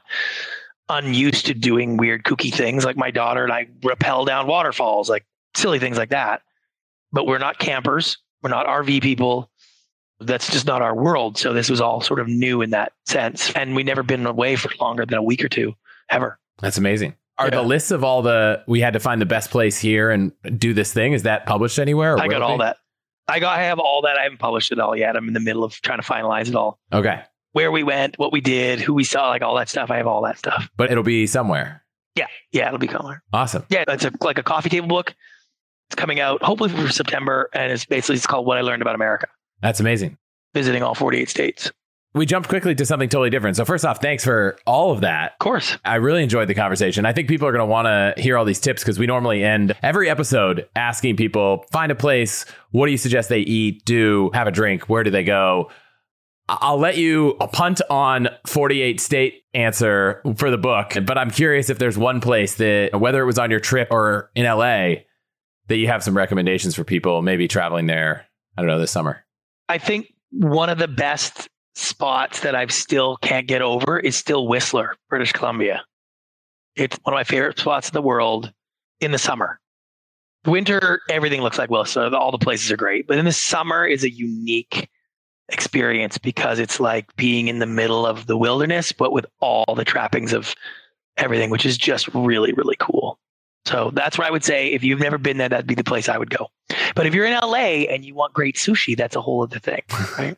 unused 0.88 1.46
to 1.46 1.54
doing 1.54 1.96
weird 1.96 2.24
kooky 2.24 2.52
things. 2.52 2.84
Like 2.84 2.96
my 2.96 3.10
daughter 3.10 3.42
and 3.44 3.52
I 3.52 3.66
rappel 3.84 4.24
down 4.24 4.46
waterfalls, 4.46 5.08
like 5.10 5.24
silly 5.54 5.78
things 5.78 5.96
like 5.98 6.10
that. 6.10 6.42
But 7.12 7.26
we're 7.26 7.38
not 7.38 7.58
campers. 7.58 8.18
We're 8.42 8.50
not 8.50 8.66
RV 8.66 9.02
people. 9.02 9.50
That's 10.20 10.50
just 10.50 10.66
not 10.66 10.82
our 10.82 10.94
world. 10.94 11.36
So 11.38 11.52
this 11.52 11.68
was 11.68 11.80
all 11.80 12.00
sort 12.00 12.20
of 12.20 12.28
new 12.28 12.62
in 12.62 12.70
that 12.70 12.92
sense. 13.06 13.52
And 13.52 13.74
we 13.74 13.82
never 13.82 14.02
been 14.02 14.24
away 14.26 14.56
for 14.56 14.70
longer 14.80 15.04
than 15.04 15.18
a 15.18 15.22
week 15.22 15.44
or 15.44 15.48
two 15.48 15.74
ever. 16.08 16.38
That's 16.60 16.78
amazing. 16.78 17.14
Are 17.38 17.46
Yeah. 17.48 17.56
the 17.56 17.62
lists 17.62 17.90
of 17.90 18.02
all 18.02 18.22
the 18.22 18.62
we 18.66 18.80
had 18.80 18.94
to 18.94 19.00
find 19.00 19.20
the 19.20 19.26
best 19.26 19.50
place 19.50 19.78
here 19.78 20.10
and 20.10 20.32
do 20.58 20.72
this 20.72 20.92
thing? 20.92 21.12
Is 21.12 21.24
that 21.24 21.44
published 21.46 21.78
anywhere? 21.78 22.14
or 22.14 22.20
I 22.20 22.28
got 22.28 22.40
all 22.42 22.56
be? 22.56 22.64
that. 22.64 22.78
I 23.28 23.40
got 23.40 23.58
I 23.58 23.64
have 23.64 23.78
all 23.78 24.02
that. 24.02 24.16
I 24.18 24.22
haven't 24.22 24.38
published 24.38 24.72
it 24.72 24.78
all 24.78 24.96
yet. 24.96 25.16
I'm 25.16 25.28
in 25.28 25.34
the 25.34 25.40
middle 25.40 25.64
of 25.64 25.74
trying 25.82 26.00
to 26.00 26.06
finalize 26.06 26.48
it 26.48 26.54
all. 26.54 26.78
Okay, 26.92 27.20
Where 27.56 27.72
we 27.72 27.82
went, 27.84 28.18
what 28.18 28.32
we 28.32 28.42
did, 28.42 28.80
who 28.80 28.92
we 28.92 29.02
saw, 29.02 29.30
like 29.30 29.40
all 29.40 29.54
that 29.56 29.70
stuff. 29.70 29.90
I 29.90 29.96
have 29.96 30.06
all 30.06 30.20
that 30.24 30.36
stuff. 30.36 30.68
but 30.76 30.90
it'll 30.90 31.02
be 31.02 31.26
somewhere. 31.26 31.82
Yeah. 32.14 32.26
Yeah, 32.52 32.66
it'll 32.66 32.78
be 32.78 32.86
color. 32.86 33.22
Awesome. 33.32 33.64
Yeah, 33.70 33.84
it's 33.88 34.04
a, 34.04 34.12
like 34.20 34.36
a 34.36 34.42
coffee 34.42 34.68
table 34.68 34.88
book. 34.88 35.14
It's 35.88 35.94
coming 35.94 36.20
out 36.20 36.42
hopefully 36.42 36.68
for 36.68 36.90
September, 36.90 37.48
and 37.54 37.72
it's 37.72 37.86
basically 37.86 38.16
it's 38.16 38.26
called 38.26 38.44
"What 38.44 38.58
I 38.58 38.60
Learned 38.60 38.82
About 38.82 38.94
America." 38.94 39.28
That's 39.62 39.80
amazing. 39.80 40.18
Visiting 40.52 40.82
all 40.82 40.94
48 40.94 41.30
states. 41.30 41.72
We 42.12 42.26
jumped 42.26 42.50
quickly 42.50 42.74
to 42.74 42.84
something 42.84 43.08
totally 43.08 43.30
different. 43.30 43.56
So 43.56 43.64
first 43.64 43.86
off, 43.86 44.02
thanks 44.02 44.22
for 44.22 44.58
all 44.66 44.90
of 44.92 45.00
that. 45.00 45.32
Of 45.32 45.38
course. 45.38 45.78
I 45.82 45.94
really 45.94 46.22
enjoyed 46.22 46.48
the 46.48 46.54
conversation. 46.54 47.06
I 47.06 47.14
think 47.14 47.26
people 47.26 47.48
are 47.48 47.52
going 47.52 47.66
to 47.66 47.72
want 47.72 47.86
to 47.86 48.20
hear 48.22 48.36
all 48.36 48.44
these 48.44 48.60
tips 48.60 48.82
because 48.82 48.98
we 48.98 49.06
normally 49.06 49.42
end 49.42 49.74
every 49.82 50.10
episode 50.10 50.68
asking 50.76 51.16
people 51.16 51.64
find 51.72 51.90
a 51.90 51.94
place. 51.94 52.44
What 52.72 52.84
do 52.84 52.92
you 52.92 52.98
suggest 52.98 53.30
they 53.30 53.40
eat, 53.40 53.86
do, 53.86 54.30
have 54.34 54.46
a 54.46 54.50
drink? 54.50 54.90
Where 54.90 55.04
do 55.04 55.10
they 55.10 55.24
go? 55.24 55.70
I'll 56.48 56.78
let 56.78 56.96
you 56.96 57.34
punt 57.52 57.80
on 57.90 58.28
48 58.46 59.00
state 59.00 59.42
answer 59.52 60.22
for 60.36 60.50
the 60.50 60.58
book, 60.58 60.92
but 61.04 61.18
I'm 61.18 61.30
curious 61.30 61.70
if 61.70 61.78
there's 61.78 61.98
one 61.98 62.20
place 62.20 62.54
that, 62.56 62.98
whether 62.98 63.20
it 63.20 63.26
was 63.26 63.38
on 63.38 63.50
your 63.50 63.58
trip 63.58 63.88
or 63.90 64.30
in 64.36 64.44
LA, 64.44 65.02
that 65.66 65.76
you 65.76 65.88
have 65.88 66.04
some 66.04 66.16
recommendations 66.16 66.76
for 66.76 66.84
people 66.84 67.20
maybe 67.22 67.48
traveling 67.48 67.86
there. 67.86 68.26
I 68.56 68.62
don't 68.62 68.68
know 68.68 68.78
this 68.78 68.92
summer. 68.92 69.24
I 69.68 69.78
think 69.78 70.12
one 70.30 70.70
of 70.70 70.78
the 70.78 70.86
best 70.86 71.48
spots 71.74 72.40
that 72.40 72.54
I 72.54 72.66
still 72.68 73.16
can't 73.16 73.48
get 73.48 73.60
over 73.60 73.98
is 73.98 74.16
still 74.16 74.46
Whistler, 74.46 74.94
British 75.10 75.32
Columbia. 75.32 75.84
It's 76.76 76.96
one 77.02 77.12
of 77.12 77.16
my 77.16 77.24
favorite 77.24 77.58
spots 77.58 77.88
in 77.88 77.94
the 77.94 78.02
world 78.02 78.52
in 79.00 79.10
the 79.10 79.18
summer. 79.18 79.58
Winter, 80.46 81.00
everything 81.10 81.40
looks 81.40 81.58
like 81.58 81.70
Whistler. 81.70 82.14
All 82.14 82.30
the 82.30 82.38
places 82.38 82.70
are 82.70 82.76
great, 82.76 83.08
but 83.08 83.18
in 83.18 83.24
the 83.24 83.32
summer 83.32 83.84
is 83.84 84.04
a 84.04 84.10
unique 84.10 84.88
experience 85.48 86.18
because 86.18 86.58
it's 86.58 86.80
like 86.80 87.14
being 87.16 87.48
in 87.48 87.58
the 87.58 87.66
middle 87.66 88.06
of 88.06 88.26
the 88.26 88.36
wilderness, 88.36 88.92
but 88.92 89.12
with 89.12 89.26
all 89.40 89.74
the 89.76 89.84
trappings 89.84 90.32
of 90.32 90.54
everything, 91.16 91.50
which 91.50 91.64
is 91.66 91.76
just 91.78 92.08
really, 92.14 92.52
really 92.52 92.76
cool. 92.78 93.18
So 93.64 93.90
that's 93.92 94.16
what 94.16 94.26
I 94.26 94.30
would 94.30 94.44
say. 94.44 94.68
If 94.68 94.84
you've 94.84 95.00
never 95.00 95.18
been 95.18 95.38
there, 95.38 95.48
that'd 95.48 95.66
be 95.66 95.74
the 95.74 95.82
place 95.84 96.08
I 96.08 96.18
would 96.18 96.30
go. 96.30 96.48
But 96.94 97.06
if 97.06 97.14
you're 97.14 97.26
in 97.26 97.34
LA 97.34 97.86
and 97.90 98.04
you 98.04 98.14
want 98.14 98.32
great 98.32 98.56
sushi, 98.56 98.96
that's 98.96 99.16
a 99.16 99.20
whole 99.20 99.42
other 99.42 99.58
thing, 99.58 99.82
right? 100.18 100.36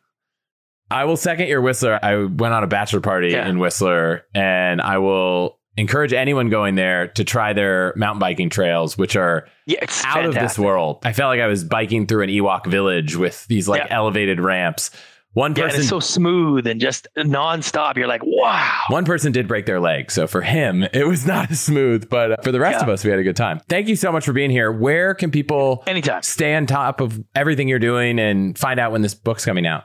I 0.90 1.04
will 1.04 1.18
second 1.18 1.48
your 1.48 1.60
Whistler. 1.60 1.98
I 2.02 2.16
went 2.24 2.54
on 2.54 2.64
a 2.64 2.66
bachelor 2.66 3.00
party 3.00 3.28
Yeah. 3.30 3.46
in 3.46 3.58
Whistler, 3.58 4.24
and 4.34 4.80
I 4.80 4.96
will 4.98 5.57
encourage 5.78 6.12
anyone 6.12 6.50
going 6.50 6.74
there 6.74 7.08
to 7.08 7.24
try 7.24 7.52
their 7.52 7.92
mountain 7.96 8.18
biking 8.18 8.50
trails, 8.50 8.98
which 8.98 9.16
are 9.16 9.46
Yeah, 9.66 9.84
out 10.04 10.24
of 10.26 10.34
this 10.34 10.58
world. 10.58 10.98
I 11.04 11.12
felt 11.12 11.28
like 11.28 11.40
I 11.40 11.46
was 11.46 11.64
biking 11.64 12.06
through 12.06 12.24
an 12.24 12.30
Ewok 12.30 12.66
village 12.66 13.16
with 13.16 13.46
these 13.46 13.68
like 13.68 13.82
Yeah. 13.82 13.96
elevated 13.96 14.40
ramps. 14.40 14.90
One 15.34 15.54
Yeah, 15.54 15.64
person 15.64 15.80
it's 15.80 15.88
so 15.90 16.00
smooth 16.00 16.66
and 16.66 16.80
just 16.80 17.06
nonstop. 17.16 17.96
You're 17.96 18.08
like, 18.08 18.22
wow. 18.24 18.80
one 18.88 19.04
person 19.04 19.30
did 19.30 19.46
break 19.46 19.66
their 19.66 19.78
leg. 19.78 20.10
So 20.10 20.26
for 20.26 20.40
him, 20.40 20.82
it 20.92 21.06
was 21.06 21.26
not 21.26 21.50
as 21.50 21.60
smooth, 21.60 22.08
but 22.08 22.32
uh, 22.32 22.36
for 22.42 22.50
the 22.50 22.58
rest 22.58 22.78
Yeah. 22.78 22.84
of 22.84 22.88
us, 22.88 23.04
we 23.04 23.10
had 23.10 23.20
a 23.20 23.22
good 23.22 23.36
time. 23.36 23.60
Thank 23.68 23.88
you 23.88 23.94
so 23.94 24.10
much 24.10 24.24
for 24.24 24.32
being 24.32 24.50
here. 24.50 24.72
Where 24.72 25.14
can 25.14 25.30
people 25.30 25.84
Anytime. 25.86 26.22
stay 26.22 26.54
on 26.56 26.66
top 26.66 27.00
of 27.00 27.22
everything 27.36 27.68
you're 27.68 27.78
doing 27.78 28.18
and 28.18 28.58
find 28.58 28.80
out 28.80 28.90
when 28.90 29.02
this 29.02 29.14
book's 29.14 29.44
coming 29.44 29.66
out? 29.66 29.84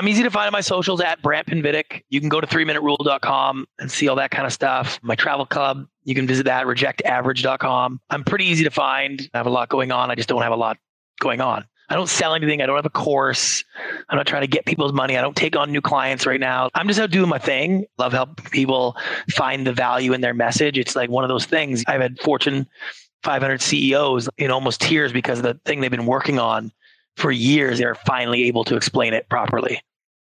I'm 0.00 0.08
easy 0.08 0.22
to 0.22 0.30
find 0.30 0.46
on 0.46 0.52
my 0.52 0.62
socials 0.62 1.02
at 1.02 1.20
Brant 1.20 1.46
Pinvidic. 1.46 2.04
You 2.08 2.20
can 2.20 2.30
go 2.30 2.40
to 2.40 2.46
3minuterule.com 2.46 3.66
and 3.78 3.92
see 3.92 4.08
all 4.08 4.16
that 4.16 4.30
kind 4.30 4.46
of 4.46 4.52
stuff. 4.54 4.98
My 5.02 5.14
travel 5.14 5.44
club, 5.44 5.86
you 6.04 6.14
can 6.14 6.26
visit 6.26 6.44
that, 6.44 6.64
rejectaverage.com. 6.64 8.00
I'm 8.08 8.24
pretty 8.24 8.46
easy 8.46 8.64
to 8.64 8.70
find. 8.70 9.28
I 9.34 9.36
have 9.36 9.44
a 9.44 9.50
lot 9.50 9.68
going 9.68 9.92
on. 9.92 10.10
I 10.10 10.14
just 10.14 10.26
don't 10.26 10.40
have 10.40 10.52
a 10.52 10.56
lot 10.56 10.78
going 11.20 11.42
on. 11.42 11.66
I 11.90 11.96
don't 11.96 12.08
sell 12.08 12.32
anything. 12.32 12.62
I 12.62 12.66
don't 12.66 12.76
have 12.76 12.86
a 12.86 12.88
course. 12.88 13.62
I'm 14.08 14.16
not 14.16 14.26
trying 14.26 14.40
to 14.40 14.46
get 14.46 14.64
people's 14.64 14.94
money. 14.94 15.18
I 15.18 15.20
don't 15.20 15.36
take 15.36 15.54
on 15.54 15.70
new 15.70 15.82
clients 15.82 16.24
right 16.24 16.40
now. 16.40 16.70
I'm 16.74 16.88
just 16.88 16.98
out 16.98 17.10
doing 17.10 17.28
my 17.28 17.38
thing. 17.38 17.84
Love 17.98 18.14
helping 18.14 18.46
people 18.46 18.96
find 19.28 19.66
the 19.66 19.74
value 19.74 20.14
in 20.14 20.22
their 20.22 20.32
message. 20.32 20.78
It's 20.78 20.96
like 20.96 21.10
one 21.10 21.24
of 21.24 21.28
those 21.28 21.44
things. 21.44 21.84
I've 21.86 22.00
had 22.00 22.18
Fortune 22.20 22.66
500 23.22 23.60
CEOs 23.60 24.30
in 24.38 24.50
almost 24.50 24.80
tears 24.80 25.12
because 25.12 25.40
of 25.40 25.44
the 25.44 25.60
thing 25.66 25.82
they've 25.82 25.90
been 25.90 26.06
working 26.06 26.38
on 26.38 26.72
for 27.16 27.30
years. 27.30 27.76
They're 27.80 27.94
finally 27.94 28.44
able 28.44 28.64
to 28.64 28.76
explain 28.76 29.12
it 29.12 29.28
properly. 29.28 29.82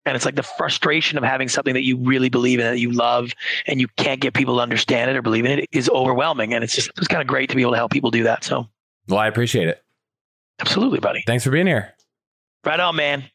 And 0.06 0.16
it's 0.16 0.26
like 0.26 0.36
the 0.36 0.43
frustration 0.43 1.18
of 1.18 1.24
having 1.24 1.47
something 1.47 1.74
that 1.76 1.84
you 1.84 1.95
really 1.97 2.30
believe 2.30 2.60
in, 2.60 2.66
that 2.66 2.80
you 2.80 2.91
love, 2.91 3.32
and 3.68 3.80
you 3.80 3.88
can't 3.97 4.20
get 4.20 4.34
people 4.34 4.56
to 4.56 4.62
understand 4.62 5.12
it 5.12 5.16
or 5.18 5.22
believe 5.22 5.45
in 5.45 5.60
it 5.60 5.70
is 5.72 5.89
overwhelming. 5.89 6.54
And 6.54 6.64
it's 6.64 6.74
just, 6.74 6.89
it's 6.97 7.08
kind 7.08 7.22
of 7.22 7.28
great 7.28 7.49
to 7.52 7.56
be 7.56 7.62
able 7.62 7.72
to 7.74 7.78
help 7.78 7.91
people 7.91 8.10
do 8.10 8.24
that. 8.24 8.43
So, 8.43 8.68
Well, 9.08 9.20
I 9.20 9.28
appreciate 9.28 9.68
it. 9.68 9.84
absolutely, 10.60 10.99
buddy. 10.99 11.24
Thanks 11.28 11.43
for 11.43 11.52
being 11.52 11.68
here. 11.68 11.93
Right 12.66 12.80
on, 12.80 12.95
man. 12.95 13.26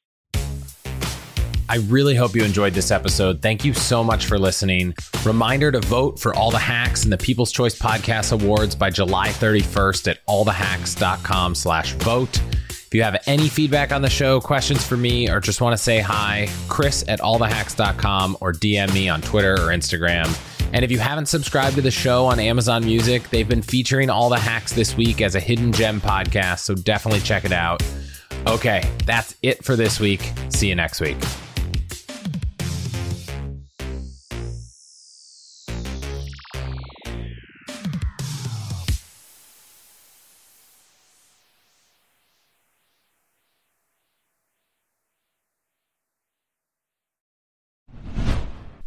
I 1.69 1.79
really 1.89 2.15
hope 2.15 2.37
you 2.37 2.45
enjoyed 2.45 2.75
this 2.75 2.93
episode. 2.93 3.43
Thank 3.43 3.65
you 3.65 3.75
so 3.75 4.05
much 4.05 4.27
for 4.27 4.39
listening. 4.39 4.95
Reminder 5.25 5.73
to 5.73 5.81
vote 5.81 6.21
for 6.21 6.33
all 6.33 6.53
the 6.53 6.59
hacks 6.59 7.05
in 7.05 7.11
the 7.11 7.19
People's 7.19 7.51
Choice 7.51 7.77
Podcast 7.77 8.33
Awards 8.33 8.77
by 8.77 8.89
July 8.91 9.29
31st 9.31 10.09
at 10.13 10.25
allthehacks.com 10.27 11.57
slash 11.57 11.95
vote. 11.95 12.41
If 12.87 12.95
you 12.95 13.03
have 13.03 13.21
any 13.27 13.49
feedback 13.49 13.91
on 13.93 14.03
the 14.03 14.09
show, 14.09 14.41
questions 14.41 14.87
for 14.87 14.97
me, 14.97 15.29
or 15.29 15.41
just 15.41 15.61
want 15.61 15.77
to 15.77 15.83
say 15.83 15.99
hi, 15.99 16.49
Chris 16.69 17.05
at 17.09 17.19
allthehacks.com 17.21 18.39
or 18.41 18.53
DM 18.53 18.95
me 18.95 19.09
on 19.09 19.21
Twitter 19.23 19.55
or 19.55 19.69
Instagram. 19.69 20.27
And 20.73 20.85
if 20.85 20.91
you 20.91 20.99
haven't 20.99 21.27
subscribed 21.27 21.77
to 21.77 21.83
the 21.83 21.91
show 21.91 22.27
on 22.27 22.39
Amazon 22.39 22.85
Music, 22.85 23.29
they've 23.31 23.49
been 23.49 23.63
featuring 23.63 24.09
all 24.09 24.29
the 24.29 24.39
hacks 24.39 24.73
this 24.73 24.97
week 24.97 25.21
as 25.21 25.35
a 25.35 25.41
hidden 25.41 25.73
gem 25.73 26.01
podcast, 26.01 26.61
so 26.61 26.75
definitely 26.75 27.21
check 27.21 27.45
it 27.45 27.53
out. 27.53 27.83
Okay, 28.47 28.89
that's 29.05 29.37
it 29.43 29.65
for 29.65 29.75
this 29.75 29.99
week. 29.99 30.33
See 30.51 30.69
you 30.69 30.75
next 30.77 31.01
week. 31.01 31.17